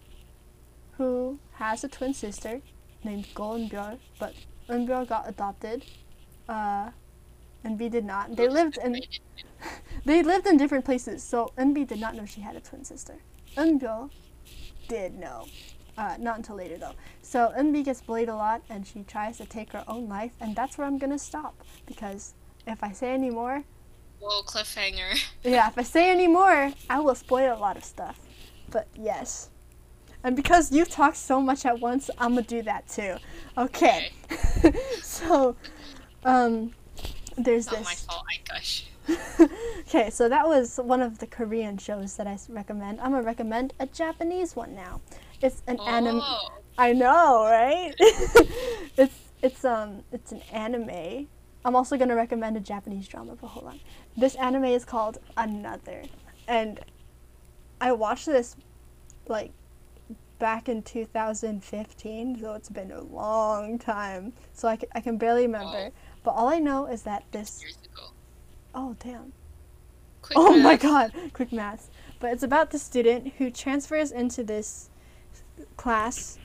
who 0.98 1.40
has 1.54 1.84
a 1.84 1.88
twin 1.88 2.14
sister 2.14 2.62
named 3.04 3.28
Go 3.34 3.52
Eunbyeol, 3.52 4.00
but 4.20 4.34
Eunbyeol 4.70 5.08
got 5.08 5.28
adopted, 5.30 5.86
uh, 6.48 6.92
and 7.66 7.78
B 7.78 7.90
did 7.90 8.06
not. 8.06 8.36
They 8.36 8.48
lived 8.48 8.78
in 8.78 9.02
they 10.06 10.24
lived 10.24 10.48
in 10.48 10.56
different 10.58 10.86
places, 10.86 11.24
so 11.24 11.52
Eunbi 11.58 11.86
did 11.86 12.00
not 12.00 12.16
know 12.16 12.26
she 12.26 12.42
had 12.42 12.56
a 12.56 12.62
twin 12.62 12.86
sister. 12.86 13.16
Eunbyeol 13.58 14.12
did 14.88 15.16
know, 15.16 15.48
uh, 15.98 16.16
not 16.20 16.38
until 16.38 16.56
later 16.56 16.78
though. 16.78 16.94
So 17.22 17.52
Eunbi 17.58 17.84
gets 17.84 18.02
bullied 18.02 18.30
a 18.30 18.36
lot, 18.36 18.62
and 18.70 18.86
she 18.86 19.04
tries 19.04 19.38
to 19.38 19.46
take 19.46 19.74
her 19.74 19.84
own 19.88 20.08
life, 20.08 20.32
and 20.40 20.56
that's 20.56 20.78
where 20.78 20.88
I'm 20.88 20.98
gonna 20.98 21.20
stop 21.20 21.56
because 21.86 22.36
if 22.68 22.84
I 22.84 22.92
say 22.92 23.14
any 23.14 23.30
more, 23.30 23.64
Whoa, 24.20 24.44
cliffhanger. 24.44 25.20
yeah, 25.44 25.68
if 25.68 25.78
I 25.78 25.84
say 25.84 26.10
any 26.10 26.28
more, 26.28 26.72
I 26.90 27.00
will 27.00 27.16
spoil 27.16 27.54
a 27.54 27.60
lot 27.60 27.78
of 27.78 27.84
stuff. 27.84 28.20
But 28.72 28.88
yes. 28.96 29.50
And 30.24 30.36
because 30.36 30.72
you 30.72 30.86
talk 30.86 31.14
so 31.16 31.40
much 31.40 31.66
at 31.66 31.80
once, 31.80 32.10
I'm 32.18 32.30
gonna 32.30 32.42
do 32.42 32.62
that 32.64 32.88
too. 32.88 33.18
Okay. 33.58 34.12
so, 35.04 35.56
um, 36.24 36.74
there's 37.38 37.68
Not 37.68 37.84
my 37.84 37.92
this. 37.92 38.04
fault. 38.06 38.24
I 38.30 38.54
gush. 38.54 38.86
okay, 39.88 40.10
so 40.10 40.28
that 40.30 40.48
was 40.48 40.78
one 40.78 41.02
of 41.02 41.20
the 41.20 41.28
Korean 41.28 41.78
shows 41.78 42.16
that 42.18 42.28
I 42.28 42.38
recommend. 42.50 43.00
I'm 43.02 43.12
gonna 43.12 43.24
recommend 43.24 43.74
a 43.80 43.86
Japanese 43.86 44.56
one 44.56 44.76
now. 44.76 45.02
It's 45.42 45.62
an 45.68 45.80
anime. 45.82 46.22
Oh, 46.24 46.50
I 46.78 46.94
know, 46.94 47.44
right? 47.44 47.94
it's 48.98 49.16
it's 49.42 49.64
um 49.64 50.04
it's 50.12 50.32
an 50.32 50.42
anime. 50.52 51.28
I'm 51.64 51.76
also 51.76 51.98
gonna 51.98 52.16
recommend 52.16 52.58
a 52.58 52.60
Japanese 52.60 53.08
drama, 53.08 53.36
but 53.40 53.48
hold 53.48 53.68
on. 53.68 53.80
This 54.18 54.36
anime 54.36 54.66
is 54.66 54.86
called 54.86 55.20
Another, 55.38 56.04
and 56.48 56.80
I 57.80 57.92
watched 57.92 58.26
this 58.26 58.56
like 59.28 59.52
back 60.40 60.68
in 60.68 60.82
2015, 60.84 62.40
so 62.40 62.54
it's 62.54 62.70
been 62.70 62.92
a 62.92 63.02
long 63.02 63.80
time. 63.80 64.34
So 64.54 64.68
I, 64.68 64.78
c- 64.78 64.88
I 64.94 65.00
can 65.02 65.18
barely 65.18 65.44
remember. 65.44 65.92
But 66.26 66.32
all 66.32 66.50
I 66.50 66.58
know 66.58 66.88
is 66.88 67.04
that 67.04 67.24
this. 67.32 67.64
Oh 68.74 68.96
damn. 69.00 69.32
Quick 70.24 70.38
Oh 70.38 70.58
my 70.58 70.76
god, 70.76 71.14
quick 71.34 71.54
math. 71.54 71.92
But 72.20 72.34
it's 72.34 72.42
about 72.42 72.72
the 72.72 72.80
student 72.80 73.34
who 73.38 73.52
transfers 73.52 74.12
into 74.12 74.44
this 74.44 74.90
class 75.78 76.40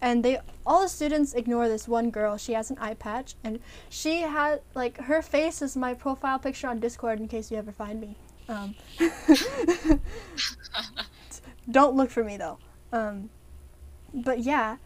and 0.00 0.24
they 0.24 0.38
all 0.64 0.82
the 0.82 0.88
students 0.88 1.34
ignore 1.34 1.68
this 1.68 1.88
one 1.88 2.10
girl. 2.10 2.36
She 2.36 2.52
has 2.52 2.70
an 2.70 2.78
eye 2.78 2.94
patch 2.94 3.34
and 3.42 3.58
she 3.88 4.20
had 4.20 4.60
like 4.74 4.96
her 4.98 5.22
face 5.22 5.60
is 5.60 5.76
my 5.76 5.92
profile 5.92 6.38
picture 6.38 6.68
on 6.68 6.78
Discord 6.78 7.18
in 7.18 7.26
case 7.26 7.50
you 7.50 7.56
ever 7.56 7.72
find 7.72 8.00
me. 8.00 8.14
Um, 8.48 8.76
don't 11.70 11.96
look 11.96 12.10
for 12.10 12.22
me 12.22 12.36
though. 12.36 12.58
Um, 12.92 13.30
but 14.14 14.38
yeah, 14.38 14.76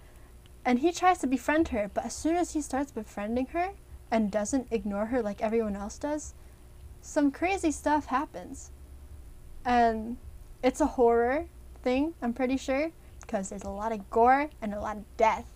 and 0.64 0.78
he 0.78 0.92
tries 0.92 1.18
to 1.18 1.26
befriend 1.26 1.68
her, 1.68 1.90
but 1.92 2.06
as 2.06 2.16
soon 2.16 2.36
as 2.36 2.54
he 2.54 2.62
starts 2.62 2.90
befriending 2.90 3.46
her 3.52 3.72
and 4.10 4.30
doesn't 4.30 4.68
ignore 4.70 5.06
her 5.06 5.22
like 5.22 5.42
everyone 5.42 5.76
else 5.76 5.98
does, 5.98 6.34
some 7.00 7.30
crazy 7.30 7.70
stuff 7.70 8.06
happens. 8.06 8.70
And 9.64 10.16
it's 10.62 10.80
a 10.80 10.86
horror 10.86 11.46
thing, 11.82 12.14
I'm 12.22 12.32
pretty 12.32 12.56
sure, 12.56 12.90
because 13.20 13.50
there's 13.50 13.62
a 13.62 13.70
lot 13.70 13.92
of 13.92 14.10
gore 14.10 14.50
and 14.62 14.72
a 14.72 14.80
lot 14.80 14.96
of 14.96 15.16
death. 15.16 15.46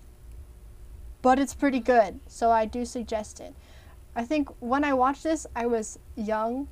But 1.20 1.38
it's 1.38 1.54
pretty 1.54 1.80
good, 1.80 2.20
so 2.26 2.50
I 2.50 2.64
do 2.64 2.84
suggest 2.84 3.40
it. 3.40 3.54
I 4.14 4.24
think 4.24 4.48
when 4.60 4.84
I 4.84 4.94
watched 4.94 5.22
this, 5.22 5.46
I 5.54 5.66
was 5.66 5.98
young, 6.16 6.68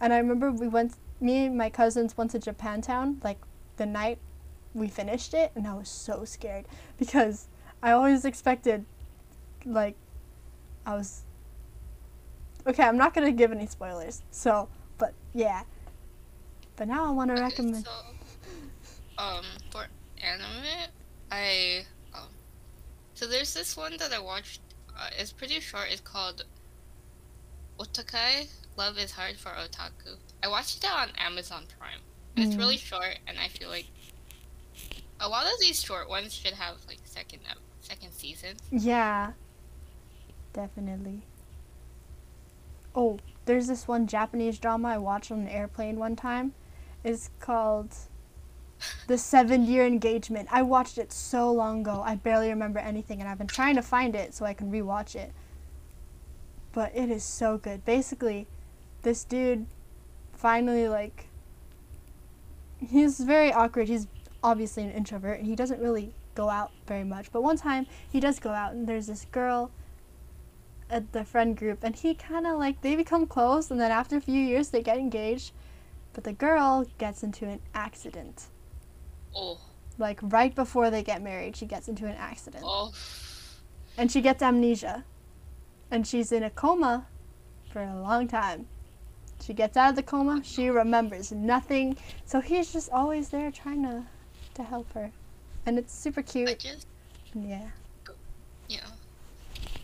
and 0.00 0.12
I 0.12 0.18
remember 0.18 0.50
we 0.50 0.68
went, 0.68 0.94
me 1.20 1.46
and 1.46 1.56
my 1.56 1.70
cousins 1.70 2.16
went 2.16 2.30
to 2.32 2.38
Japantown, 2.38 3.22
like 3.24 3.38
the 3.76 3.86
night 3.86 4.18
we 4.74 4.88
finished 4.88 5.34
it, 5.34 5.52
and 5.54 5.66
I 5.66 5.74
was 5.74 5.88
so 5.88 6.24
scared 6.24 6.66
because 6.98 7.48
I 7.82 7.92
always 7.92 8.24
expected, 8.24 8.84
like, 9.64 9.96
I 10.88 10.94
was. 10.94 11.22
Okay, 12.66 12.82
I'm 12.82 12.96
not 12.96 13.12
gonna 13.14 13.30
give 13.30 13.52
any 13.52 13.66
spoilers, 13.66 14.22
so, 14.30 14.68
but 14.96 15.12
yeah. 15.34 15.62
But 16.76 16.88
now 16.88 17.04
I 17.06 17.10
want 17.10 17.30
to 17.34 17.40
recommend. 17.42 17.84
So, 17.84 17.90
um, 19.18 19.44
for 19.70 19.84
anime, 20.22 20.88
I 21.30 21.84
um, 22.14 22.28
So 23.14 23.26
there's 23.26 23.52
this 23.52 23.76
one 23.76 23.96
that 23.98 24.12
I 24.12 24.18
watched. 24.18 24.60
Uh, 24.98 25.10
it's 25.18 25.30
pretty 25.32 25.60
short. 25.60 25.88
It's 25.90 26.00
called 26.00 26.44
Wotakoi. 27.78 28.48
Love 28.76 28.96
is 28.98 29.10
hard 29.12 29.36
for 29.36 29.50
otaku. 29.50 30.16
I 30.42 30.48
watched 30.48 30.78
it 30.84 30.90
on 30.90 31.10
Amazon 31.18 31.64
Prime. 31.78 32.00
And 32.36 32.46
It's 32.46 32.54
Mm. 32.54 32.58
really 32.60 32.76
short, 32.78 33.18
and 33.26 33.38
I 33.38 33.48
feel 33.48 33.68
like 33.68 33.86
a 35.20 35.28
lot 35.28 35.44
of 35.44 35.52
these 35.60 35.82
short 35.82 36.08
ones 36.08 36.32
should 36.32 36.54
have 36.54 36.76
like 36.88 37.00
second 37.04 37.40
second 37.80 38.12
season. 38.12 38.56
Yeah. 38.70 39.32
Definitely. 40.58 41.22
Oh, 42.92 43.20
there's 43.44 43.68
this 43.68 43.86
one 43.86 44.08
Japanese 44.08 44.58
drama 44.58 44.88
I 44.88 44.98
watched 44.98 45.30
on 45.30 45.38
an 45.38 45.48
airplane 45.48 46.00
one 46.00 46.16
time. 46.16 46.52
It's 47.04 47.30
called 47.38 47.94
The 49.06 49.18
Seven 49.18 49.64
Year 49.66 49.86
Engagement. 49.86 50.48
I 50.50 50.62
watched 50.62 50.98
it 50.98 51.12
so 51.12 51.52
long 51.52 51.82
ago. 51.82 52.02
I 52.04 52.16
barely 52.16 52.48
remember 52.48 52.80
anything, 52.80 53.20
and 53.20 53.28
I've 53.28 53.38
been 53.38 53.46
trying 53.46 53.76
to 53.76 53.82
find 53.82 54.16
it 54.16 54.34
so 54.34 54.44
I 54.44 54.52
can 54.52 54.72
rewatch 54.72 55.14
it. 55.14 55.32
But 56.72 56.90
it 56.92 57.08
is 57.08 57.22
so 57.22 57.56
good. 57.56 57.84
Basically, 57.84 58.48
this 59.02 59.22
dude 59.22 59.64
finally, 60.32 60.88
like, 60.88 61.28
he's 62.84 63.20
very 63.20 63.52
awkward. 63.52 63.86
He's 63.86 64.08
obviously 64.42 64.82
an 64.82 64.90
introvert, 64.90 65.38
and 65.38 65.46
he 65.46 65.54
doesn't 65.54 65.80
really 65.80 66.12
go 66.34 66.50
out 66.50 66.72
very 66.88 67.04
much. 67.04 67.30
But 67.30 67.44
one 67.44 67.58
time, 67.58 67.86
he 68.10 68.18
does 68.18 68.40
go 68.40 68.50
out, 68.50 68.72
and 68.72 68.88
there's 68.88 69.06
this 69.06 69.24
girl 69.30 69.70
at 70.90 71.12
the 71.12 71.24
friend 71.24 71.56
group, 71.56 71.84
and 71.84 71.94
he 71.96 72.14
kind 72.14 72.46
of 72.46 72.58
like 72.58 72.80
they 72.80 72.96
become 72.96 73.26
close, 73.26 73.70
and 73.70 73.80
then 73.80 73.90
after 73.90 74.16
a 74.16 74.20
few 74.20 74.40
years, 74.40 74.70
they 74.70 74.82
get 74.82 74.98
engaged. 74.98 75.52
But 76.12 76.24
the 76.24 76.32
girl 76.32 76.86
gets 76.98 77.22
into 77.22 77.46
an 77.46 77.60
accident. 77.74 78.46
Oh, 79.34 79.58
Like 79.98 80.18
right 80.22 80.54
before 80.54 80.90
they 80.90 81.02
get 81.02 81.22
married, 81.22 81.56
she 81.56 81.66
gets 81.66 81.88
into 81.88 82.06
an 82.06 82.16
accident, 82.16 82.64
oh, 82.66 82.92
and 83.96 84.10
she 84.10 84.20
gets 84.20 84.42
amnesia, 84.42 85.04
and 85.90 86.06
she's 86.06 86.32
in 86.32 86.42
a 86.42 86.50
coma 86.50 87.06
for 87.70 87.82
a 87.82 88.00
long 88.00 88.26
time. 88.28 88.66
She 89.40 89.52
gets 89.54 89.76
out 89.76 89.90
of 89.90 89.96
the 89.96 90.02
coma, 90.02 90.42
she 90.44 90.68
remembers 90.68 91.30
nothing, 91.30 91.96
so 92.24 92.40
he's 92.40 92.72
just 92.72 92.90
always 92.90 93.28
there 93.28 93.50
trying 93.50 93.82
to 93.84 94.04
to 94.54 94.62
help 94.62 94.92
her, 94.94 95.12
and 95.66 95.78
it's 95.78 95.94
super 95.94 96.22
cute. 96.22 96.58
just 96.58 96.86
yeah. 97.34 97.68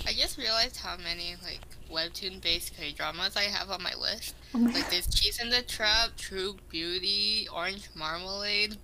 I 0.06 0.12
just 0.12 0.36
realized 0.38 0.76
how 0.76 0.96
many 0.96 1.36
like 1.42 1.60
webtoon 1.90 2.40
based 2.42 2.76
K 2.76 2.92
dramas 2.92 3.36
I 3.36 3.44
have 3.44 3.70
on 3.70 3.82
my 3.82 3.94
list. 3.94 4.34
Oh 4.54 4.58
my 4.58 4.72
Like 4.72 4.90
there's 4.90 5.06
Cheese 5.06 5.40
in 5.40 5.50
the 5.50 5.62
Trap, 5.62 6.10
True 6.16 6.56
Beauty, 6.68 7.48
Orange 7.54 7.88
Marmalade. 7.94 8.76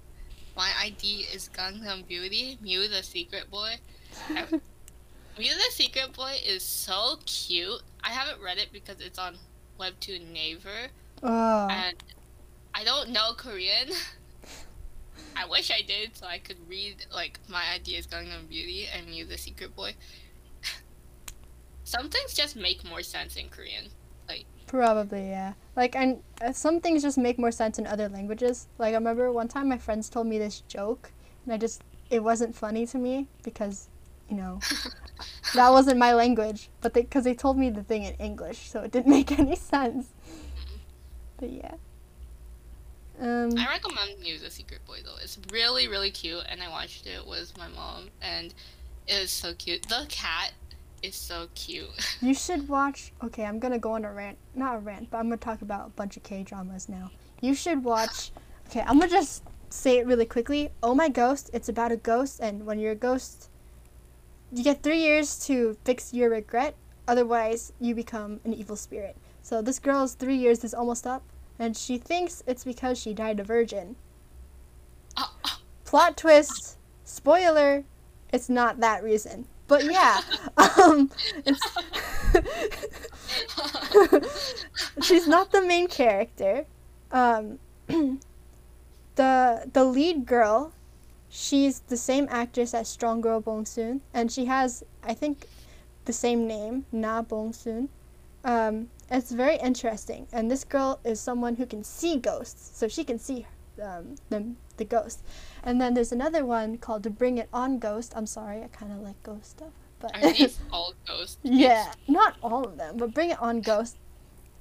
My 0.56 0.70
ID 0.82 1.26
is 1.32 1.50
Gangnam 1.54 2.06
Beauty, 2.06 2.58
Mew 2.62 2.88
the 2.88 3.02
Secret 3.02 3.50
Boy. 3.50 3.74
I- 4.30 4.46
Mew 5.38 5.54
the 5.54 5.70
Secret 5.72 6.12
Boy 6.14 6.36
is 6.46 6.62
so 6.62 7.16
cute. 7.26 7.82
I 8.02 8.10
haven't 8.10 8.42
read 8.42 8.58
it 8.58 8.68
because 8.72 9.00
it's 9.00 9.18
on 9.18 9.36
Webtoon 9.78 10.32
Naver, 10.32 10.88
Oh. 11.22 11.68
and 11.70 11.96
I 12.74 12.82
don't 12.84 13.10
know 13.10 13.32
Korean. 13.36 13.88
I 15.36 15.46
wish 15.46 15.70
I 15.70 15.82
did 15.82 16.16
so 16.16 16.26
I 16.26 16.38
could 16.38 16.56
read 16.68 17.06
like 17.14 17.38
My 17.48 17.62
ID 17.74 17.92
is 17.96 18.06
Gangnam 18.06 18.48
Beauty 18.48 18.86
and 18.94 19.06
Mew 19.08 19.24
the 19.26 19.38
Secret 19.38 19.76
Boy. 19.76 19.94
Some 21.91 22.09
things 22.09 22.34
just 22.34 22.55
make 22.55 22.88
more 22.88 23.03
sense 23.03 23.34
in 23.34 23.49
Korean. 23.49 23.86
Like 24.28 24.47
probably, 24.68 25.28
yeah. 25.28 25.55
Like, 25.74 25.97
and 25.97 26.22
uh, 26.41 26.53
some 26.53 26.80
things 26.80 27.03
just 27.03 27.18
make 27.18 27.36
more 27.36 27.51
sense 27.51 27.80
in 27.80 27.86
other 27.88 28.09
languages. 28.09 28.68
Like, 28.78 28.93
I 28.93 28.95
remember 28.95 29.32
one 29.32 29.49
time 29.49 29.68
my 29.68 29.76
friends 29.76 30.09
told 30.09 30.28
me 30.28 30.38
this 30.38 30.61
joke, 30.68 31.11
and 31.45 31.53
I 31.53 31.57
just, 31.57 31.82
it 32.09 32.22
wasn't 32.22 32.55
funny 32.55 32.86
to 32.86 32.97
me 32.97 33.26
because, 33.43 33.88
you 34.28 34.36
know, 34.36 34.61
that 35.57 35.70
wasn't 35.70 35.99
my 35.99 36.12
language. 36.12 36.70
But 36.80 36.95
they, 36.95 37.03
because 37.03 37.24
they 37.24 37.34
told 37.34 37.59
me 37.59 37.70
the 37.70 37.82
thing 37.82 38.05
in 38.05 38.14
English, 38.20 38.70
so 38.70 38.82
it 38.82 38.93
didn't 38.93 39.11
make 39.18 39.36
any 39.36 39.57
sense. 39.57 40.07
But 41.38 41.51
yeah. 41.51 41.74
Um, 43.20 43.59
I 43.59 43.66
recommend 43.66 44.20
Mew 44.20 44.38
the 44.38 44.49
Secret 44.49 44.86
Boy 44.86 45.01
though. 45.05 45.16
It's 45.22 45.38
really 45.53 45.88
really 45.88 46.11
cute, 46.11 46.43
and 46.49 46.62
I 46.62 46.68
watched 46.68 47.07
it 47.07 47.26
with 47.26 47.59
my 47.59 47.68
mom, 47.68 48.11
and 48.22 48.55
it 49.09 49.14
is 49.14 49.30
so 49.30 49.53
cute. 49.53 49.88
The 49.88 50.07
cat 50.09 50.53
is 51.03 51.14
so 51.14 51.48
cute. 51.55 51.88
you 52.20 52.34
should 52.34 52.68
watch. 52.68 53.12
Okay, 53.22 53.44
I'm 53.44 53.59
gonna 53.59 53.78
go 53.78 53.92
on 53.92 54.05
a 54.05 54.12
rant. 54.12 54.38
Not 54.55 54.76
a 54.76 54.78
rant, 54.78 55.11
but 55.11 55.18
I'm 55.18 55.26
gonna 55.26 55.36
talk 55.36 55.62
about 55.62 55.88
a 55.88 55.90
bunch 55.90 56.16
of 56.16 56.22
K 56.22 56.42
dramas 56.42 56.88
now. 56.88 57.11
You 57.40 57.55
should 57.55 57.84
watch. 57.84 58.32
Okay, 58.68 58.84
I'm 58.86 59.01
gonna 59.01 59.11
just 59.11 59.42
say 59.68 59.98
it 59.98 60.07
really 60.07 60.26
quickly. 60.26 60.70
Oh 60.80 60.94
my 60.94 61.09
ghost! 61.09 61.51
It's 61.53 61.68
about 61.68 61.90
a 61.90 61.96
ghost, 61.96 62.38
and 62.38 62.64
when 62.64 62.78
you're 62.78 62.92
a 62.92 62.94
ghost, 62.94 63.51
you 64.53 64.62
get 64.62 64.84
three 64.84 65.01
years 65.01 65.44
to 65.46 65.76
fix 65.84 66.14
your 66.14 66.30
regret. 66.30 66.76
Otherwise, 67.09 67.72
you 67.80 67.96
become 67.96 68.38
an 68.44 68.55
evil 68.55 68.76
spirit. 68.76 69.16
So 69.42 69.61
this 69.61 69.80
girl's 69.80 70.14
three 70.14 70.36
years 70.36 70.62
is 70.62 70.72
almost 70.72 71.05
up, 71.05 71.24
and 71.59 71.76
she 71.76 71.98
thinks 71.98 72.44
it's 72.46 72.62
because 72.62 72.96
she 72.96 73.12
died 73.12 73.40
a 73.40 73.42
virgin. 73.42 73.96
Plot 75.84 76.16
twist. 76.16 76.78
Spoiler. 77.03 77.82
It's 78.32 78.48
not 78.48 78.78
that 78.78 79.03
reason. 79.03 79.46
But 79.70 79.84
yeah, 79.84 80.20
um, 80.56 81.12
she's 85.00 85.28
not 85.28 85.52
the 85.52 85.62
main 85.62 85.86
character. 85.86 86.66
Um, 87.12 87.60
the 89.14 89.70
the 89.72 89.84
lead 89.84 90.26
girl, 90.26 90.72
she's 91.28 91.78
the 91.86 91.96
same 91.96 92.26
actress 92.32 92.74
as 92.74 92.88
Strong 92.88 93.20
Girl 93.20 93.40
Bong 93.40 93.64
Soon, 93.64 94.00
and 94.12 94.32
she 94.32 94.46
has 94.46 94.82
I 95.04 95.14
think 95.14 95.46
the 96.04 96.12
same 96.12 96.48
name, 96.48 96.84
Na 96.90 97.22
Bong 97.22 97.52
Soon. 97.52 97.90
Um, 98.42 98.88
it's 99.08 99.30
very 99.30 99.58
interesting, 99.58 100.26
and 100.32 100.50
this 100.50 100.64
girl 100.64 100.98
is 101.04 101.20
someone 101.20 101.54
who 101.54 101.66
can 101.66 101.84
see 101.84 102.16
ghosts, 102.16 102.76
so 102.76 102.88
she 102.88 103.04
can 103.04 103.20
see 103.20 103.46
um, 103.80 104.16
the 104.30 104.46
the 104.78 104.84
ghost. 104.84 105.20
And 105.62 105.80
then 105.80 105.94
there's 105.94 106.12
another 106.12 106.44
one 106.44 106.78
called 106.78 107.02
To 107.04 107.11
Bring 107.11 107.38
It 107.38 107.48
On 107.52 107.78
Ghost. 107.78 108.12
I'm 108.16 108.26
sorry, 108.26 108.62
I 108.62 108.68
kind 108.68 108.92
of 108.92 108.98
like 109.00 109.22
ghost 109.22 109.50
stuff, 109.50 109.72
but 109.98 110.14
Are 110.16 110.32
these 110.32 110.58
all 110.72 110.94
ghosts? 111.06 111.36
yeah, 111.42 111.92
not 112.08 112.36
all 112.42 112.64
of 112.64 112.76
them, 112.76 112.96
but 112.96 113.12
Bring 113.12 113.30
It 113.30 113.40
On 113.42 113.61
Ghost. 113.61 113.96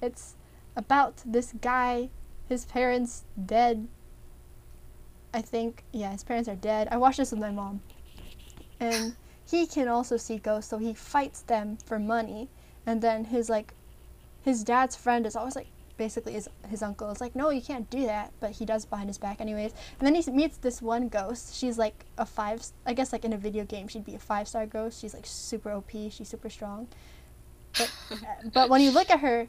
It's 0.02 0.36
about 0.76 1.22
this 1.26 1.54
guy, 1.62 2.10
his 2.48 2.66
parents 2.66 3.24
dead. 3.46 3.88
I 5.34 5.42
think, 5.42 5.84
yeah, 5.92 6.12
his 6.12 6.24
parents 6.24 6.50
are 6.50 6.56
dead. 6.56 6.88
I 6.92 6.98
watched 6.98 7.18
this 7.18 7.32
with 7.32 7.40
my 7.40 7.52
mom. 7.52 7.82
And 8.80 9.16
he 9.50 9.66
can 9.68 9.88
also 9.88 10.18
see 10.18 10.38
ghosts, 10.38 10.70
so 10.70 10.78
he 10.78 10.94
fights 10.94 11.42
them 11.42 11.78
for 11.86 12.00
money. 12.00 12.50
And 12.86 13.02
then 13.02 13.26
his 13.26 13.50
like 13.50 13.74
his 14.42 14.64
dad's 14.64 14.96
friend 14.96 15.26
is 15.26 15.36
always 15.36 15.56
like 15.56 15.68
basically 16.00 16.34
his 16.34 16.50
his 16.68 16.82
uncle 16.82 17.12
is 17.12 17.22
like, 17.22 17.36
No, 17.36 17.52
you 17.52 17.62
can't 17.62 17.88
do 17.92 18.06
that 18.08 18.34
but 18.40 18.52
he 18.52 18.66
does 18.66 18.86
behind 18.86 19.10
his 19.10 19.20
back 19.20 19.40
anyways. 19.40 19.74
And 20.00 20.08
then 20.08 20.16
he 20.16 20.32
meets 20.32 20.58
this 20.58 20.82
one 20.82 21.10
ghost. 21.10 21.56
She's 21.56 21.78
like 21.78 22.06
a 22.18 22.26
five 22.26 22.66
I 22.88 22.94
guess 22.94 23.14
like 23.14 23.26
in 23.26 23.34
a 23.34 23.38
video 23.38 23.66
game 23.66 23.88
she'd 23.88 24.06
be 24.06 24.16
a 24.16 24.20
five 24.32 24.48
star 24.48 24.66
ghost. 24.66 25.02
She's 25.02 25.14
like 25.14 25.28
super 25.28 25.72
OP, 25.72 25.92
she's 25.92 26.30
super 26.30 26.50
strong. 26.50 26.88
But 27.78 27.92
but 28.54 28.70
when 28.70 28.82
you 28.82 28.92
look 28.92 29.12
at 29.12 29.20
her, 29.20 29.48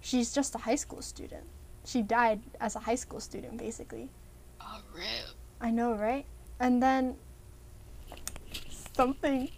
she's 0.00 0.32
just 0.32 0.54
a 0.56 0.58
high 0.58 0.80
school 0.84 1.02
student. 1.02 1.44
She 1.84 2.02
died 2.02 2.40
as 2.60 2.74
a 2.74 2.80
high 2.80 2.96
school 2.96 3.20
student, 3.20 3.58
basically. 3.58 4.08
Oh, 4.60 4.80
rip. 4.94 5.36
I 5.60 5.70
know, 5.70 5.94
right? 5.94 6.24
And 6.58 6.82
then 6.82 7.16
something, 8.94 9.50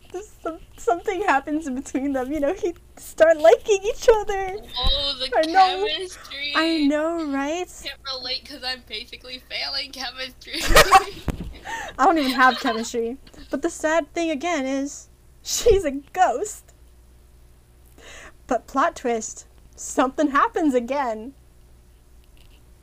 some, 0.43 0.59
something 0.77 1.23
happens 1.23 1.67
in 1.67 1.75
between 1.75 2.13
them. 2.13 2.33
You 2.33 2.41
know, 2.41 2.55
he 2.55 2.75
start 2.97 3.37
liking 3.39 3.81
each 3.85 4.09
other. 4.13 4.57
Oh, 4.79 5.15
the 5.19 5.31
I 5.37 5.43
know. 5.53 5.87
chemistry. 5.87 6.53
I 6.55 6.79
know, 6.87 7.25
right? 7.33 7.67
I 7.85 7.87
can't 7.89 8.01
relate 8.15 8.43
because 8.45 8.63
I'm 8.65 8.83
basically 8.89 9.43
failing 9.49 9.93
chemistry. 9.93 10.55
I 11.99 12.05
don't 12.05 12.19
even 12.19 12.33
have 12.33 12.61
chemistry. 12.61 13.19
But 13.51 13.63
the 13.63 13.71
sad 13.71 14.13
thing 14.15 14.31
again 14.31 14.67
is, 14.67 15.09
she's 15.43 15.85
a 15.85 15.93
ghost. 16.13 16.73
But 18.47 18.67
plot 18.67 18.97
twist, 18.97 19.47
something 19.75 20.29
happens 20.31 20.75
again. 20.75 21.35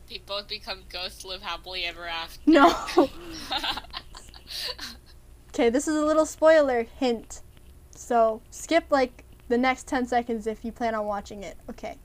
they 0.09 0.19
both 0.25 0.47
become 0.47 0.83
ghosts, 0.89 1.23
live 1.25 1.41
happily 1.41 1.85
ever 1.85 2.05
after. 2.07 2.39
No. 2.45 2.73
Okay, 5.53 5.69
this 5.69 5.87
is 5.87 5.95
a 5.95 6.03
little 6.03 6.25
spoiler 6.25 6.81
hint. 6.81 7.43
So 7.95 8.41
skip 8.49 8.85
like 8.89 9.23
the 9.49 9.57
next 9.57 9.87
10 9.87 10.07
seconds 10.07 10.47
if 10.47 10.65
you 10.65 10.71
plan 10.71 10.95
on 10.95 11.05
watching 11.05 11.43
it. 11.43 11.57
Okay. 11.69 11.99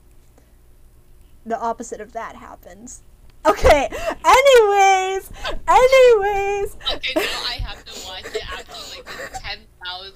The 1.47 1.59
opposite 1.59 2.03
of 2.03 2.13
that 2.13 2.37
happens. 2.37 3.03
Okay, 3.47 3.89
anyways, 4.25 5.31
anyways. 5.67 6.77
okay, 6.93 7.13
now 7.15 7.43
I 7.47 7.59
have 7.65 7.83
to 7.87 8.07
watch 8.07 8.27
it 8.27 8.53
after 8.53 8.97
like 8.97 9.07
the 9.07 9.39
10,000 9.39 10.13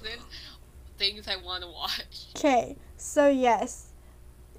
things 0.99 1.27
I 1.27 1.37
want 1.37 1.63
to 1.63 1.69
watch. 1.69 2.27
Okay, 2.37 2.75
so 2.97 3.29
yes, 3.29 3.93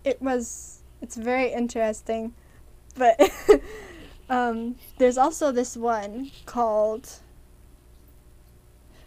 it 0.02 0.20
was, 0.20 0.82
it's 1.00 1.14
very 1.14 1.52
interesting. 1.52 2.34
But 2.96 3.20
um, 4.28 4.74
there's 4.98 5.18
also 5.18 5.52
this 5.52 5.76
one 5.76 6.32
called 6.46 7.20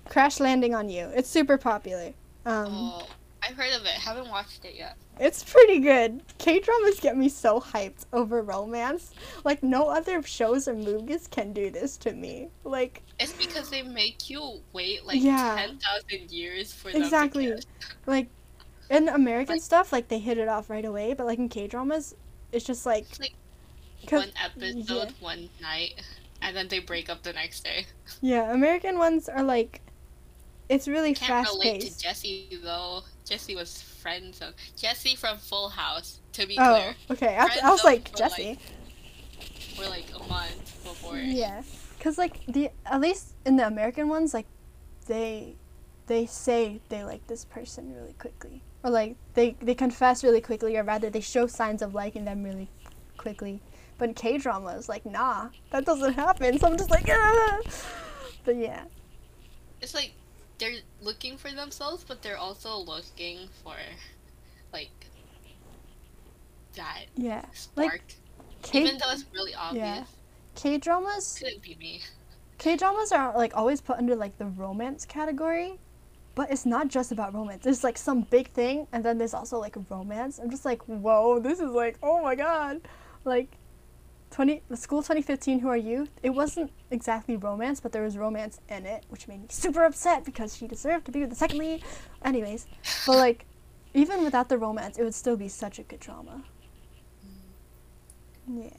Crash 0.09 0.39
Landing 0.39 0.73
on 0.75 0.89
You. 0.89 1.09
It's 1.15 1.29
super 1.29 1.57
popular. 1.57 2.13
Um, 2.45 2.67
Oh, 2.69 3.07
I've 3.43 3.55
heard 3.55 3.73
of 3.73 3.83
it. 3.83 3.91
Haven't 3.91 4.29
watched 4.29 4.65
it 4.65 4.75
yet. 4.75 4.95
It's 5.19 5.43
pretty 5.43 5.79
good. 5.79 6.21
K 6.37 6.59
dramas 6.59 6.99
get 6.99 7.17
me 7.17 7.29
so 7.29 7.59
hyped 7.59 8.05
over 8.13 8.41
romance. 8.41 9.11
Like 9.43 9.63
no 9.63 9.87
other 9.87 10.21
shows 10.23 10.67
or 10.67 10.73
movies 10.75 11.27
can 11.27 11.53
do 11.53 11.69
this 11.69 11.97
to 11.97 12.13
me. 12.13 12.49
Like 12.63 13.01
It's 13.19 13.33
because 13.33 13.69
they 13.69 13.81
make 13.83 14.29
you 14.29 14.59
wait 14.73 15.05
like 15.05 15.21
Yeah. 15.21 15.55
ten 15.57 15.79
thousand 15.79 16.31
years 16.31 16.73
for 16.73 16.89
exactly. 16.89 17.53
Like 18.05 18.27
in 18.89 19.09
American 19.09 19.55
Like- 19.55 19.61
stuff, 19.63 19.91
like 19.91 20.07
they 20.07 20.19
hit 20.19 20.37
it 20.37 20.47
off 20.47 20.69
right 20.69 20.85
away, 20.85 21.13
but 21.13 21.25
like 21.25 21.39
in 21.39 21.49
K 21.49 21.67
dramas, 21.67 22.15
it's 22.51 22.65
just 22.65 22.85
like 22.85 23.05
like 23.19 23.33
one 24.11 24.31
episode, 24.43 25.13
one 25.19 25.49
night, 25.61 26.01
and 26.41 26.55
then 26.55 26.67
they 26.67 26.79
break 26.79 27.09
up 27.09 27.23
the 27.23 27.33
next 27.33 27.63
day. 27.63 27.85
yeah, 28.21 28.53
American 28.53 28.97
ones 28.99 29.27
are 29.29 29.43
like 29.43 29.81
it's 30.69 30.87
really 30.87 31.13
Can't 31.13 31.45
fast 31.45 31.53
relate 31.53 31.81
paced. 31.81 31.99
to 31.99 32.03
Jesse 32.03 32.59
though. 32.63 33.03
Jesse 33.25 33.55
was 33.55 33.81
friends 33.81 34.41
of 34.41 34.53
Jesse 34.75 35.15
from 35.15 35.37
Full 35.37 35.69
House. 35.69 36.19
To 36.33 36.47
be 36.47 36.57
Oh, 36.59 36.93
clear, 37.09 37.27
okay. 37.29 37.37
I, 37.37 37.47
I 37.63 37.71
was 37.71 37.83
like 37.83 38.13
Jesse. 38.15 38.49
like, 38.49 38.59
for 39.75 39.87
like 39.89 40.05
a 40.15 40.19
month 40.27 40.83
before. 40.83 41.17
Yeah, 41.17 41.63
cause 41.99 42.17
like 42.17 42.45
the 42.47 42.69
at 42.85 43.01
least 43.01 43.35
in 43.45 43.55
the 43.57 43.65
American 43.67 44.07
ones, 44.07 44.33
like 44.33 44.47
they 45.07 45.55
they 46.07 46.25
say 46.25 46.81
they 46.89 47.03
like 47.03 47.27
this 47.27 47.45
person 47.45 47.93
really 47.93 48.13
quickly, 48.13 48.63
or 48.83 48.89
like 48.91 49.15
they 49.33 49.55
they 49.61 49.75
confess 49.75 50.23
really 50.23 50.41
quickly, 50.41 50.77
or 50.77 50.83
rather 50.83 51.09
they 51.09 51.21
show 51.21 51.47
signs 51.47 51.81
of 51.81 51.93
liking 51.93 52.25
them 52.25 52.43
really 52.43 52.69
quickly. 53.17 53.61
But 53.97 54.09
in 54.09 54.13
K 54.15 54.37
dramas, 54.37 54.87
like 54.89 55.05
nah, 55.05 55.49
that 55.71 55.85
doesn't 55.85 56.13
happen. 56.13 56.59
So 56.59 56.67
I'm 56.67 56.77
just 56.77 56.91
like, 56.91 57.07
ah. 57.11 57.59
but 58.45 58.55
yeah, 58.57 58.83
It's 59.81 59.93
like 59.93 60.13
they're 60.59 60.79
looking 61.01 61.37
for 61.37 61.51
themselves, 61.51 62.03
but 62.07 62.21
they're 62.21 62.37
also 62.37 62.77
looking 62.77 63.49
for 63.63 63.75
like 64.73 64.91
that 66.75 67.05
yeah. 67.15 67.45
spark. 67.53 68.01
K 68.61 68.81
Even 68.81 68.97
though 68.97 69.11
it's 69.11 69.25
really 69.33 69.53
obvious, 69.53 69.83
Yeah. 69.83 70.03
K 70.55 70.77
dramas 70.77 71.37
couldn't 71.39 71.61
be 71.61 71.75
me. 71.75 72.01
K 72.57 72.75
dramas 72.75 73.11
are 73.11 73.35
like 73.35 73.55
always 73.55 73.81
put 73.81 73.97
under 73.97 74.15
like 74.15 74.37
the 74.37 74.45
romance 74.45 75.05
category, 75.05 75.79
but 76.33 76.51
it's 76.51 76.65
not 76.65 76.87
just 76.87 77.11
about 77.11 77.33
romance. 77.33 77.63
There's 77.63 77.83
like 77.83 77.97
some 77.97 78.21
big 78.21 78.51
thing, 78.51 78.87
and 78.91 79.03
then 79.03 79.17
there's 79.17 79.33
also 79.33 79.59
like 79.59 79.75
romance. 79.89 80.39
I'm 80.39 80.49
just 80.49 80.65
like, 80.65 80.81
whoa, 80.83 81.39
this 81.39 81.59
is 81.59 81.71
like, 81.71 81.97
oh 82.01 82.21
my 82.23 82.35
god, 82.35 82.81
like, 83.25 83.49
twenty 84.31 84.61
the 84.69 84.77
school 84.77 85.01
2015. 85.01 85.59
Who 85.59 85.69
are 85.69 85.77
you? 85.77 86.07
It 86.23 86.31
wasn't 86.31 86.71
exactly 86.91 87.37
romance, 87.37 87.79
but 87.79 87.91
there 87.91 88.03
was 88.03 88.17
romance 88.17 88.59
in 88.69 88.85
it, 88.85 89.05
which 89.09 89.27
made 89.27 89.41
me 89.41 89.47
super 89.49 89.83
upset 89.83 90.25
because 90.25 90.55
she 90.55 90.67
deserved 90.67 91.05
to 91.05 91.11
be 91.11 91.21
with 91.21 91.29
the 91.29 91.35
second 91.35 91.59
lead. 91.59 91.83
Anyways, 92.23 92.67
but 93.05 93.17
like, 93.17 93.45
even 93.93 94.23
without 94.23 94.49
the 94.49 94.57
romance, 94.57 94.97
it 94.97 95.03
would 95.03 95.15
still 95.15 95.37
be 95.37 95.47
such 95.47 95.79
a 95.79 95.83
good 95.83 95.99
drama. 95.99 96.43
Yeah. 98.47 98.69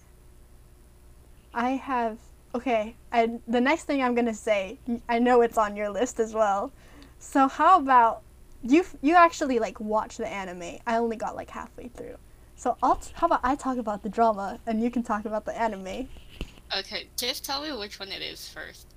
I 1.55 1.71
have 1.71 2.19
okay. 2.55 2.95
I 3.13 3.39
the 3.47 3.61
next 3.61 3.85
thing 3.85 4.03
I'm 4.03 4.15
gonna 4.15 4.35
say, 4.35 4.79
i 5.09 5.19
know 5.19 5.41
it's 5.43 5.59
on 5.59 5.77
your 5.77 5.91
list 5.91 6.21
as 6.21 6.35
well. 6.35 6.73
So 7.19 7.49
how 7.49 7.79
about 7.79 8.23
you? 8.63 8.85
You 9.03 9.15
actually 9.17 9.59
like 9.59 9.81
watch 9.81 10.17
the 10.17 10.29
anime. 10.29 10.79
I 10.87 10.97
only 10.97 11.17
got 11.17 11.35
like 11.37 11.51
halfway 11.51 11.89
through. 11.89 12.17
So 12.59 12.77
I'll 12.83 12.97
t- 12.97 13.13
how 13.15 13.29
about 13.29 13.41
I 13.45 13.55
talk 13.55 13.79
about 13.79 14.03
the 14.03 14.09
drama 14.09 14.59
and 14.67 14.83
you 14.83 14.91
can 14.91 15.05
talk 15.05 15.25
about 15.25 15.45
the 15.45 15.57
anime. 15.59 16.09
Okay, 16.77 17.07
just 17.17 17.45
tell 17.45 17.63
me 17.63 17.73
which 17.73 18.01
one 18.01 18.09
it 18.11 18.21
is 18.21 18.49
first. 18.49 18.89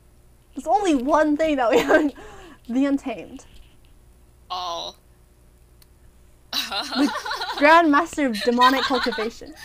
There's 0.55 0.65
only 0.67 0.95
one 0.95 1.37
thing 1.37 1.55
that 1.57 1.69
we 1.69 1.77
haven't. 1.79 2.13
The 2.69 2.85
Untamed, 2.85 3.45
Oh. 4.49 4.95
Grandmaster 6.53 8.27
of 8.29 8.39
Demonic 8.43 8.81
Cultivation. 8.83 9.53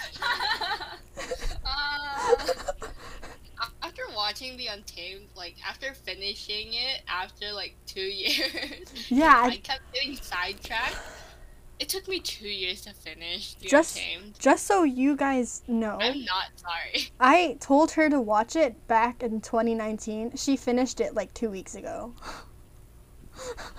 Uh, 1.64 2.34
after 3.82 4.02
watching 4.14 4.56
The 4.56 4.66
Untamed, 4.68 5.28
like 5.36 5.56
after 5.68 5.94
finishing 5.94 6.68
it 6.72 7.02
after 7.08 7.52
like 7.52 7.74
two 7.86 8.00
years, 8.00 9.10
Yeah, 9.10 9.34
I 9.44 9.46
I, 9.48 9.56
kept 9.58 9.92
getting 9.92 10.16
sidetracked. 10.16 10.96
It 11.78 11.88
took 11.90 12.08
me 12.08 12.20
two 12.20 12.48
years 12.48 12.80
to 12.82 12.94
finish 12.94 13.54
The 13.54 13.68
Just- 13.68 14.00
just 14.38 14.66
so 14.66 14.82
you 14.84 15.14
guys 15.14 15.62
know, 15.68 15.98
I'm 16.00 16.24
not 16.24 16.46
sorry. 16.56 17.10
I 17.20 17.58
told 17.60 17.92
her 17.92 18.08
to 18.08 18.20
watch 18.20 18.56
it 18.56 18.86
back 18.88 19.22
in 19.22 19.40
2019. 19.42 20.36
She 20.36 20.56
finished 20.56 21.00
it 21.00 21.14
like 21.14 21.34
two 21.34 21.50
weeks 21.50 21.74
ago. 21.74 22.14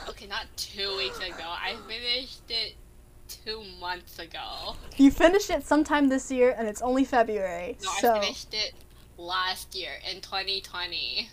Okay, 0.07 0.27
not 0.27 0.45
two 0.55 0.95
weeks 0.97 1.17
ago. 1.17 1.43
I 1.43 1.75
finished 1.87 2.43
it 2.49 2.75
two 3.27 3.63
months 3.79 4.19
ago. 4.19 4.75
You 4.97 5.09
finished 5.09 5.49
it 5.49 5.65
sometime 5.65 6.07
this 6.09 6.29
year, 6.31 6.53
and 6.57 6.67
it's 6.67 6.81
only 6.83 7.03
February. 7.03 7.77
No, 7.83 7.89
so 7.99 8.13
I 8.13 8.19
finished 8.21 8.53
it 8.53 8.73
last 9.17 9.73
year 9.75 9.93
in 10.09 10.21
2020. 10.21 11.29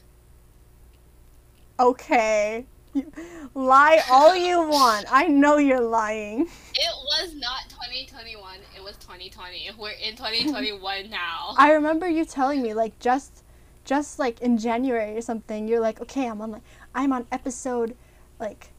okay, 1.78 2.66
you, 2.94 3.12
lie 3.54 4.02
all 4.10 4.34
you 4.36 4.68
want. 4.68 5.06
I 5.10 5.26
know 5.26 5.58
you're 5.58 5.80
lying. 5.80 6.42
It 6.74 6.94
was 7.04 7.34
not 7.34 7.68
2021. 7.70 8.58
It 8.76 8.82
was 8.82 8.96
2020. 8.98 9.70
We're 9.78 9.90
in 9.90 10.16
2021 10.16 11.10
now. 11.10 11.54
I 11.58 11.72
remember 11.72 12.08
you 12.08 12.24
telling 12.24 12.62
me 12.62 12.74
like 12.74 12.98
just, 12.98 13.42
just 13.84 14.18
like 14.18 14.40
in 14.40 14.58
January 14.58 15.16
or 15.16 15.20
something. 15.22 15.68
You're 15.68 15.80
like, 15.80 16.00
okay, 16.00 16.28
I'm 16.28 16.40
on 16.40 16.52
like 16.52 16.62
I'm 16.94 17.12
on 17.12 17.26
episode, 17.32 17.96
like, 18.38 18.70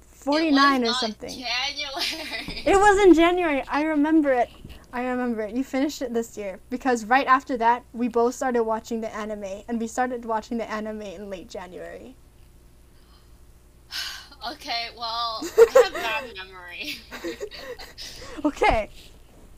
It 0.00 0.06
49 0.24 0.52
was 0.54 0.80
or 0.80 0.84
not 0.92 1.00
something. 1.00 1.30
January. 1.30 2.62
It 2.66 2.76
was 2.76 3.04
in 3.04 3.14
January. 3.14 3.62
I 3.68 3.82
remember 3.84 4.32
it. 4.32 4.50
I 4.92 5.04
remember 5.04 5.42
it. 5.42 5.54
You 5.54 5.64
finished 5.64 6.02
it 6.02 6.12
this 6.12 6.36
year 6.36 6.58
because 6.68 7.04
right 7.06 7.26
after 7.26 7.56
that, 7.56 7.84
we 7.92 8.08
both 8.08 8.34
started 8.34 8.64
watching 8.64 9.00
the 9.00 9.14
anime, 9.14 9.62
and 9.68 9.80
we 9.80 9.86
started 9.86 10.24
watching 10.26 10.58
the 10.58 10.70
anime 10.70 11.00
in 11.02 11.30
late 11.30 11.48
January. 11.48 12.14
Okay, 14.52 14.88
well, 14.96 15.40
I 15.58 15.80
have 15.84 15.92
bad 15.92 16.24
memory. 16.36 16.96
Okay, 18.44 18.88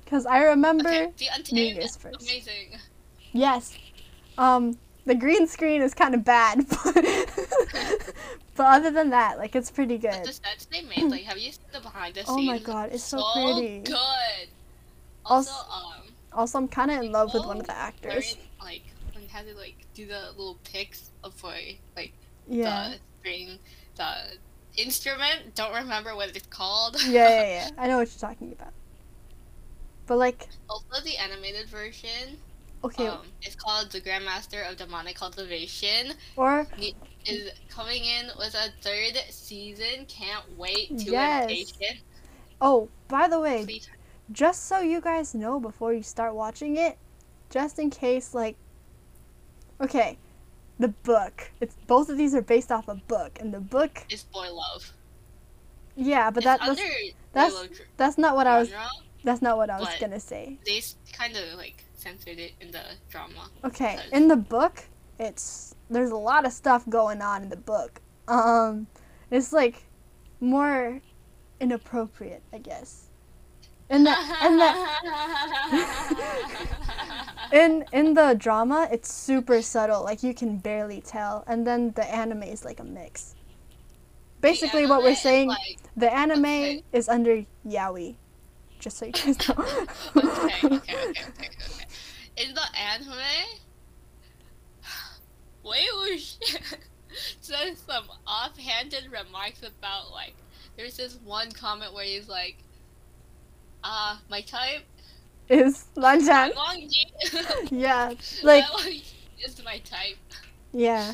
because 0.04 0.26
I 0.26 0.42
remember. 0.42 0.88
okay, 0.88 1.12
the 1.16 1.28
Untamed 1.34 1.78
first. 1.98 2.04
amazing. 2.22 2.76
Yes. 3.32 3.76
Um, 4.36 4.76
the 5.06 5.14
green 5.14 5.46
screen 5.46 5.80
is 5.80 5.94
kind 5.94 6.14
of 6.14 6.24
bad, 6.24 6.66
but, 6.84 6.94
but 8.56 8.66
other 8.66 8.90
than 8.90 9.10
that, 9.10 9.38
like 9.38 9.54
it's 9.54 9.70
pretty 9.70 9.96
But 9.96 10.12
good. 10.12 10.24
the 10.24 10.32
sets 10.32 10.66
they 10.66 10.82
made, 10.82 11.04
like, 11.10 11.22
have 11.22 11.38
you 11.38 11.52
seen 11.52 11.60
the 11.72 11.80
behind 11.80 12.14
the 12.14 12.24
scenes? 12.24 12.28
Oh 12.38 12.42
my 12.42 12.58
god, 12.58 12.90
it's 12.92 13.04
so, 13.04 13.22
pretty. 13.32 13.80
good. 13.80 14.48
Also- 15.24 15.50
Also, 15.52 15.70
um, 15.72 16.02
Also, 16.32 16.58
I'm 16.58 16.68
kind 16.68 16.90
of 16.90 17.02
in 17.02 17.12
love 17.12 17.32
with 17.32 17.46
one 17.46 17.60
of 17.60 17.66
the 17.66 17.76
actors. 17.76 18.36
like 18.62 18.82
when 19.14 19.26
had 19.28 19.46
to 19.46 19.54
like 19.54 19.76
do 19.94 20.06
the 20.06 20.30
little 20.36 20.58
picks 20.64 21.10
of 21.22 21.40
like 21.44 21.78
like 21.96 22.12
Yeah. 22.48 22.90
the 22.90 22.98
string, 23.20 23.58
the 23.96 24.36
instrument. 24.76 25.54
Don't 25.54 25.74
remember 25.74 26.14
what 26.14 26.34
it's 26.34 26.46
called. 26.46 26.96
Yeah, 27.06 27.28
yeah, 27.28 27.42
yeah. 27.42 27.68
I 27.78 27.88
know 27.88 27.98
what 27.98 28.08
you're 28.08 28.30
talking 28.30 28.52
about. 28.52 28.72
But 30.06 30.18
like, 30.18 30.48
also, 30.68 31.02
the 31.04 31.16
animated 31.16 31.68
version 31.68 32.36
okay, 32.84 33.06
um, 33.06 33.20
is 33.42 33.56
called 33.56 33.90
the 33.90 34.00
Grandmaster 34.00 34.68
of 34.70 34.76
Demonic 34.76 35.16
Cultivation. 35.16 36.12
or 36.36 36.66
Is 37.26 37.50
coming 37.70 38.04
in 38.04 38.26
with 38.38 38.54
a 38.54 38.70
third 38.82 39.16
season. 39.30 40.04
Can't 40.08 40.44
wait 40.58 40.98
to 40.98 41.10
Yes. 41.10 41.72
oh, 42.60 42.88
by 43.08 43.28
the 43.28 43.40
way, 43.40 43.64
Please. 43.64 43.88
just 44.30 44.66
so 44.66 44.80
you 44.80 45.00
guys 45.00 45.34
know 45.34 45.58
before 45.58 45.94
you 45.94 46.02
start 46.02 46.34
watching 46.34 46.76
it, 46.76 46.98
just 47.48 47.78
in 47.78 47.88
case, 47.88 48.34
like, 48.34 48.56
okay, 49.80 50.18
the 50.78 50.88
book. 50.88 51.50
It's 51.60 51.76
both 51.86 52.08
of 52.08 52.18
these 52.18 52.34
are 52.34 52.42
based 52.42 52.72
off 52.72 52.88
a 52.88 52.94
book, 52.94 53.38
and 53.40 53.52
the 53.52 53.60
book, 53.60 54.04
is 54.10 54.24
boy 54.24 54.52
love. 54.52 54.92
yeah, 55.96 56.30
but 56.30 56.44
that 56.44 56.60
that's, 56.60 56.82
that's 57.32 57.68
that's 57.96 58.18
not 58.18 58.36
what 58.36 58.46
I 58.46 58.58
was 58.58 58.72
that's 59.22 59.42
not 59.42 59.56
what 59.56 59.70
I 59.70 59.78
was 59.80 59.88
gonna 60.00 60.20
say. 60.20 60.58
They 60.64 60.82
kind 61.12 61.36
of 61.36 61.56
like 61.56 61.84
censored 61.94 62.38
it 62.38 62.52
in 62.60 62.70
the 62.70 62.82
drama. 63.10 63.48
Okay, 63.64 63.98
in 64.12 64.28
the 64.28 64.36
book, 64.36 64.84
it's 65.18 65.74
there's 65.90 66.10
a 66.10 66.16
lot 66.16 66.46
of 66.46 66.52
stuff 66.52 66.88
going 66.88 67.22
on 67.22 67.42
in 67.42 67.48
the 67.48 67.56
book. 67.56 68.00
Um, 68.28 68.86
it's 69.30 69.52
like 69.52 69.84
more 70.40 71.00
inappropriate, 71.60 72.42
I 72.52 72.58
guess. 72.58 73.03
In 73.90 74.04
the 74.04 74.16
in 74.44 74.56
the 74.56 74.74
in 77.52 77.84
in 77.92 78.14
the 78.14 78.34
drama, 78.38 78.88
it's 78.90 79.12
super 79.12 79.60
subtle, 79.62 80.02
like 80.02 80.22
you 80.22 80.34
can 80.34 80.56
barely 80.56 81.00
tell, 81.00 81.44
and 81.46 81.66
then 81.66 81.92
the 81.92 82.04
anime 82.04 82.44
is 82.44 82.64
like 82.64 82.80
a 82.80 82.84
mix. 82.84 83.34
Basically, 84.40 84.86
what 84.86 85.02
we're 85.02 85.14
saying, 85.14 85.48
like, 85.48 85.78
the 85.96 86.12
anime 86.12 86.44
okay. 86.44 86.82
is 86.92 87.08
under 87.08 87.44
yaoi, 87.66 88.16
just 88.78 88.98
so 88.98 89.06
you 89.06 89.12
guys 89.12 89.48
know. 89.48 89.54
okay, 89.58 90.26
okay, 90.64 90.64
okay, 90.64 90.76
okay, 90.76 90.96
okay. 91.30 91.48
In 92.36 92.54
the 92.54 92.78
anime, 92.78 93.14
wait, 95.64 95.88
oh 95.92 96.16
shit. 96.18 96.78
says 97.40 97.78
some 97.86 98.04
offhanded 98.26 99.04
remarks 99.10 99.62
about 99.62 100.10
like 100.12 100.34
there's 100.76 100.96
this 100.96 101.18
one 101.24 101.50
comment 101.52 101.94
where 101.94 102.04
he's 102.04 102.28
like, 102.28 102.56
uh, 103.84 104.16
my 104.28 104.40
type 104.40 104.82
Is. 105.48 105.84
Wangji. 105.96 107.04
Yeah. 107.70 108.14
Like 108.42 108.64
is 109.44 109.62
my 109.64 109.78
type. 109.78 110.16
yeah. 110.72 111.12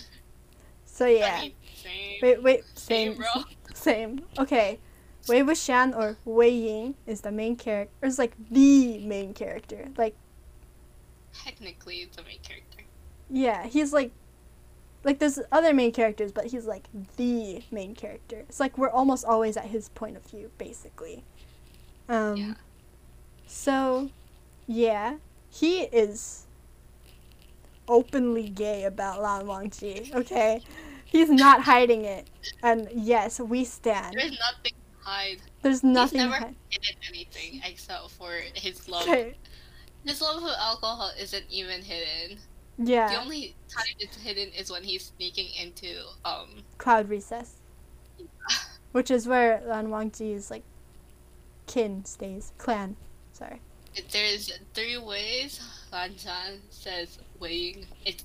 So 0.86 1.06
yeah. 1.06 1.36
I 1.38 1.40
mean, 1.42 1.52
same. 1.74 2.18
Wait, 2.22 2.42
wait, 2.42 2.64
same, 2.74 3.16
same, 3.16 3.44
same. 3.74 4.20
Okay, 4.38 4.78
Wei 5.28 5.40
Wuxian 5.42 5.96
or 5.96 6.16
Wei 6.24 6.50
Ying 6.50 6.94
is 7.06 7.22
the 7.22 7.32
main 7.32 7.56
character. 7.56 7.92
It's 8.02 8.18
like 8.18 8.34
the 8.50 8.98
main 8.98 9.34
character. 9.34 9.88
Like 9.96 10.14
Technically, 11.32 11.96
it's 12.02 12.16
the 12.16 12.22
main 12.24 12.40
character. 12.42 12.84
yeah, 13.30 13.66
he's 13.66 13.92
like, 13.92 14.12
like 15.04 15.18
there's 15.18 15.38
other 15.52 15.72
main 15.72 15.92
characters, 15.92 16.32
but 16.32 16.46
he's 16.46 16.66
like 16.66 16.88
the 17.16 17.62
main 17.70 17.94
character. 17.94 18.44
It's 18.48 18.60
like 18.60 18.76
we're 18.78 18.90
almost 18.90 19.24
always 19.24 19.56
at 19.56 19.66
his 19.66 19.88
point 19.90 20.16
of 20.16 20.24
view, 20.24 20.50
basically. 20.58 21.24
Um. 22.10 22.36
Yeah. 22.36 22.54
So, 23.46 24.10
yeah, 24.66 25.16
he 25.48 25.82
is 25.82 26.46
openly 27.88 28.48
gay 28.48 28.84
about 28.84 29.22
Lan 29.22 29.46
Wangji. 29.46 30.12
Okay, 30.14 30.62
he's 31.04 31.30
not 31.30 31.62
hiding 31.62 32.04
it. 32.04 32.28
And 32.62 32.88
yes, 32.92 33.38
we 33.38 33.64
stand. 33.64 34.14
There's 34.16 34.38
nothing 34.38 34.72
to 34.72 35.04
hide. 35.04 35.38
There's 35.62 35.84
nothing. 35.84 36.20
He's 36.20 36.30
never 36.30 36.44
hide. 36.44 36.54
hidden 36.68 36.96
anything 37.08 37.60
except 37.64 38.10
for 38.10 38.32
his 38.54 38.88
love. 38.88 39.02
Okay. 39.02 39.36
His 40.04 40.20
love 40.20 40.42
of 40.42 40.50
alcohol 40.58 41.12
isn't 41.18 41.44
even 41.48 41.82
hidden. 41.82 42.38
Yeah. 42.78 43.08
The 43.08 43.20
only 43.20 43.54
time 43.68 43.94
it's 44.00 44.16
hidden 44.16 44.48
is 44.48 44.70
when 44.70 44.82
he's 44.82 45.12
sneaking 45.16 45.50
into 45.60 46.02
um 46.24 46.64
Cloud 46.78 47.08
Recess, 47.08 47.56
which 48.92 49.10
is 49.12 49.28
where 49.28 49.62
Lan 49.66 49.88
Wangji 49.88 50.34
is 50.34 50.50
like 50.50 50.64
kin 51.70 52.04
stays. 52.04 52.52
Clan. 52.58 52.96
Sorry. 53.32 53.60
there's 54.12 54.52
three 54.74 54.98
ways 54.98 55.60
Lan 55.92 56.10
Zhan 56.14 56.58
says 56.70 57.18
Wei 57.40 57.52
Ying. 57.54 57.86
It's 58.04 58.24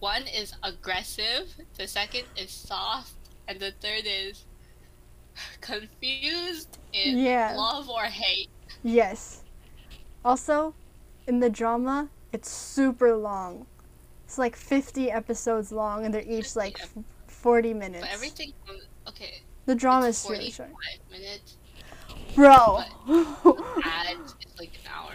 one 0.00 0.22
is 0.26 0.54
aggressive, 0.62 1.48
the 1.76 1.86
second 1.86 2.24
is 2.36 2.50
soft, 2.50 3.14
and 3.48 3.58
the 3.58 3.72
third 3.80 4.04
is 4.06 4.44
confused 5.60 6.78
in 6.92 7.18
Yeah. 7.18 7.54
love 7.56 7.88
or 7.88 8.04
hate. 8.04 8.50
Yes. 8.82 9.42
Also, 10.24 10.74
in 11.26 11.40
the 11.40 11.50
drama, 11.50 12.08
it's 12.32 12.50
super 12.50 13.16
long. 13.16 13.66
It's 14.24 14.38
like 14.38 14.56
50 14.56 15.10
episodes 15.10 15.70
long, 15.72 16.04
and 16.04 16.12
they're 16.12 16.22
each 16.28 16.56
like 16.56 16.80
f- 16.80 16.92
40 17.28 17.74
minutes. 17.74 18.04
But 18.04 18.12
everything 18.12 18.52
okay, 19.08 19.42
the 19.66 19.74
drama 19.74 20.06
is 20.06 20.26
really 20.28 20.50
short. 20.50 20.70
45 20.70 21.10
minutes. 21.20 21.56
Bro! 22.34 22.82
Is 23.08 23.16
like 24.58 24.72
an 24.74 24.90
hour. 24.92 25.12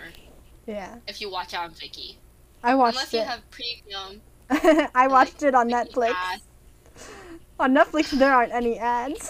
yeah. 0.66 0.96
If 1.08 1.22
you 1.22 1.30
watch 1.30 1.54
it 1.54 1.60
on 1.60 1.72
Viki. 1.72 2.16
I 2.64 2.76
watched 2.76 2.98
Unless 2.98 3.14
you 3.14 3.22
have 3.22 3.42
premium. 3.50 4.22
I 4.96 5.08
watched 5.08 5.44
it 5.44 5.56
on 5.56 5.70
Viki 5.70 5.92
Netflix. 5.92 6.16
On 7.60 7.76
Netflix, 7.76 8.12
there 8.18 8.32
aren't 8.34 8.54
any 8.54 8.80
ads. 8.80 9.30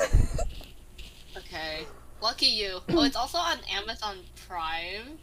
Okay. 1.35 1.87
Lucky 2.21 2.45
you. 2.45 2.79
Oh, 2.89 3.01
it's 3.03 3.15
also 3.15 3.39
on 3.39 3.57
Amazon 3.71 4.17
Prime 4.47 5.17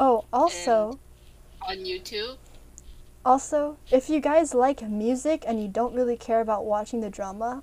oh, 0.00 0.24
also. 0.32 0.98
on 1.62 1.76
YouTube. 1.76 2.38
Also, 3.24 3.76
if 3.92 4.08
you 4.08 4.18
guys 4.18 4.54
like 4.54 4.82
music 4.82 5.44
and 5.46 5.60
you 5.60 5.68
don't 5.68 5.94
really 5.94 6.16
care 6.16 6.40
about 6.40 6.64
watching 6.64 7.00
the 7.02 7.10
drama, 7.10 7.62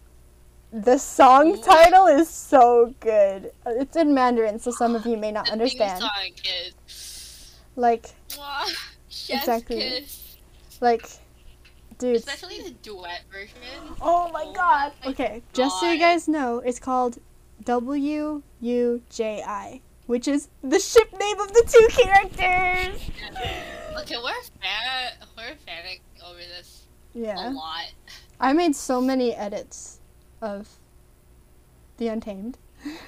the 0.71 0.97
song 0.97 1.61
title 1.61 2.07
is 2.07 2.29
so 2.29 2.93
good. 2.99 3.51
It's 3.65 3.95
in 3.95 4.13
Mandarin, 4.13 4.59
so 4.59 4.71
some 4.71 4.95
of 4.95 5.05
you 5.05 5.17
may 5.17 5.31
not 5.31 5.49
understand. 5.49 6.01
song 6.01 6.09
is 6.45 7.55
Like, 7.75 8.13
Exactly. 9.29 9.77
kiss. 9.79 10.37
like, 10.81 11.07
dude. 11.99 12.17
Especially 12.17 12.61
the 12.61 12.71
duet 12.81 13.21
version. 13.31 13.57
Oh 14.01 14.29
my 14.31 14.45
Oh 14.47 14.53
god. 14.53 14.91
Okay, 15.05 15.41
just 15.53 15.79
so 15.79 15.91
you 15.91 15.99
guys 15.99 16.27
know, 16.27 16.59
it's 16.59 16.79
called 16.79 17.17
W 17.63 18.41
U 18.61 19.01
J 19.09 19.43
I, 19.45 19.81
which 20.05 20.27
is 20.27 20.49
the 20.63 20.79
ship 20.79 21.11
name 21.19 21.39
of 21.39 21.51
the 21.53 21.63
two 21.67 21.87
characters. 21.89 23.01
Okay, 24.01 24.15
we're 24.17 24.43
fan 24.61 25.11
we're 25.35 25.55
fanning 25.65 25.99
over 26.25 26.37
this 26.39 26.83
a 27.15 27.19
Yeah. 27.19 27.49
lot. 27.49 27.91
I 28.39 28.53
made 28.53 28.75
so 28.75 29.01
many 29.01 29.33
edits 29.33 29.96
of 30.41 30.79
The 31.97 32.07
Untamed. 32.07 32.57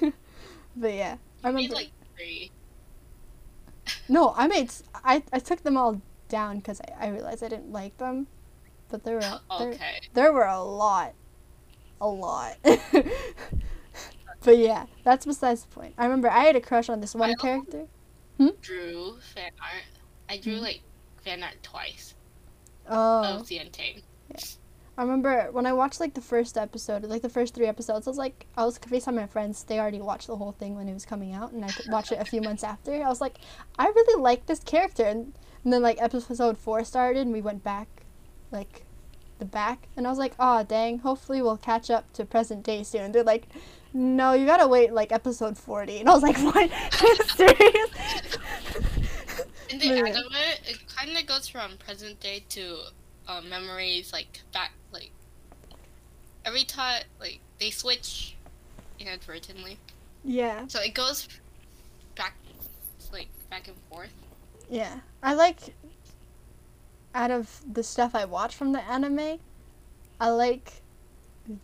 but 0.76 0.92
yeah, 0.94 1.16
I 1.44 1.48
I 1.48 1.52
made 1.52 1.70
remember. 1.70 1.74
like 1.74 1.90
three. 2.16 2.50
No, 4.08 4.34
I 4.36 4.46
made. 4.48 4.70
I 4.94 5.22
I 5.32 5.38
took 5.38 5.62
them 5.62 5.76
all 5.76 6.00
down 6.28 6.56
because 6.58 6.80
I, 6.80 7.06
I 7.06 7.08
realized 7.10 7.42
I 7.42 7.48
didn't 7.48 7.72
like 7.72 7.96
them. 7.98 8.26
But 8.88 9.04
there 9.04 9.14
were 9.16 9.20
there, 9.20 9.40
Okay. 9.72 10.00
there 10.14 10.32
were 10.32 10.46
a 10.46 10.60
lot, 10.62 11.14
a 12.00 12.08
lot. 12.08 12.56
but 12.62 14.56
yeah, 14.58 14.86
that's 15.04 15.26
besides 15.26 15.62
the 15.62 15.68
point. 15.68 15.94
I 15.96 16.04
remember 16.04 16.28
I 16.30 16.40
had 16.44 16.56
a 16.56 16.60
crush 16.60 16.88
on 16.88 17.00
this 17.00 17.14
one 17.14 17.30
I 17.30 17.34
character. 17.34 17.86
Drew 18.62 19.18
fan 19.34 19.52
art. 19.62 19.84
I 20.28 20.38
drew 20.38 20.54
Mhm. 20.56 20.62
like 20.62 20.80
fan 21.22 21.42
art 21.42 21.62
twice 21.62 22.14
Oh, 22.88 23.38
of 23.40 23.46
the 23.48 23.58
Untamed. 23.58 24.02
I 25.00 25.02
remember 25.02 25.48
when 25.52 25.64
I 25.64 25.72
watched 25.72 25.98
like 25.98 26.12
the 26.12 26.20
first 26.20 26.58
episode, 26.58 27.04
like 27.04 27.22
the 27.22 27.30
first 27.30 27.54
three 27.54 27.66
episodes. 27.66 28.06
I 28.06 28.10
was 28.10 28.18
like, 28.18 28.44
I 28.54 28.66
was 28.66 28.78
FaceTime 28.78 29.14
my 29.14 29.26
friends. 29.26 29.64
They 29.64 29.80
already 29.80 30.02
watched 30.02 30.26
the 30.26 30.36
whole 30.36 30.52
thing 30.52 30.76
when 30.76 30.90
it 30.90 30.92
was 30.92 31.06
coming 31.06 31.32
out, 31.32 31.52
and 31.52 31.64
I 31.64 31.68
could 31.68 31.90
watch 31.90 32.12
it 32.12 32.20
a 32.20 32.24
few 32.26 32.42
months 32.42 32.62
after. 32.62 32.92
I 32.92 33.08
was 33.08 33.18
like, 33.18 33.38
I 33.78 33.86
really 33.86 34.20
like 34.20 34.44
this 34.44 34.58
character, 34.58 35.04
and, 35.04 35.32
and 35.64 35.72
then 35.72 35.80
like 35.80 35.96
episode 36.02 36.58
four 36.58 36.84
started, 36.84 37.22
and 37.22 37.32
we 37.32 37.40
went 37.40 37.64
back, 37.64 37.88
like, 38.52 38.84
the 39.38 39.46
back, 39.46 39.88
and 39.96 40.06
I 40.06 40.10
was 40.10 40.18
like, 40.18 40.34
oh 40.38 40.64
dang, 40.64 40.98
hopefully 40.98 41.40
we'll 41.40 41.56
catch 41.56 41.90
up 41.90 42.12
to 42.12 42.26
present 42.26 42.62
day 42.62 42.82
soon. 42.82 43.12
They're 43.12 43.24
like, 43.24 43.44
no, 43.94 44.34
you 44.34 44.44
gotta 44.44 44.68
wait 44.68 44.92
like 44.92 45.12
episode 45.12 45.56
forty, 45.56 46.00
and 46.00 46.10
I 46.10 46.12
was 46.12 46.22
like, 46.22 46.36
what? 46.40 46.70
Serious? 47.36 47.90
In 49.70 49.78
the 49.78 49.92
anime, 49.92 50.36
it 50.68 50.78
kind 50.94 51.16
of 51.16 51.26
goes 51.26 51.48
from 51.48 51.78
present 51.78 52.20
day 52.20 52.44
to 52.50 52.80
uh, 53.26 53.40
memories, 53.40 54.12
like 54.12 54.40
back, 54.52 54.72
every 56.50 56.64
time, 56.64 57.04
like 57.20 57.38
they 57.60 57.70
switch 57.70 58.34
inadvertently. 58.98 59.78
yeah. 60.24 60.66
So 60.66 60.80
it 60.80 60.94
goes 60.94 61.28
back, 62.16 62.34
like 63.12 63.28
back 63.48 63.68
and 63.68 63.76
forth. 63.88 64.12
Yeah, 64.68 64.98
I 65.22 65.34
like. 65.34 65.74
Out 67.12 67.30
of 67.32 67.60
the 67.72 67.82
stuff 67.82 68.14
I 68.14 68.24
watch 68.24 68.54
from 68.54 68.70
the 68.72 68.82
anime, 68.82 69.38
I 70.20 70.30
like 70.30 70.82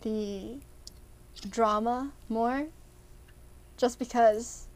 the 0.01 0.57
drama 1.49 2.11
more. 2.29 2.67
Just 3.77 3.99
because 3.99 4.67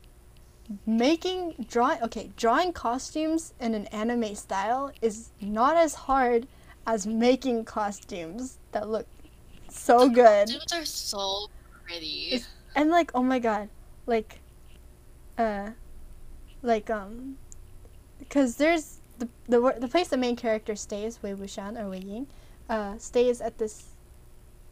making 0.85 1.65
drawing 1.69 2.01
okay 2.01 2.29
drawing 2.37 2.71
costumes 2.71 3.53
in 3.59 3.73
an 3.73 3.87
anime 3.87 4.33
style 4.35 4.91
is 5.01 5.31
not 5.41 5.75
as 5.75 5.93
hard 5.93 6.47
as 6.87 7.05
making 7.05 7.65
costumes 7.65 8.57
that 8.71 8.87
look 8.87 9.05
so 9.71 10.09
good 10.09 10.47
Dudes 10.47 10.73
are 10.73 10.85
so 10.85 11.47
pretty. 11.85 12.27
It's- 12.33 12.47
and 12.75 12.89
like 12.89 13.11
oh 13.13 13.23
my 13.23 13.39
god 13.39 13.69
like 14.05 14.39
uh 15.37 15.71
like 16.61 16.89
um 16.89 17.37
because 18.19 18.55
there's 18.57 18.99
the, 19.19 19.27
the 19.49 19.75
the 19.79 19.87
place 19.87 20.07
the 20.07 20.17
main 20.17 20.35
character 20.35 20.75
stays 20.75 21.19
wei 21.21 21.33
wuxian 21.33 21.77
or 21.79 21.89
wei 21.89 21.99
ying 21.99 22.27
uh 22.69 22.97
stays 22.97 23.41
at 23.41 23.57
this 23.57 23.89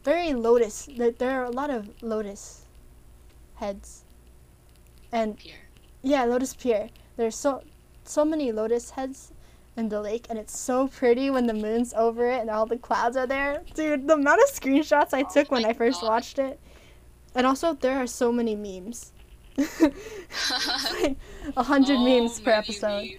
very 0.02 0.32
lotus 0.32 0.88
there, 0.96 1.10
there 1.10 1.40
are 1.40 1.44
a 1.44 1.50
lot 1.50 1.68
of 1.70 1.90
lotus 2.02 2.64
heads 3.56 4.04
and 5.12 5.38
Here. 5.38 5.54
yeah 6.02 6.24
lotus 6.24 6.54
pier 6.54 6.88
there's 7.16 7.36
so 7.36 7.62
so 8.04 8.24
many 8.24 8.50
lotus 8.50 8.90
heads 8.90 9.32
in 9.80 9.88
the 9.88 10.00
lake 10.00 10.26
and 10.30 10.38
it's 10.38 10.56
so 10.58 10.86
pretty 10.86 11.30
when 11.30 11.46
the 11.46 11.54
moon's 11.54 11.92
over 11.94 12.30
it 12.30 12.40
and 12.40 12.50
all 12.50 12.66
the 12.66 12.78
clouds 12.78 13.16
are 13.16 13.26
there. 13.26 13.62
Dude 13.74 14.06
the 14.06 14.14
amount 14.14 14.40
of 14.42 14.50
screenshots 14.50 15.12
i 15.12 15.22
Oh 15.22 15.30
took 15.34 15.50
when 15.50 15.64
i 15.64 15.72
first 15.72 16.00
God. 16.02 16.08
watched 16.08 16.38
it. 16.38 16.60
And 17.34 17.46
also 17.46 17.72
there 17.74 17.96
are 17.98 18.06
so 18.06 18.30
many 18.30 18.54
memes. 18.54 19.12
Like 19.56 21.16
a 21.56 21.62
hundred 21.62 21.98
Oh, 21.98 22.04
memes 22.04 22.40
per 22.40 22.50
episode. 22.52 23.04
memes. 23.04 23.18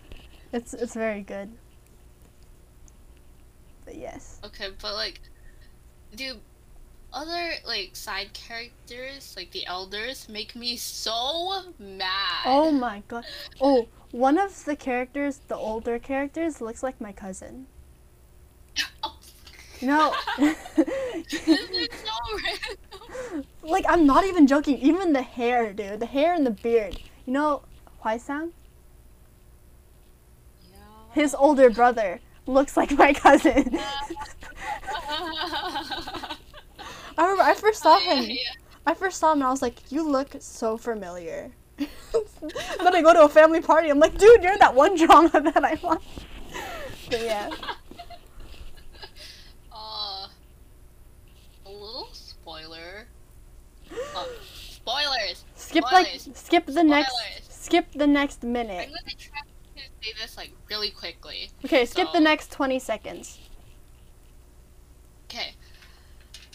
it's 0.53 0.73
it's 0.73 0.93
very 0.93 1.21
good. 1.21 1.49
But 3.85 3.95
yes. 3.95 4.39
Okay, 4.45 4.69
but 4.81 4.93
like, 4.93 5.19
dude, 6.15 6.39
other 7.13 7.51
like 7.65 7.95
side 7.95 8.31
characters, 8.33 9.33
like 9.37 9.51
the 9.51 9.65
elders, 9.65 10.27
make 10.29 10.55
me 10.55 10.75
so 10.77 11.63
mad. 11.79 12.43
oh 12.45 12.71
my 12.71 13.03
god 13.07 13.25
oh 13.59 13.87
one 14.11 14.37
of 14.37 14.65
the 14.65 14.75
characters 14.75 15.39
the 15.47 15.55
older 15.55 15.97
characters 15.99 16.61
looks 16.61 16.83
like 16.83 16.99
my 17.01 17.11
cousin 17.11 17.67
Oh. 19.03 19.17
no 19.81 20.13
this 20.37 21.47
is 21.47 21.89
so 22.05 22.17
random. 22.45 23.45
like 23.63 23.85
I'm 23.89 24.05
not 24.05 24.25
even 24.25 24.45
joking. 24.47 24.77
Even 24.77 25.11
the 25.13 25.21
hair, 25.23 25.73
dude. 25.73 25.99
The 25.99 26.05
hair 26.05 26.33
and 26.33 26.45
the 26.45 26.51
beard. 26.51 26.99
You 27.25 27.33
know, 27.33 27.63
Huai 28.03 28.19
Sang, 28.19 28.51
Yeah. 30.71 30.77
his 31.13 31.33
older 31.35 31.69
brother, 31.69 32.19
looks 32.45 32.77
like 32.77 32.91
my 32.91 33.11
cousin. 33.13 33.77
I 37.17 37.23
remember 37.23 37.43
I 37.43 37.53
first 37.53 37.81
saw 37.83 37.99
him. 37.99 38.29
I 38.85 38.93
first 38.93 39.19
saw 39.19 39.31
him 39.31 39.39
and 39.39 39.47
I 39.47 39.51
was 39.51 39.61
like, 39.61 39.91
"You 39.91 40.07
look 40.07 40.35
so 40.39 40.77
familiar." 40.77 41.51
then 41.77 42.95
I 42.95 43.01
go 43.01 43.13
to 43.13 43.23
a 43.23 43.29
family 43.29 43.61
party. 43.61 43.89
I'm 43.89 43.99
like, 43.99 44.17
"Dude, 44.17 44.43
you're 44.43 44.57
that 44.57 44.75
one 44.75 44.95
drama 44.95 45.29
that 45.33 45.63
I 45.63 45.77
watched." 45.83 46.07
But 47.09 47.21
yeah, 47.21 47.49
Uh, 49.73 50.27
a 51.65 51.69
little 51.69 52.09
spoiler. 52.13 53.07
Oh, 54.15 54.29
spoilers. 54.43 55.43
skip 55.55 55.83
like 55.91 56.07
skip 56.33 56.65
the 56.65 56.83
next 56.83 57.13
skip 57.49 57.91
the 57.93 58.07
next 58.07 58.43
minute. 58.43 58.87
I'm 58.87 58.89
gonna 58.89 59.17
try 59.17 59.39
to 59.41 59.81
say 60.01 60.13
this 60.21 60.37
like 60.37 60.51
really 60.69 60.89
quickly. 60.91 61.49
Okay, 61.65 61.85
skip 61.85 62.11
the 62.13 62.19
next 62.19 62.51
20 62.51 62.79
seconds. 62.79 63.39
Okay. 65.29 65.53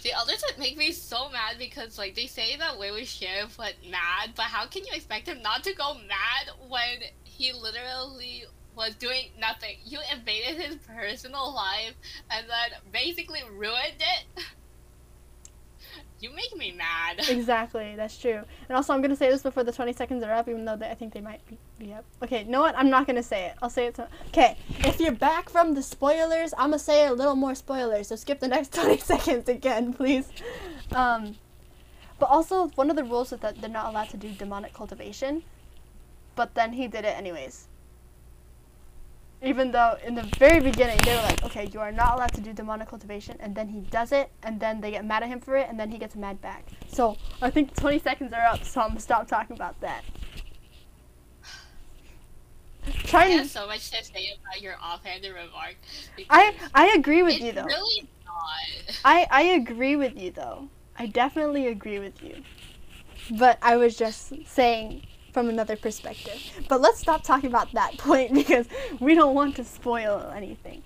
The 0.07 0.15
others 0.15 0.41
that 0.43 0.57
make 0.57 0.77
me 0.77 0.93
so 0.93 1.29
mad 1.31 1.59
because 1.59 1.99
like 1.99 2.15
they 2.15 2.29
say 2.29 2.55
that 2.59 2.79
Wei 2.79 2.91
Wuxian 2.91 3.59
went 3.59 3.75
mad, 3.91 4.35
but 4.37 4.45
how 4.45 4.65
can 4.67 4.85
you 4.85 4.93
expect 4.93 5.27
him 5.27 5.43
not 5.43 5.65
to 5.65 5.75
go 5.75 5.95
mad 5.95 6.55
when 6.69 7.11
he 7.25 7.53
literally 7.53 8.45
was 8.77 8.95
doing 8.95 9.31
nothing? 9.37 9.79
You 9.85 9.99
invaded 10.13 10.63
his 10.63 10.77
personal 10.77 11.53
life 11.53 11.95
and 12.31 12.47
then 12.49 12.79
basically 12.93 13.41
ruined 13.51 13.99
it. 13.99 14.45
You 16.19 16.31
make 16.35 16.57
me 16.57 16.73
mad. 16.73 17.21
Exactly, 17.29 17.95
that's 17.97 18.17
true. 18.17 18.43
And 18.69 18.77
also, 18.77 18.95
I'm 18.95 19.03
gonna 19.03 19.17
say 19.17 19.31
this 19.31 19.43
before 19.43 19.65
the 19.65 19.73
20 19.73 19.93
seconds 19.93 20.23
are 20.25 20.33
up, 20.33 20.49
even 20.49 20.65
though 20.65 20.77
they, 20.77 20.89
I 20.91 20.95
think 20.95 21.13
they 21.13 21.21
might 21.21 21.47
be, 21.47 21.59
be 21.79 21.93
up. 21.93 22.05
Okay, 22.23 22.45
you 22.45 22.51
know 22.51 22.61
what? 22.61 22.77
I'm 22.77 22.89
not 22.89 23.07
gonna 23.07 23.23
say 23.23 23.47
it. 23.47 23.55
I'll 23.61 23.71
say 23.71 23.87
it 23.87 23.95
to. 23.97 24.09
Okay, 24.29 24.57
if 24.81 24.99
you're 24.99 25.13
back 25.13 25.51
from 25.51 25.75
the 25.75 25.83
spoilers, 25.83 26.55
I'm 26.55 26.71
gonna 26.71 26.79
say 26.79 27.07
a 27.07 27.13
little 27.13 27.37
more 27.37 27.55
spoilers. 27.55 28.09
So 28.09 28.17
skip 28.17 28.41
the 28.41 28.49
next 28.49 28.73
20 28.75 28.99
seconds 28.99 29.49
again, 29.49 29.93
please. 29.93 30.29
Um, 30.95 31.37
but 32.19 32.31
also, 32.31 32.69
one 32.77 32.89
of 32.89 32.97
the 32.97 33.05
rules 33.05 33.33
is 33.33 33.41
that 33.41 33.61
they're 33.61 33.69
not 33.69 33.87
allowed 33.87 34.09
to 34.11 34.17
do 34.17 34.31
demonic 34.31 34.73
cultivation. 34.73 35.43
But 36.35 36.55
then 36.55 36.73
he 36.75 36.87
did 36.87 37.05
it 37.05 37.17
anyways. 37.17 37.67
Even 39.47 39.71
though 39.71 39.97
in 40.05 40.17
the 40.17 40.25
very 40.41 40.59
beginning 40.59 40.99
they 41.05 41.15
were 41.15 41.23
like, 41.23 41.45
okay, 41.45 41.71
you 41.73 41.79
are 41.79 41.93
not 41.93 42.15
allowed 42.17 42.33
to 42.35 42.41
do 42.41 42.53
demonic 42.53 42.89
cultivation, 42.89 43.37
and 43.39 43.55
then 43.55 43.69
he 43.69 43.79
does 43.79 44.11
it, 44.11 44.29
and 44.43 44.59
then 44.59 44.81
they 44.81 44.91
get 44.91 45.05
mad 45.05 45.23
at 45.23 45.29
him 45.29 45.39
for 45.39 45.57
it, 45.57 45.69
and 45.69 45.79
then 45.79 45.89
he 45.89 45.99
gets 45.99 46.17
mad 46.17 46.43
back. 46.43 46.67
So 46.89 47.17
I 47.41 47.51
think 47.51 47.73
20 47.77 48.01
seconds 48.01 48.33
are 48.33 48.45
up, 48.45 48.65
so 48.65 48.81
I'm 48.81 48.89
gonna 48.89 49.01
stop 49.01 49.29
talking 49.29 49.55
about 49.55 49.81
that. 49.83 50.03
I 52.89 52.91
Try 53.05 53.25
have 53.27 53.47
so 53.49 53.69
much 53.69 53.89
to 53.93 54.05
say 54.05 54.33
about 54.43 54.61
your 54.61 54.75
offhanded 54.83 55.33
remark. 55.33 55.77
I 56.29 56.55
I 56.75 56.89
agree 56.97 57.23
with 57.23 57.41
you 57.41 57.53
though. 57.53 57.67
really 57.67 58.09
not. 58.25 59.01
I 59.05 59.29
I 59.31 59.43
agree 59.43 59.95
with 59.95 60.19
you 60.19 60.33
though. 60.33 60.71
I 60.99 61.07
definitely 61.07 61.69
agree 61.69 62.01
with 62.01 62.21
you. 62.21 62.43
But 63.39 63.59
I 63.63 63.77
was 63.77 63.97
just 63.97 64.33
saying 64.45 65.03
from 65.37 65.51
another 65.51 65.77
perspective. 65.77 66.41
But 66.67 66.81
let's 66.81 66.99
stop 66.99 67.23
talking 67.23 67.51
about 67.51 67.71
that 67.73 67.99
point 67.99 68.33
because 68.33 68.67
we 69.01 69.15
don't 69.15 69.35
want 69.35 69.55
to 69.57 69.65
spoil 69.65 70.33
anything. 70.35 70.83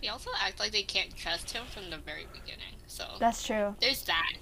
They 0.00 0.06
also 0.06 0.30
act 0.40 0.60
like 0.60 0.70
they 0.70 0.84
can't 0.84 1.16
trust 1.16 1.50
him 1.50 1.64
from 1.66 1.90
the 1.90 1.96
very 1.96 2.28
beginning. 2.32 2.76
So 2.86 3.04
That's 3.18 3.44
true. 3.44 3.74
there's 3.80 4.02
that. 4.02 4.34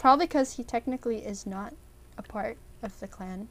Probably 0.00 0.26
because 0.26 0.56
he 0.56 0.64
technically 0.64 1.18
is 1.18 1.46
not 1.46 1.74
a 2.16 2.22
part 2.24 2.58
of 2.82 2.98
the 2.98 3.06
clan. 3.06 3.46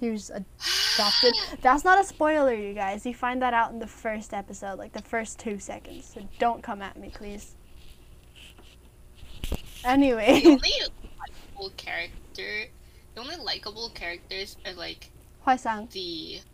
He 0.00 0.10
was 0.10 0.30
adopted. 0.30 1.34
That's 1.62 1.84
not 1.84 2.00
a 2.00 2.04
spoiler, 2.04 2.52
you 2.52 2.74
guys. 2.74 3.06
You 3.06 3.14
find 3.14 3.40
that 3.42 3.54
out 3.54 3.70
in 3.70 3.78
the 3.78 3.86
first 3.86 4.34
episode, 4.34 4.76
like 4.76 4.92
the 4.92 5.02
first 5.02 5.38
two 5.38 5.60
seconds. 5.60 6.10
So 6.14 6.28
don't 6.40 6.64
come 6.64 6.82
at 6.82 6.96
me, 6.96 7.12
please. 7.14 7.54
Anyway. 9.84 10.40
the 10.42 10.90
only 11.56 11.72
character, 11.76 12.70
the 13.18 13.24
only 13.24 13.36
likable 13.44 13.88
characters 13.90 14.56
are 14.64 14.72
like 14.74 15.10
Huai 15.46 15.58
Sang. 15.58 15.88
the. 15.92 16.40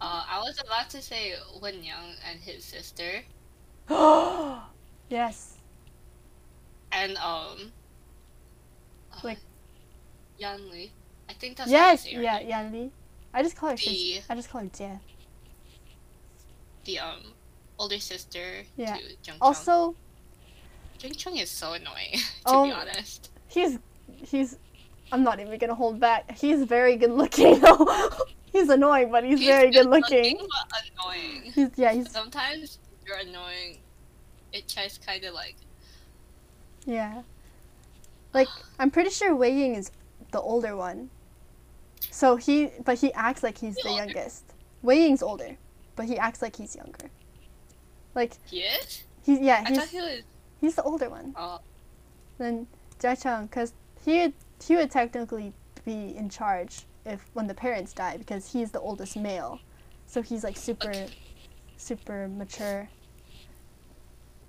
Uh, 0.00 0.22
I 0.30 0.38
was 0.38 0.56
about 0.64 0.88
to 0.90 1.02
say 1.02 1.34
Wen 1.60 1.82
Yang 1.82 2.14
and 2.30 2.38
his 2.38 2.62
sister, 2.64 3.22
yes. 5.10 5.58
and 6.92 7.16
um. 7.16 7.72
uh, 9.12 9.18
Like- 9.24 9.40
Yan 10.38 10.70
Li. 10.70 10.92
I 11.28 11.32
think 11.32 11.56
that's 11.56 11.68
Yes, 11.70 12.04
say 12.04 12.12
yeah, 12.22 12.38
name. 12.38 12.48
Yan 12.50 12.72
Li. 12.72 12.90
I 13.34 13.42
just 13.42 13.56
call 13.56 13.70
her 13.70 13.76
sis. 13.76 13.90
The- 13.90 14.22
I 14.30 14.36
just 14.36 14.48
call 14.48 14.60
her 14.60 14.68
Jie. 14.68 15.00
The 16.84 17.00
um 17.00 17.34
older 17.80 17.98
sister 17.98 18.62
Yeah. 18.76 18.94
to 18.96 19.02
Jiang 19.02 19.16
Cheng. 19.22 19.36
Also, 19.42 19.96
Jiang 21.00 21.16
Cheng 21.18 21.36
is 21.38 21.50
so 21.50 21.72
annoying, 21.72 22.12
to 22.46 22.46
Oh. 22.46 22.62
be 22.64 22.70
honest. 22.70 23.31
He's 23.52 23.78
he's. 24.24 24.58
I'm 25.12 25.22
not 25.22 25.40
even 25.40 25.58
gonna 25.58 25.74
hold 25.74 26.00
back. 26.00 26.38
He's 26.38 26.62
very 26.64 26.96
good 26.96 27.10
looking. 27.10 27.60
though. 27.60 28.10
he's 28.52 28.68
annoying, 28.68 29.10
but 29.10 29.24
he's, 29.24 29.40
very 29.40 29.70
good 29.70 29.86
looking. 29.86 30.38
but 30.38 30.82
annoying. 30.92 31.52
He's 31.54 31.68
yeah, 31.76 31.92
he's 31.92 32.10
Sometimes 32.10 32.78
you're 33.06 33.16
annoying. 33.18 33.78
It 34.52 34.68
just 34.68 35.04
kind 35.06 35.24
of 35.24 35.34
like 35.34 35.56
yeah. 36.86 37.22
Like 38.32 38.48
I'm 38.78 38.90
pretty 38.90 39.10
sure 39.10 39.34
Wei 39.36 39.52
Ying 39.52 39.74
is 39.74 39.90
the 40.30 40.40
older 40.40 40.74
one. 40.76 41.10
So 42.10 42.36
he, 42.36 42.70
but 42.84 42.98
he 42.98 43.12
acts 43.12 43.42
like 43.42 43.58
he's 43.58 43.76
The 43.76 43.82
the 43.84 43.88
older. 43.90 44.04
youngest. 44.04 44.44
Wei 44.82 45.00
Ying's 45.02 45.22
older, 45.22 45.56
but 45.96 46.06
he 46.06 46.18
acts 46.18 46.42
like 46.42 46.56
he's 46.56 46.74
younger. 46.74 47.10
Like 48.14 48.32
he 48.50 48.60
is. 48.60 49.04
he's 49.24 49.40
yeah, 49.40 49.62
I 49.66 49.74
thought 49.74 49.84
he's 49.84 49.90
he 49.90 49.98
was. 50.00 50.22
he's 50.60 50.74
the 50.74 50.82
older 50.82 51.08
one. 51.08 51.34
Oh, 51.36 51.60
Then 52.38 52.66
Jiang 53.02 53.22
Cheng, 53.22 53.46
because 53.46 53.72
he 54.04 54.20
would, 54.20 54.32
he 54.64 54.76
would 54.76 54.90
technically 54.90 55.52
be 55.84 56.14
in 56.16 56.28
charge 56.28 56.82
if 57.04 57.24
when 57.32 57.46
the 57.48 57.54
parents 57.54 57.92
die 57.92 58.16
because 58.16 58.52
he's 58.52 58.70
the 58.70 58.80
oldest 58.80 59.16
male, 59.16 59.58
so 60.06 60.22
he's 60.22 60.44
like 60.44 60.56
super, 60.56 60.88
Okay. 60.90 61.08
super 61.76 62.28
mature. 62.28 62.88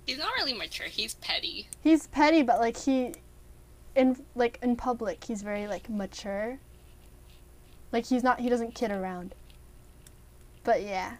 he's 0.06 0.18
not 0.18 0.32
really 0.38 0.52
mature. 0.54 0.86
He's 0.86 1.14
petty. 1.14 1.66
He's 1.82 2.06
petty, 2.08 2.42
but 2.42 2.60
like 2.60 2.76
he, 2.76 3.14
in 3.96 4.16
like 4.36 4.58
in 4.62 4.76
public, 4.76 5.24
he's 5.24 5.42
very 5.42 5.66
like 5.66 5.88
mature. 5.90 6.58
Like 7.90 8.06
he's 8.06 8.22
not, 8.22 8.40
he 8.40 8.48
doesn't 8.48 8.74
kid 8.74 8.90
around. 8.90 9.34
But 10.64 10.82
yeah, 10.82 11.14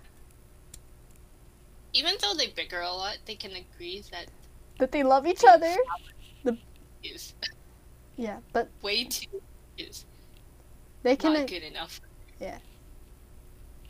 Even 1.92 2.14
though 2.20 2.34
they 2.34 2.48
bicker 2.48 2.80
a 2.80 2.90
lot, 2.92 3.18
they 3.26 3.34
can 3.36 3.52
agree 3.52 4.02
that 4.10 4.26
That 4.78 4.90
they 4.92 5.02
love 5.02 5.26
each 5.26 5.42
other. 5.46 5.74
Is 7.04 7.34
Yeah, 8.16 8.38
but 8.52 8.68
way 8.82 9.04
too 9.04 9.42
is 9.78 10.04
they 11.02 11.16
can. 11.16 11.32
not 11.34 11.46
good 11.46 11.62
enough 11.62 12.00
Yeah. 12.40 12.58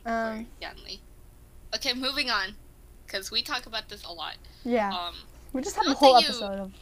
um, 0.05 0.47
Yanli. 0.61 0.99
Okay, 1.75 1.93
moving 1.93 2.29
on, 2.29 2.55
because 3.05 3.31
we 3.31 3.41
talk 3.41 3.65
about 3.65 3.89
this 3.89 4.03
a 4.03 4.11
lot. 4.11 4.35
yeah, 4.63 4.93
Um, 4.93 5.15
we 5.53 5.61
just 5.61 5.75
had 5.75 5.85
a 5.87 5.93
whole 5.93 6.15
think 6.15 6.27
you- 6.27 6.29
episode 6.29 6.59
of 6.59 6.73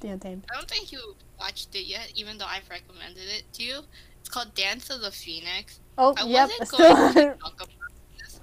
The 0.00 0.08
Untamed. 0.08 0.44
I 0.50 0.54
don't 0.56 0.68
think 0.68 0.90
you 0.92 1.16
watched 1.38 1.74
it 1.74 1.84
yet, 1.86 2.12
even 2.14 2.38
though 2.38 2.46
I've 2.46 2.68
recommended 2.68 3.28
it 3.28 3.44
to 3.54 3.62
you. 3.62 3.80
It's 4.20 4.28
called 4.28 4.54
Dance 4.54 4.90
of 4.90 5.00
the 5.00 5.10
Phoenix. 5.12 5.80
Oh, 5.98 6.14
I 6.16 6.24
yep, 6.26 6.50
wasn't 6.60 6.70
going 6.70 7.14
to 7.14 7.34
talk 7.40 7.54
about 7.54 7.68
this. 8.18 8.40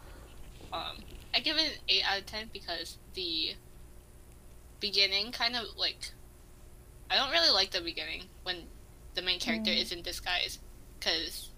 Um, 0.74 0.98
I 1.34 1.40
give 1.40 1.58
it 1.58 1.74
an 1.74 1.80
eight 1.88 2.04
out 2.06 2.20
of 2.20 2.26
ten 2.26 2.50
because 2.54 2.98
the 3.14 3.56
beginning 4.80 5.32
kind 5.32 5.56
of 5.56 5.66
like 5.78 6.12
I 7.10 7.16
don't 7.16 7.32
really 7.32 7.52
like 7.54 7.72
the 7.72 7.82
beginning 7.82 8.24
when 8.44 8.68
the 9.16 9.22
main 9.22 9.40
character 9.40 9.72
Mm. 9.72 9.82
is 9.82 9.92
in 9.92 10.02
disguise 10.02 10.60
because 11.00 11.50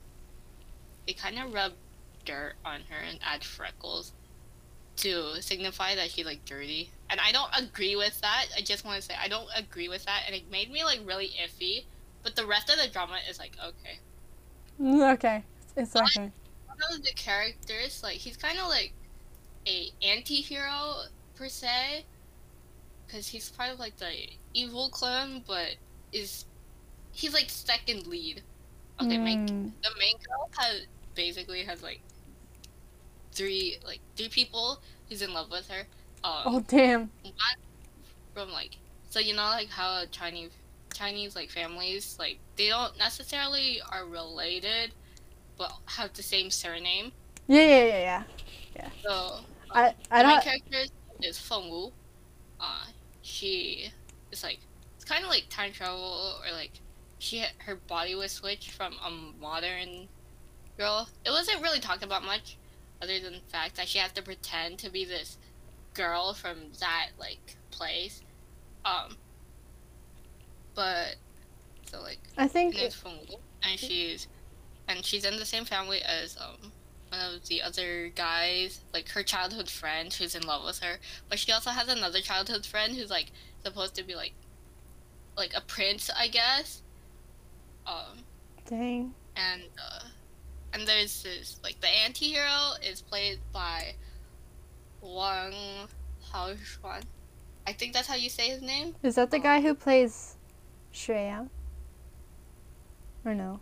they 1.06 1.14
kind 1.14 1.38
of 1.40 1.54
rub 1.54 1.74
dirt 2.26 2.56
on 2.64 2.82
her 2.90 2.98
and 2.98 3.20
add 3.24 3.44
freckles 3.44 4.14
to 4.98 5.42
signify 5.42 5.96
that 5.96 6.12
she's 6.12 6.26
like 6.26 6.46
dirty. 6.46 6.92
And 7.10 7.20
I 7.20 7.32
don't 7.32 7.50
agree 7.58 7.96
with 7.96 8.20
that. 8.22 8.46
I 8.56 8.62
just 8.62 8.86
want 8.86 9.02
to 9.02 9.02
say 9.02 9.16
I 9.20 9.28
don't 9.28 9.48
agree 9.56 9.90
with 9.90 10.06
that, 10.06 10.24
and 10.28 10.36
it 10.36 10.50
made 10.52 10.72
me 10.72 10.84
like 10.84 11.00
really 11.06 11.32
iffy. 11.44 11.86
But 12.24 12.36
the 12.36 12.46
rest 12.46 12.70
of 12.70 12.78
the 12.78 12.88
drama 12.88 13.18
is 13.30 13.40
like 13.40 13.54
okay. 13.64 14.00
okay, 14.82 15.44
it's 15.76 15.94
What? 15.94 16.04
okay. 16.18 16.32
one 16.68 16.78
of 16.96 17.04
the 17.04 17.12
characters, 17.14 18.02
like 18.04 18.18
he's 18.18 18.38
kind 18.38 18.60
of 18.60 18.68
like 18.68 18.94
a 19.68 19.92
anti-hero 20.02 21.04
per 21.36 21.48
se, 21.48 22.06
because 23.08 23.28
he's 23.30 23.50
part 23.50 23.72
of 23.72 23.80
like 23.80 23.98
the 23.98 24.14
evil 24.54 24.90
clan, 24.90 25.44
but 25.48 25.76
is 26.12 26.46
he's 27.12 27.34
like 27.34 27.50
second 27.50 28.08
lead. 28.08 28.44
Okay, 29.02 29.18
main 29.18 29.40
Mm, 29.48 29.74
the 29.84 29.92
main 30.00 30.16
girl 30.28 30.50
has 30.60 30.88
basically 31.16 31.64
has 31.66 31.82
like 31.84 32.04
three 33.34 33.78
like 33.86 34.02
three 34.16 34.30
people 34.30 34.82
who's 35.10 35.22
in 35.22 35.34
love 35.34 35.50
with 35.52 35.68
her. 35.70 35.88
Um, 36.24 36.46
Oh 36.46 36.60
damn. 36.62 37.12
from 38.34 38.52
like 38.52 38.78
so 39.10 39.20
you 39.20 39.34
know 39.36 39.44
like 39.44 39.70
how 39.70 40.04
Chinese 40.12 40.52
Chinese 40.94 41.36
like 41.36 41.50
families 41.50 42.16
like 42.20 42.40
they 42.58 42.70
don't 42.70 42.98
necessarily 42.98 43.82
are 43.92 44.06
related, 44.08 44.94
but 45.58 45.72
have 45.88 46.14
the 46.14 46.24
same 46.24 46.52
surname. 46.52 47.14
Yeah, 47.48 47.62
yeah, 47.64 47.86
yeah, 47.86 48.00
yeah. 48.00 48.24
yeah. 48.76 48.90
So 49.06 49.46
I 49.74 49.96
I 50.12 50.22
the 50.22 50.24
main 50.24 50.40
don't. 50.40 50.42
character 50.42 50.84
is 51.22 51.40
Feng 51.40 51.70
Wu. 51.70 51.94
Uh, 52.60 52.86
she 53.22 53.92
is 54.32 54.44
like 54.44 54.60
it's 54.96 55.06
kind 55.06 55.24
of 55.24 55.30
like 55.30 55.46
time 55.50 55.72
travel 55.72 56.36
or 56.46 56.52
like 56.54 56.72
she 57.20 57.40
had, 57.40 57.52
her 57.60 57.76
body 57.76 58.16
was 58.16 58.32
switched 58.32 58.72
from 58.72 58.94
a 59.06 59.12
modern 59.42 60.08
girl. 60.78 61.08
It 61.26 61.30
wasn't 61.30 61.62
really 61.62 61.80
talked 61.80 62.04
about 62.04 62.24
much, 62.24 62.58
other 63.02 63.20
than 63.20 63.34
the 63.34 63.52
fact 63.52 63.76
that 63.76 63.88
she 63.88 64.00
has 64.00 64.12
to 64.14 64.22
pretend 64.22 64.80
to 64.80 64.90
be 64.90 65.06
this 65.06 65.38
girl 65.94 66.34
from 66.34 66.58
that 66.80 67.10
like 67.20 67.58
place. 67.70 68.22
Um, 68.86 69.18
but 70.74 71.16
so 71.86 72.02
like 72.02 72.20
I 72.38 72.48
think 72.48 72.76
Feng 72.76 73.20
Wu, 73.30 73.38
and 73.64 73.80
she's 73.80 74.28
and 74.88 75.06
she's 75.06 75.26
in 75.26 75.38
the 75.38 75.46
same 75.46 75.66
family 75.66 76.02
as 76.02 76.38
um 76.40 76.72
one 77.10 77.36
of 77.36 77.48
the 77.48 77.62
other 77.62 78.10
guys, 78.16 78.82
like 78.94 79.10
her 79.10 79.24
childhood 79.24 79.70
friend 79.70 80.14
who's 80.14 80.34
in 80.34 80.44
love 80.44 80.64
with 80.66 80.80
her. 80.80 80.98
But 81.30 81.40
she 81.40 81.52
also 81.52 81.72
has 81.72 81.88
another 81.88 82.22
childhood 82.22 82.66
friend 82.66 82.96
who's 82.96 83.10
like 83.10 83.32
supposed 83.64 83.96
to 83.96 84.04
be 84.04 84.16
like 84.16 84.34
like 85.38 85.54
a 85.56 85.62
prince, 85.62 86.10
I 86.16 86.28
guess. 86.28 86.82
Um 87.88 88.24
dang. 88.66 89.14
and 89.36 89.64
uh 89.78 90.06
and 90.74 90.88
there's 90.88 91.24
this 91.24 91.60
like 91.64 91.80
the 91.82 91.90
anti-hero 91.90 92.74
is 92.84 93.02
played 93.02 93.40
by 93.52 93.96
Wang 95.02 95.54
Haoxuan. 96.32 97.04
I 97.68 97.74
think 97.74 97.94
that's 97.94 98.08
how 98.08 98.16
you 98.16 98.30
say 98.30 98.50
his 98.50 98.62
name. 98.62 98.96
Is 99.04 99.16
that 99.16 99.32
the 99.32 99.40
guy 99.40 99.62
who 99.62 99.74
plays 99.76 100.36
Shreya? 100.94 101.50
Or 103.24 103.36
no? 103.36 103.60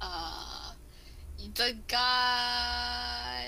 Uh, 0.00 0.72
the 1.54 1.76
guy 1.88 3.44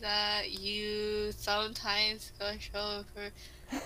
that 0.00 0.50
you 0.50 1.30
sometimes 1.32 2.32
go 2.38 2.52
show 2.58 3.04
for. 3.14 3.30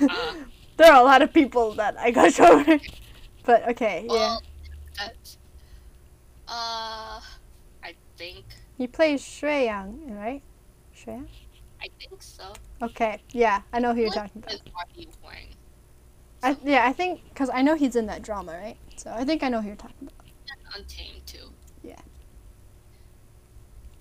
Uh, 0.09 0.35
there 0.77 0.93
are 0.93 1.01
a 1.01 1.05
lot 1.05 1.23
of 1.23 1.33
people 1.33 1.73
that 1.75 1.97
I 1.99 2.11
got 2.11 2.39
over. 2.51 2.79
But 3.45 3.69
okay, 3.71 4.03
yeah. 4.07 4.13
well, 4.13 4.43
that's. 4.99 5.39
Uh, 6.49 7.21
I 7.83 7.95
think. 8.17 8.45
He 8.79 8.87
plays 8.87 9.23
Xue 9.23 9.65
Yang, 9.67 10.15
right? 10.17 10.43
Xue 10.97 11.07
Yang? 11.09 11.29
I 11.83 11.89
think 11.99 12.23
so. 12.23 12.53
Okay, 12.83 13.21
yeah, 13.31 13.61
I 13.73 13.79
know 13.81 13.95
who 13.95 14.01
you're 14.01 14.11
talking 14.11 14.43
about. 14.43 14.55
is 14.55 14.61
Marty 14.75 15.09
Wang? 15.23 15.49
I, 16.43 16.57
yeah, 16.65 16.87
I 16.87 16.93
think 16.93 17.23
because 17.29 17.51
I 17.53 17.63
know 17.63 17.75
he's 17.75 17.97
in 17.97 18.07
that 18.07 18.23
drama, 18.23 18.53
right? 18.53 18.77
So 18.97 19.11
I 19.11 19.25
think 19.25 19.43
I 19.43 19.49
know 19.49 19.61
who 19.61 19.69
you're 19.69 19.77
talking 19.77 19.97
about. 20.09 20.13
Untamed 20.77 21.27
too. 21.27 21.51
Yeah. 21.83 22.01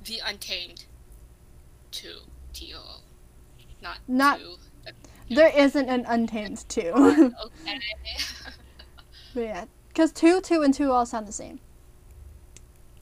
The 0.05 0.19
Untamed, 0.25 0.85
two 1.91 2.19
T 2.53 2.73
O, 2.75 3.01
not 3.81 3.97
Not- 4.07 4.39
two. 4.39 4.55
There 5.29 5.51
isn't 5.55 5.89
an 5.89 6.05
Untamed 6.07 6.65
two. 6.69 6.91
Okay. 6.95 7.33
but 9.33 9.41
yeah, 9.41 9.65
because 9.87 10.11
two, 10.11 10.41
two, 10.41 10.61
and 10.63 10.73
two 10.73 10.91
all 10.91 11.05
sound 11.05 11.27
the 11.27 11.31
same. 11.31 11.59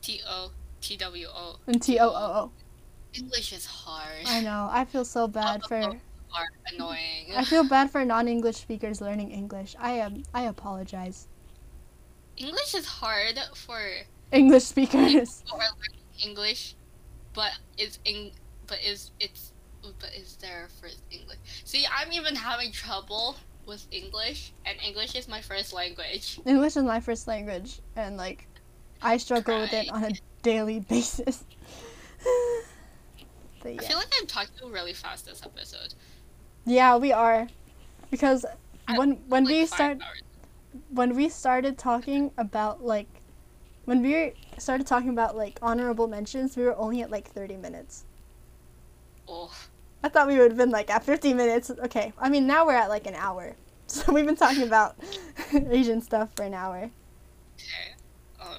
T 0.01 0.21
O 0.27 0.51
T 0.81 0.97
W 0.97 1.27
O. 1.33 1.57
And 1.67 1.81
T 1.81 1.99
O 1.99 2.07
O 2.07 2.13
O. 2.13 2.51
English 3.13 3.53
is 3.53 3.65
hard. 3.65 4.25
I 4.25 4.41
know. 4.41 4.69
I 4.71 4.85
feel 4.85 5.05
so 5.05 5.27
bad 5.27 5.63
for. 5.67 5.75
Are 6.33 6.47
annoying. 6.73 7.33
I 7.35 7.43
feel 7.43 7.67
bad 7.67 7.91
for 7.91 8.05
non-English 8.05 8.55
speakers 8.55 9.01
learning 9.01 9.31
English. 9.31 9.75
I 9.77 9.91
am. 9.93 10.23
I 10.33 10.43
apologize. 10.43 11.27
English 12.37 12.73
is 12.73 12.85
hard 12.85 13.37
for 13.53 13.79
English 14.31 14.63
speakers. 14.63 15.43
who 15.51 15.57
are 15.57 15.59
learning 15.59 16.05
English, 16.23 16.75
but 17.33 17.51
is 17.77 17.99
in 18.05 18.31
but 18.65 18.79
is 18.81 19.11
it's 19.19 19.50
but 19.99 20.13
is 20.15 20.37
there 20.37 20.67
for 20.79 20.87
English? 21.09 21.39
See, 21.65 21.85
I'm 21.91 22.11
even 22.11 22.35
having 22.35 22.71
trouble 22.71 23.37
with 23.65 23.87
English, 23.91 24.53
and 24.65 24.77
English 24.85 25.15
is 25.15 25.27
my 25.27 25.41
first 25.41 25.73
language. 25.73 26.39
English 26.45 26.77
is 26.77 26.83
my 26.83 26.99
first 26.99 27.27
language, 27.27 27.79
and 27.95 28.17
like, 28.17 28.47
I 29.01 29.17
struggle 29.17 29.59
with 29.59 29.73
it 29.73 29.89
on 29.89 30.03
a 30.03 30.11
daily 30.43 30.79
basis. 30.79 31.43
but 33.61 33.71
I 33.79 33.83
feel 33.83 33.97
like 33.97 34.11
I'm 34.19 34.27
talking 34.27 34.71
really 34.71 34.93
fast 34.93 35.25
this 35.25 35.41
episode. 35.43 35.93
yeah, 36.65 36.97
we 36.97 37.11
are, 37.11 37.47
because 38.09 38.45
when 38.87 39.11
when 39.27 39.45
Like 39.45 39.51
we 39.51 39.65
start 39.65 39.97
hours. 40.01 40.21
when 40.89 41.15
we 41.15 41.29
started 41.29 41.77
talking 41.77 42.31
about 42.37 42.83
like 42.83 43.21
when 43.85 44.01
we 44.01 44.33
started 44.57 44.87
talking 44.87 45.09
about 45.09 45.35
like 45.35 45.59
honorable 45.61 46.07
mentions, 46.07 46.55
we 46.57 46.63
were 46.63 46.75
only 46.77 47.01
at 47.01 47.11
like 47.11 47.27
thirty 47.29 47.57
minutes. 47.57 48.05
Oh, 49.27 49.51
I 50.03 50.09
thought 50.09 50.27
we 50.27 50.37
would 50.37 50.51
have 50.51 50.57
been 50.57 50.71
like 50.71 50.89
at 50.89 51.03
fifty 51.03 51.33
minutes. 51.33 51.69
Okay, 51.69 52.13
I 52.17 52.29
mean 52.29 52.47
now 52.47 52.65
we're 52.65 52.73
at 52.75 52.89
like 52.89 53.07
an 53.07 53.15
hour, 53.15 53.55
so 53.87 54.11
we've 54.11 54.25
been 54.25 54.35
talking 54.35 54.63
about 54.63 54.95
Asian 55.53 56.01
stuff 56.01 56.29
for 56.35 56.43
an 56.43 56.53
hour. 56.53 56.89
okay. 57.55 57.93
Um, 58.39 58.57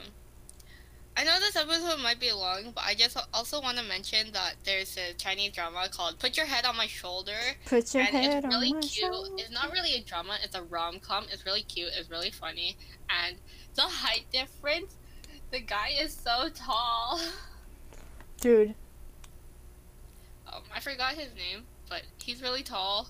I 1.16 1.24
know 1.24 1.38
this 1.40 1.56
episode 1.56 2.00
might 2.02 2.18
be 2.20 2.32
long, 2.32 2.72
but 2.74 2.84
I 2.86 2.94
just 2.94 3.16
also 3.34 3.60
want 3.60 3.76
to 3.78 3.84
mention 3.84 4.32
that 4.32 4.54
there's 4.64 4.96
a 4.96 5.12
Chinese 5.14 5.52
drama 5.52 5.88
called 5.90 6.18
"Put 6.18 6.36
Your 6.36 6.46
Head 6.46 6.64
on 6.64 6.76
My 6.76 6.86
Shoulder." 6.86 7.36
Put 7.66 7.92
your 7.92 8.02
and 8.04 8.12
head 8.12 8.44
it's 8.44 8.46
really 8.46 8.68
on 8.68 8.74
my 8.76 8.80
cute. 8.80 8.92
shoulder. 9.12 9.30
It's 9.38 9.50
not 9.50 9.72
really 9.72 9.94
a 9.94 10.00
drama. 10.02 10.38
It's 10.42 10.54
a 10.54 10.62
rom 10.62 11.00
com. 11.00 11.26
It's 11.32 11.44
really 11.44 11.62
cute. 11.62 11.90
It's 11.98 12.08
really 12.10 12.30
funny, 12.30 12.76
and 13.10 13.36
the 13.74 13.82
height 13.82 14.24
difference. 14.32 14.96
The 15.50 15.60
guy 15.60 15.90
is 16.00 16.14
so 16.14 16.48
tall. 16.54 17.20
Dude, 18.40 18.74
Um, 20.52 20.62
I 20.74 20.80
forgot 20.80 21.12
his 21.14 21.34
name, 21.34 21.64
but 21.88 22.02
he's 22.22 22.42
really 22.42 22.62
tall. 22.62 23.08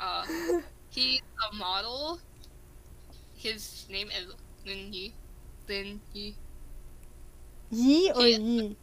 Uh, 0.00 0.24
he's 0.90 1.20
a 1.50 1.54
model. 1.54 2.18
His 3.36 3.86
name 3.90 4.08
is 4.08 4.32
Lin 4.66 4.92
Yi. 4.92 5.12
Lin 5.68 6.00
Yi. 6.12 6.34
Yi 7.70 8.12
or 8.12 8.22
He- 8.22 8.36
Yi? 8.36 8.76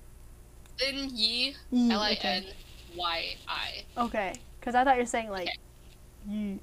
Lin 0.82 1.10
Yi. 1.14 1.56
L 1.91 2.00
I. 2.00 2.18
N 2.22 2.45
Y 2.95 3.36
I. 3.47 3.84
Okay, 3.97 4.34
because 4.60 4.76
I 4.76 4.84
thought 4.84 4.95
you 4.95 5.04
were 5.04 5.06
saying 5.08 5.30
like 5.30 5.47
Okay. 5.47 5.58
Yi. 6.30 6.60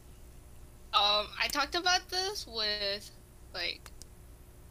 Um, 0.95 1.26
I 1.39 1.49
talked 1.53 1.74
about 1.74 2.09
this 2.09 2.47
with, 2.47 3.11
like, 3.53 3.91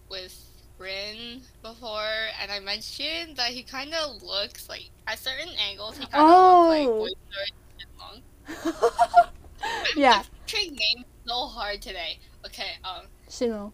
with 0.09 0.33
Rin 0.77 1.41
before, 1.61 2.27
and 2.41 2.51
I 2.51 2.59
mentioned 2.59 3.37
that 3.37 3.51
he 3.51 3.63
kind 3.63 3.93
of 3.93 4.21
looks 4.21 4.67
like 4.67 4.89
at 5.07 5.17
certain 5.19 5.49
angles 5.69 5.97
he 5.97 6.05
kind 6.05 6.15
of 6.23 6.29
Oh. 6.29 7.03
looks 7.03 7.15
like 7.39 8.47
Boyzone 8.47 8.71
Long. 8.77 9.29
yeah, 9.95 10.23
Trying 10.47 10.71
names 10.71 11.05
so 11.25 11.47
hard 11.47 11.81
today. 11.81 12.19
Okay, 12.45 12.71
um, 12.83 13.05
Shino. 13.29 13.71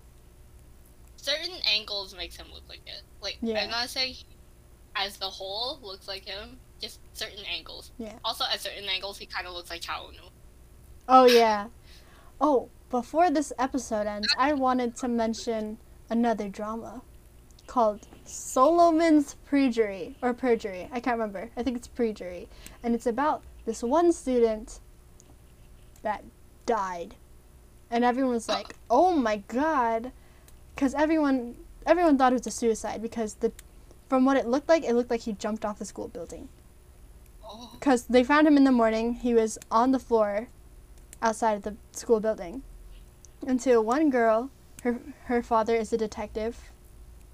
certain 1.17 1.55
angles 1.67 2.15
makes 2.15 2.35
him 2.35 2.47
look 2.53 2.63
like 2.69 2.81
it. 2.85 3.01
Like 3.21 3.37
Yeah. 3.41 3.63
I'm 3.63 3.69
not 3.71 3.89
saying 3.89 4.13
he, 4.13 4.25
as 4.95 5.17
the 5.17 5.25
whole 5.29 5.79
looks 5.81 6.07
like 6.07 6.25
him, 6.25 6.59
just 6.79 6.99
certain 7.13 7.43
angles. 7.45 7.91
Yeah. 7.97 8.13
Also, 8.23 8.43
at 8.45 8.59
certain 8.59 8.85
angles, 8.89 9.17
he 9.17 9.25
kind 9.25 9.47
of 9.47 9.53
looks 9.53 9.69
like 9.69 9.81
Chao 9.81 10.09
Nu. 10.11 10.29
Oh 11.09 11.25
yeah. 11.25 11.67
Oh, 12.39 12.69
before 12.89 13.29
this 13.31 13.51
episode 13.59 14.07
ends, 14.07 14.27
I 14.37 14.53
wanted 14.53 14.95
to 14.97 15.07
mention 15.07 15.77
another 16.11 16.49
drama 16.49 17.01
called 17.67 18.05
Solomon's 18.25 19.35
Perjury 19.45 20.17
or 20.21 20.33
Perjury. 20.33 20.89
I 20.91 20.99
can't 20.99 21.17
remember. 21.17 21.49
I 21.55 21.63
think 21.63 21.77
it's 21.77 21.87
Perjury, 21.87 22.49
and 22.83 22.93
it's 22.93 23.07
about 23.07 23.41
this 23.65 23.81
one 23.81 24.11
student 24.11 24.81
that 26.03 26.23
died, 26.65 27.15
and 27.89 28.03
everyone 28.03 28.33
was 28.33 28.49
like, 28.49 28.75
"Oh 28.89 29.13
my 29.15 29.37
god," 29.47 30.11
because 30.75 30.93
everyone 30.93 31.55
everyone 31.85 32.17
thought 32.17 32.33
it 32.33 32.39
was 32.39 32.47
a 32.47 32.51
suicide 32.51 33.01
because 33.01 33.35
the 33.35 33.51
from 34.09 34.25
what 34.25 34.35
it 34.35 34.45
looked 34.45 34.67
like, 34.67 34.83
it 34.83 34.93
looked 34.93 35.09
like 35.09 35.21
he 35.21 35.31
jumped 35.33 35.63
off 35.63 35.79
the 35.79 35.85
school 35.85 36.09
building 36.09 36.49
Oh. 37.43 37.69
because 37.79 38.03
they 38.03 38.23
found 38.25 38.45
him 38.45 38.57
in 38.57 38.65
the 38.65 38.71
morning. 38.71 39.13
He 39.13 39.33
was 39.33 39.57
on 39.71 39.91
the 39.93 39.99
floor 39.99 40.49
outside 41.21 41.53
of 41.53 41.63
the 41.63 41.75
school 41.93 42.19
building. 42.19 42.63
Until 43.47 43.83
one 43.83 44.09
girl, 44.09 44.49
her 44.81 44.99
her 45.25 45.41
father 45.41 45.75
is 45.75 45.93
a 45.93 45.97
detective, 45.97 46.71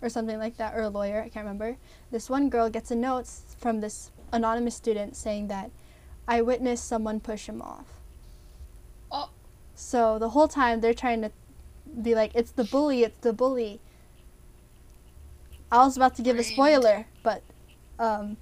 or 0.01 0.09
something 0.09 0.37
like 0.37 0.57
that, 0.57 0.75
or 0.75 0.81
a 0.81 0.89
lawyer. 0.89 1.21
I 1.21 1.29
can't 1.29 1.45
remember. 1.45 1.77
This 2.11 2.29
one 2.29 2.49
girl 2.49 2.69
gets 2.69 2.91
a 2.91 2.95
note 2.95 3.27
from 3.57 3.81
this 3.81 4.11
anonymous 4.31 4.75
student 4.75 5.15
saying 5.15 5.47
that 5.47 5.71
I 6.27 6.41
witnessed 6.41 6.85
someone 6.85 7.19
push 7.19 7.47
him 7.47 7.61
off. 7.61 7.85
Oh. 9.11 9.29
So 9.75 10.19
the 10.19 10.29
whole 10.29 10.47
time 10.47 10.81
they're 10.81 10.93
trying 10.93 11.21
to 11.21 11.31
be 12.01 12.15
like, 12.15 12.31
it's 12.35 12.51
the 12.51 12.63
bully, 12.65 13.03
it's 13.03 13.19
the 13.19 13.33
bully. 13.33 13.79
I 15.71 15.77
was 15.77 15.97
about 15.97 16.15
to 16.15 16.21
give 16.21 16.37
a 16.37 16.43
spoiler, 16.43 17.07
but 17.23 17.43
um, 17.99 18.37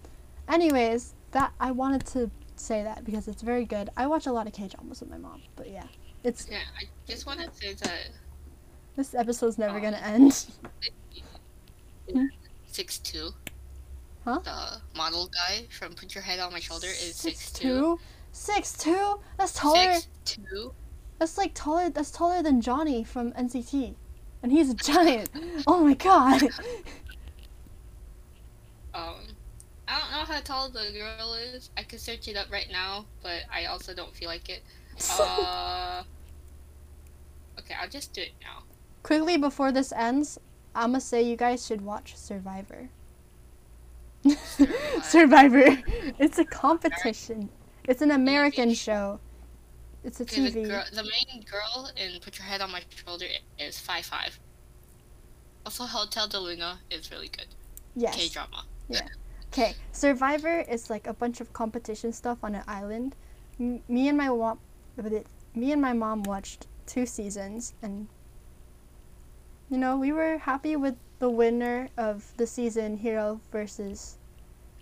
anyways, 0.48 1.14
that 1.32 1.54
I 1.60 1.72
wanted 1.72 2.06
to 2.08 2.30
say 2.56 2.84
that 2.84 3.04
because 3.04 3.28
it's 3.28 3.42
very 3.42 3.66
good. 3.66 3.90
I 3.98 4.08
watch 4.08 4.26
a 4.26 4.32
lot 4.32 4.48
of 4.48 4.54
K 4.54 4.68
dramas 4.68 5.02
with 5.02 5.10
my 5.10 5.18
mom, 5.18 5.42
but 5.56 5.70
yeah, 5.70 5.86
it's 6.24 6.48
Yeah, 6.50 6.60
I 6.80 6.86
just 7.08 7.26
want 7.26 7.40
to 7.42 7.50
say 7.54 7.74
that 7.74 8.10
this 8.96 9.14
episode's 9.14 9.58
never 9.58 9.78
Oh. 9.78 9.82
gonna 9.82 9.98
end. 9.98 10.46
six 12.72 12.98
two. 13.00 13.32
Huh? 14.24 14.40
The 14.44 14.82
model 14.98 15.28
guy 15.28 15.68
from 15.70 15.94
Put 15.94 16.16
Your 16.16 16.24
Head 16.24 16.40
on 16.40 16.52
My 16.52 16.60
Shoulder 16.60 16.88
is 16.88 17.16
six 17.16 17.40
Six 17.40 17.52
two. 17.52 17.68
two, 17.68 18.00
six 18.32 18.78
two. 18.78 19.20
That's 19.38 19.54
taller. 19.54 19.94
Six 19.94 20.08
two. 20.26 20.74
That's 21.20 21.38
like 21.38 21.52
taller. 21.54 21.90
That's 21.90 22.12
taller 22.12 22.42
than 22.42 22.60
Johnny 22.62 23.04
from 23.04 23.32
NCT, 23.34 23.96
and 24.44 24.52
he's 24.52 24.70
a 24.70 24.74
giant. 24.92 25.30
oh 25.68 25.84
my 25.84 25.94
god. 25.94 26.42
Um, 28.94 29.16
I 29.90 30.00
don't 30.00 30.12
know 30.12 30.34
how 30.34 30.40
tall 30.40 30.70
the 30.70 30.90
girl 30.94 31.34
is. 31.34 31.70
I 31.76 31.84
could 31.84 32.00
search 32.00 32.30
it 32.30 32.38
up 32.38 32.50
right 32.50 32.68
now, 32.72 33.06
but 33.22 33.42
I 33.54 33.66
also 33.66 33.94
don't 33.94 34.16
feel 34.16 34.30
like 34.30 34.48
it. 34.50 34.64
Uh, 35.20 36.04
okay, 37.60 37.76
I'll 37.82 37.90
just 37.90 38.14
do 38.14 38.22
it 38.22 38.32
now. 38.42 38.64
Quickly 39.06 39.38
before 39.38 39.72
this 39.72 39.92
ends, 39.92 40.40
I'ma 40.74 40.98
say 40.98 41.22
you 41.22 41.36
guys 41.38 41.64
should 41.64 41.82
watch 41.82 42.16
Survivor. 42.16 42.90
Survivor. 45.04 45.78
It's 46.18 46.40
a 46.40 46.46
competition. 46.46 47.50
It's 47.88 48.02
an 48.02 48.10
American 48.10 48.74
show. 48.74 49.20
It's 50.04 50.20
a 50.22 50.24
Okay, 50.24 50.50
the, 50.50 50.60
TV. 50.60 50.68
girl, 50.68 50.84
the 50.92 51.04
main 51.04 51.44
girl 51.44 51.92
in 51.96 52.20
Put 52.20 52.40
Your 52.40 52.48
Head 52.48 52.62
on 52.62 52.72
My 52.72 52.82
Shoulder 52.90 53.28
is 53.60 53.78
five 53.78 54.06
five. 54.06 54.40
Also, 55.68 55.84
Hotel 55.86 56.28
de 56.28 56.40
Luna 56.40 56.80
is 56.90 57.12
really 57.12 57.30
good. 57.30 57.50
Yes. 57.96 58.16
K 58.16 58.30
drama. 58.30 58.66
Okay. 59.54 59.76
Survivor 59.92 60.62
is 60.62 60.90
like 60.90 61.06
a 61.06 61.14
bunch 61.14 61.40
of 61.42 61.54
competition 61.54 62.12
stuff 62.12 62.40
on 62.44 62.56
an 62.56 62.64
island. 62.68 63.16
M- 63.60 63.84
me 63.88 64.10
and 64.10 64.18
my 64.18 64.30
mom, 64.30 64.58
me 65.54 65.72
and 65.72 65.82
my 65.82 65.94
mom 65.94 66.24
watched 66.24 66.66
two 66.88 67.06
seasons, 67.06 67.74
and 67.84 68.08
you 69.70 69.78
know 69.78 69.98
we 69.98 70.12
were 70.12 70.38
happy 70.38 70.76
with 70.76 70.96
the 71.20 71.30
winner 71.30 71.90
of 71.98 72.34
the 72.38 72.48
season, 72.48 72.98
hero 72.98 73.40
versus 73.52 74.18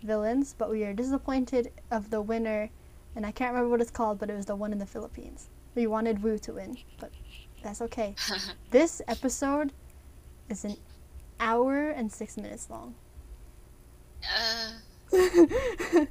villains, 0.04 0.56
but 0.58 0.70
we 0.70 0.82
were 0.82 0.94
disappointed 0.94 1.72
of 1.92 2.10
the 2.10 2.22
winner, 2.22 2.70
and 3.16 3.26
I 3.26 3.32
can't 3.32 3.54
remember 3.54 3.70
what 3.70 3.82
it's 3.82 3.92
called, 3.92 4.20
but 4.20 4.30
it 4.30 4.36
was 4.36 4.46
the 4.46 4.56
one 4.56 4.72
in 4.72 4.80
the 4.80 4.86
Philippines. 4.86 5.50
We 5.76 5.88
wanted 5.88 6.24
Wu 6.24 6.38
to 6.40 6.54
win, 6.54 6.78
but 7.00 7.12
that's 7.64 7.82
okay. 7.82 8.16
This 8.72 9.02
episode 9.08 9.72
is 10.50 10.66
an 10.66 10.78
hour 11.40 11.90
and 11.90 12.12
six 12.12 12.38
minutes 12.38 12.70
long. 12.70 12.96
uh, 14.24 14.72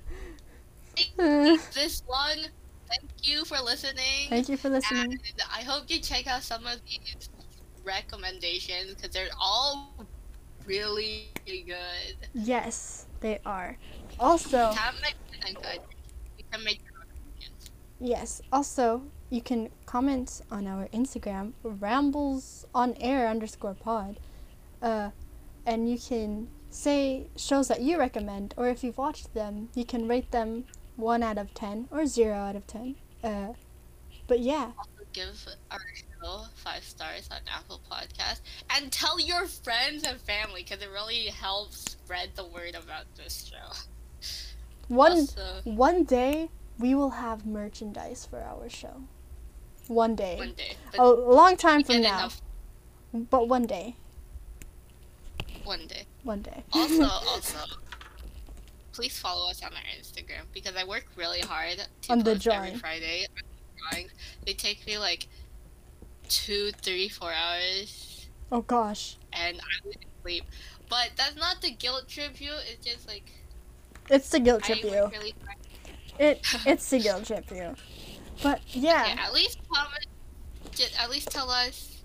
this 1.75 2.03
long. 2.09 2.47
Thank 2.89 3.11
you 3.23 3.45
for 3.45 3.59
listening. 3.59 4.29
Thank 4.29 4.49
you 4.51 4.57
for 4.57 4.69
listening. 4.69 5.13
And 5.13 5.21
I 5.51 5.63
hope 5.63 5.85
you 5.89 5.99
check 5.99 6.27
out 6.27 6.43
some 6.43 6.67
of 6.67 6.81
these 6.85 7.31
recommendations 7.85 8.95
because 8.95 9.11
they're 9.11 9.29
all 9.41 9.95
really 10.67 11.31
good. 11.47 12.17
Yes, 12.35 13.07
they 13.21 13.41
are. 13.45 13.79
Also, 14.21 14.73
Have 14.73 14.95
my 15.03 15.13
and 15.47 15.57
good. 15.57 15.81
You 16.39 16.45
can 16.51 16.65
make 16.65 16.81
your 16.85 16.93
yes, 18.01 18.43
also 18.53 19.03
you 19.31 19.41
can 19.41 19.71
comment 19.87 20.43
on 20.51 20.67
our 20.67 20.89
Instagram, 20.89 21.53
rambles 21.63 22.67
on 22.75 22.95
air 23.01 23.29
underscore 23.29 23.75
pod, 23.75 24.21
uh, 24.83 25.11
and 25.67 25.91
you 25.91 25.99
can 25.99 26.49
say 26.71 27.27
shows 27.37 27.69
that 27.69 27.81
you 27.81 27.99
recommend, 27.99 28.55
or 28.57 28.69
if 28.69 28.85
you've 28.85 28.99
watched 28.99 29.35
them, 29.35 29.69
you 29.75 29.85
can 29.85 30.07
rate 30.07 30.31
them 30.31 30.65
one 30.97 31.23
out 31.23 31.39
of 31.39 31.55
ten 31.55 31.89
or 31.91 32.07
zero 32.07 32.37
out 32.37 32.57
of 32.57 32.67
ten. 32.67 32.97
Uh, 33.25 33.55
but 34.27 34.41
yeah, 34.41 34.73
Also 34.79 35.05
give 35.13 35.47
our 35.71 35.81
show 36.23 36.45
five 36.55 36.85
stars 36.85 37.29
on 37.31 37.39
Apple 37.53 37.81
Podcast 37.91 38.41
and 38.71 38.93
tell 38.93 39.21
your 39.21 39.47
friends 39.47 40.05
and 40.05 40.21
family 40.21 40.63
because 40.63 40.83
it 40.83 40.91
really 40.91 41.27
helps 41.27 41.93
spread 41.93 42.31
the 42.35 42.45
word 42.45 42.75
about 42.75 43.05
this 43.17 43.51
show. 43.51 43.77
one 44.89 45.13
Also, 45.13 45.61
one 45.65 46.05
day 46.05 46.51
we 46.79 46.95
will 46.95 47.11
have 47.11 47.47
merchandise 47.47 48.27
for 48.29 48.41
our 48.41 48.69
show. 48.69 49.03
One 49.89 50.15
day, 50.15 50.37
one 50.39 50.53
day. 50.53 50.77
a 50.99 51.09
long 51.09 51.57
time 51.57 51.83
from 51.83 52.03
now, 52.03 52.19
enough 52.19 52.41
but 53.13 53.49
one 53.49 53.67
day, 53.67 53.97
one 55.65 55.87
day. 55.87 56.05
one 56.23 56.43
day. 56.43 56.63
Also, 56.73 57.03
also, 57.29 57.59
please 58.93 59.19
follow 59.19 59.51
us 59.51 59.63
on 59.63 59.73
our 59.73 60.01
Instagram 60.01 60.45
because 60.55 60.77
I 60.77 60.85
work 60.85 61.07
really 61.17 61.41
hard 61.41 61.85
to 62.03 62.13
On 62.13 62.21
the 62.21 62.35
post 62.35 62.47
every. 62.49 62.75
Friday. 62.77 63.27
They 64.47 64.53
take 64.55 64.87
me 64.87 64.97
like 64.97 65.27
two, 66.33 66.71
three, 66.83 67.09
four 67.09 67.33
hours, 67.33 68.29
Oh 68.51 68.63
gosh. 68.63 69.17
and 69.33 69.59
I 69.61 69.87
wouldn't 69.87 70.05
sleep. 70.23 70.45
But 70.89 71.11
that's 71.17 71.37
not 71.37 71.61
the 71.63 71.71
guilt 71.71 72.09
trip 72.09 72.41
you. 72.41 72.53
It's 72.71 72.85
just 72.85 73.07
like 73.09 73.31
It's 74.11 74.29
the 74.31 74.41
guilt 74.41 74.63
trip 74.65 74.83
you. 74.83 74.91
really. 75.13 75.35
It 76.19 76.41
it's 76.67 76.89
the 76.91 76.99
guilt 77.01 77.27
trip 77.27 77.51
you. 77.51 77.75
But 78.43 78.61
yeah, 78.69 79.07
Yeah, 79.15 79.23
at 79.27 79.33
least 79.33 79.59
comment. 79.73 80.07
Just, 80.73 80.99
at 81.01 81.11
least 81.11 81.31
tell 81.31 81.51
us 81.51 82.03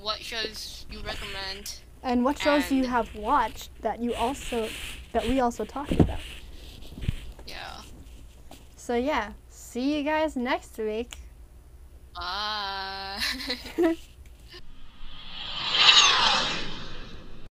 what 0.00 0.20
shows 0.20 0.86
you 0.90 1.00
recommend. 1.00 1.80
and 2.02 2.24
what 2.24 2.38
shows 2.38 2.70
you 2.70 2.86
have 2.86 3.14
watched 3.14 3.70
that 3.82 4.00
you 4.00 4.14
also 4.14 4.68
that 5.12 5.26
we 5.28 5.40
also 5.40 5.64
talked 5.64 5.92
about. 5.92 6.20
Yeah. 7.46 7.82
So 8.76 8.94
yeah, 8.96 9.32
see 9.48 9.96
you 9.98 10.02
guys 10.04 10.36
next 10.36 10.76
week. 10.78 11.18
Ah. 12.18 13.20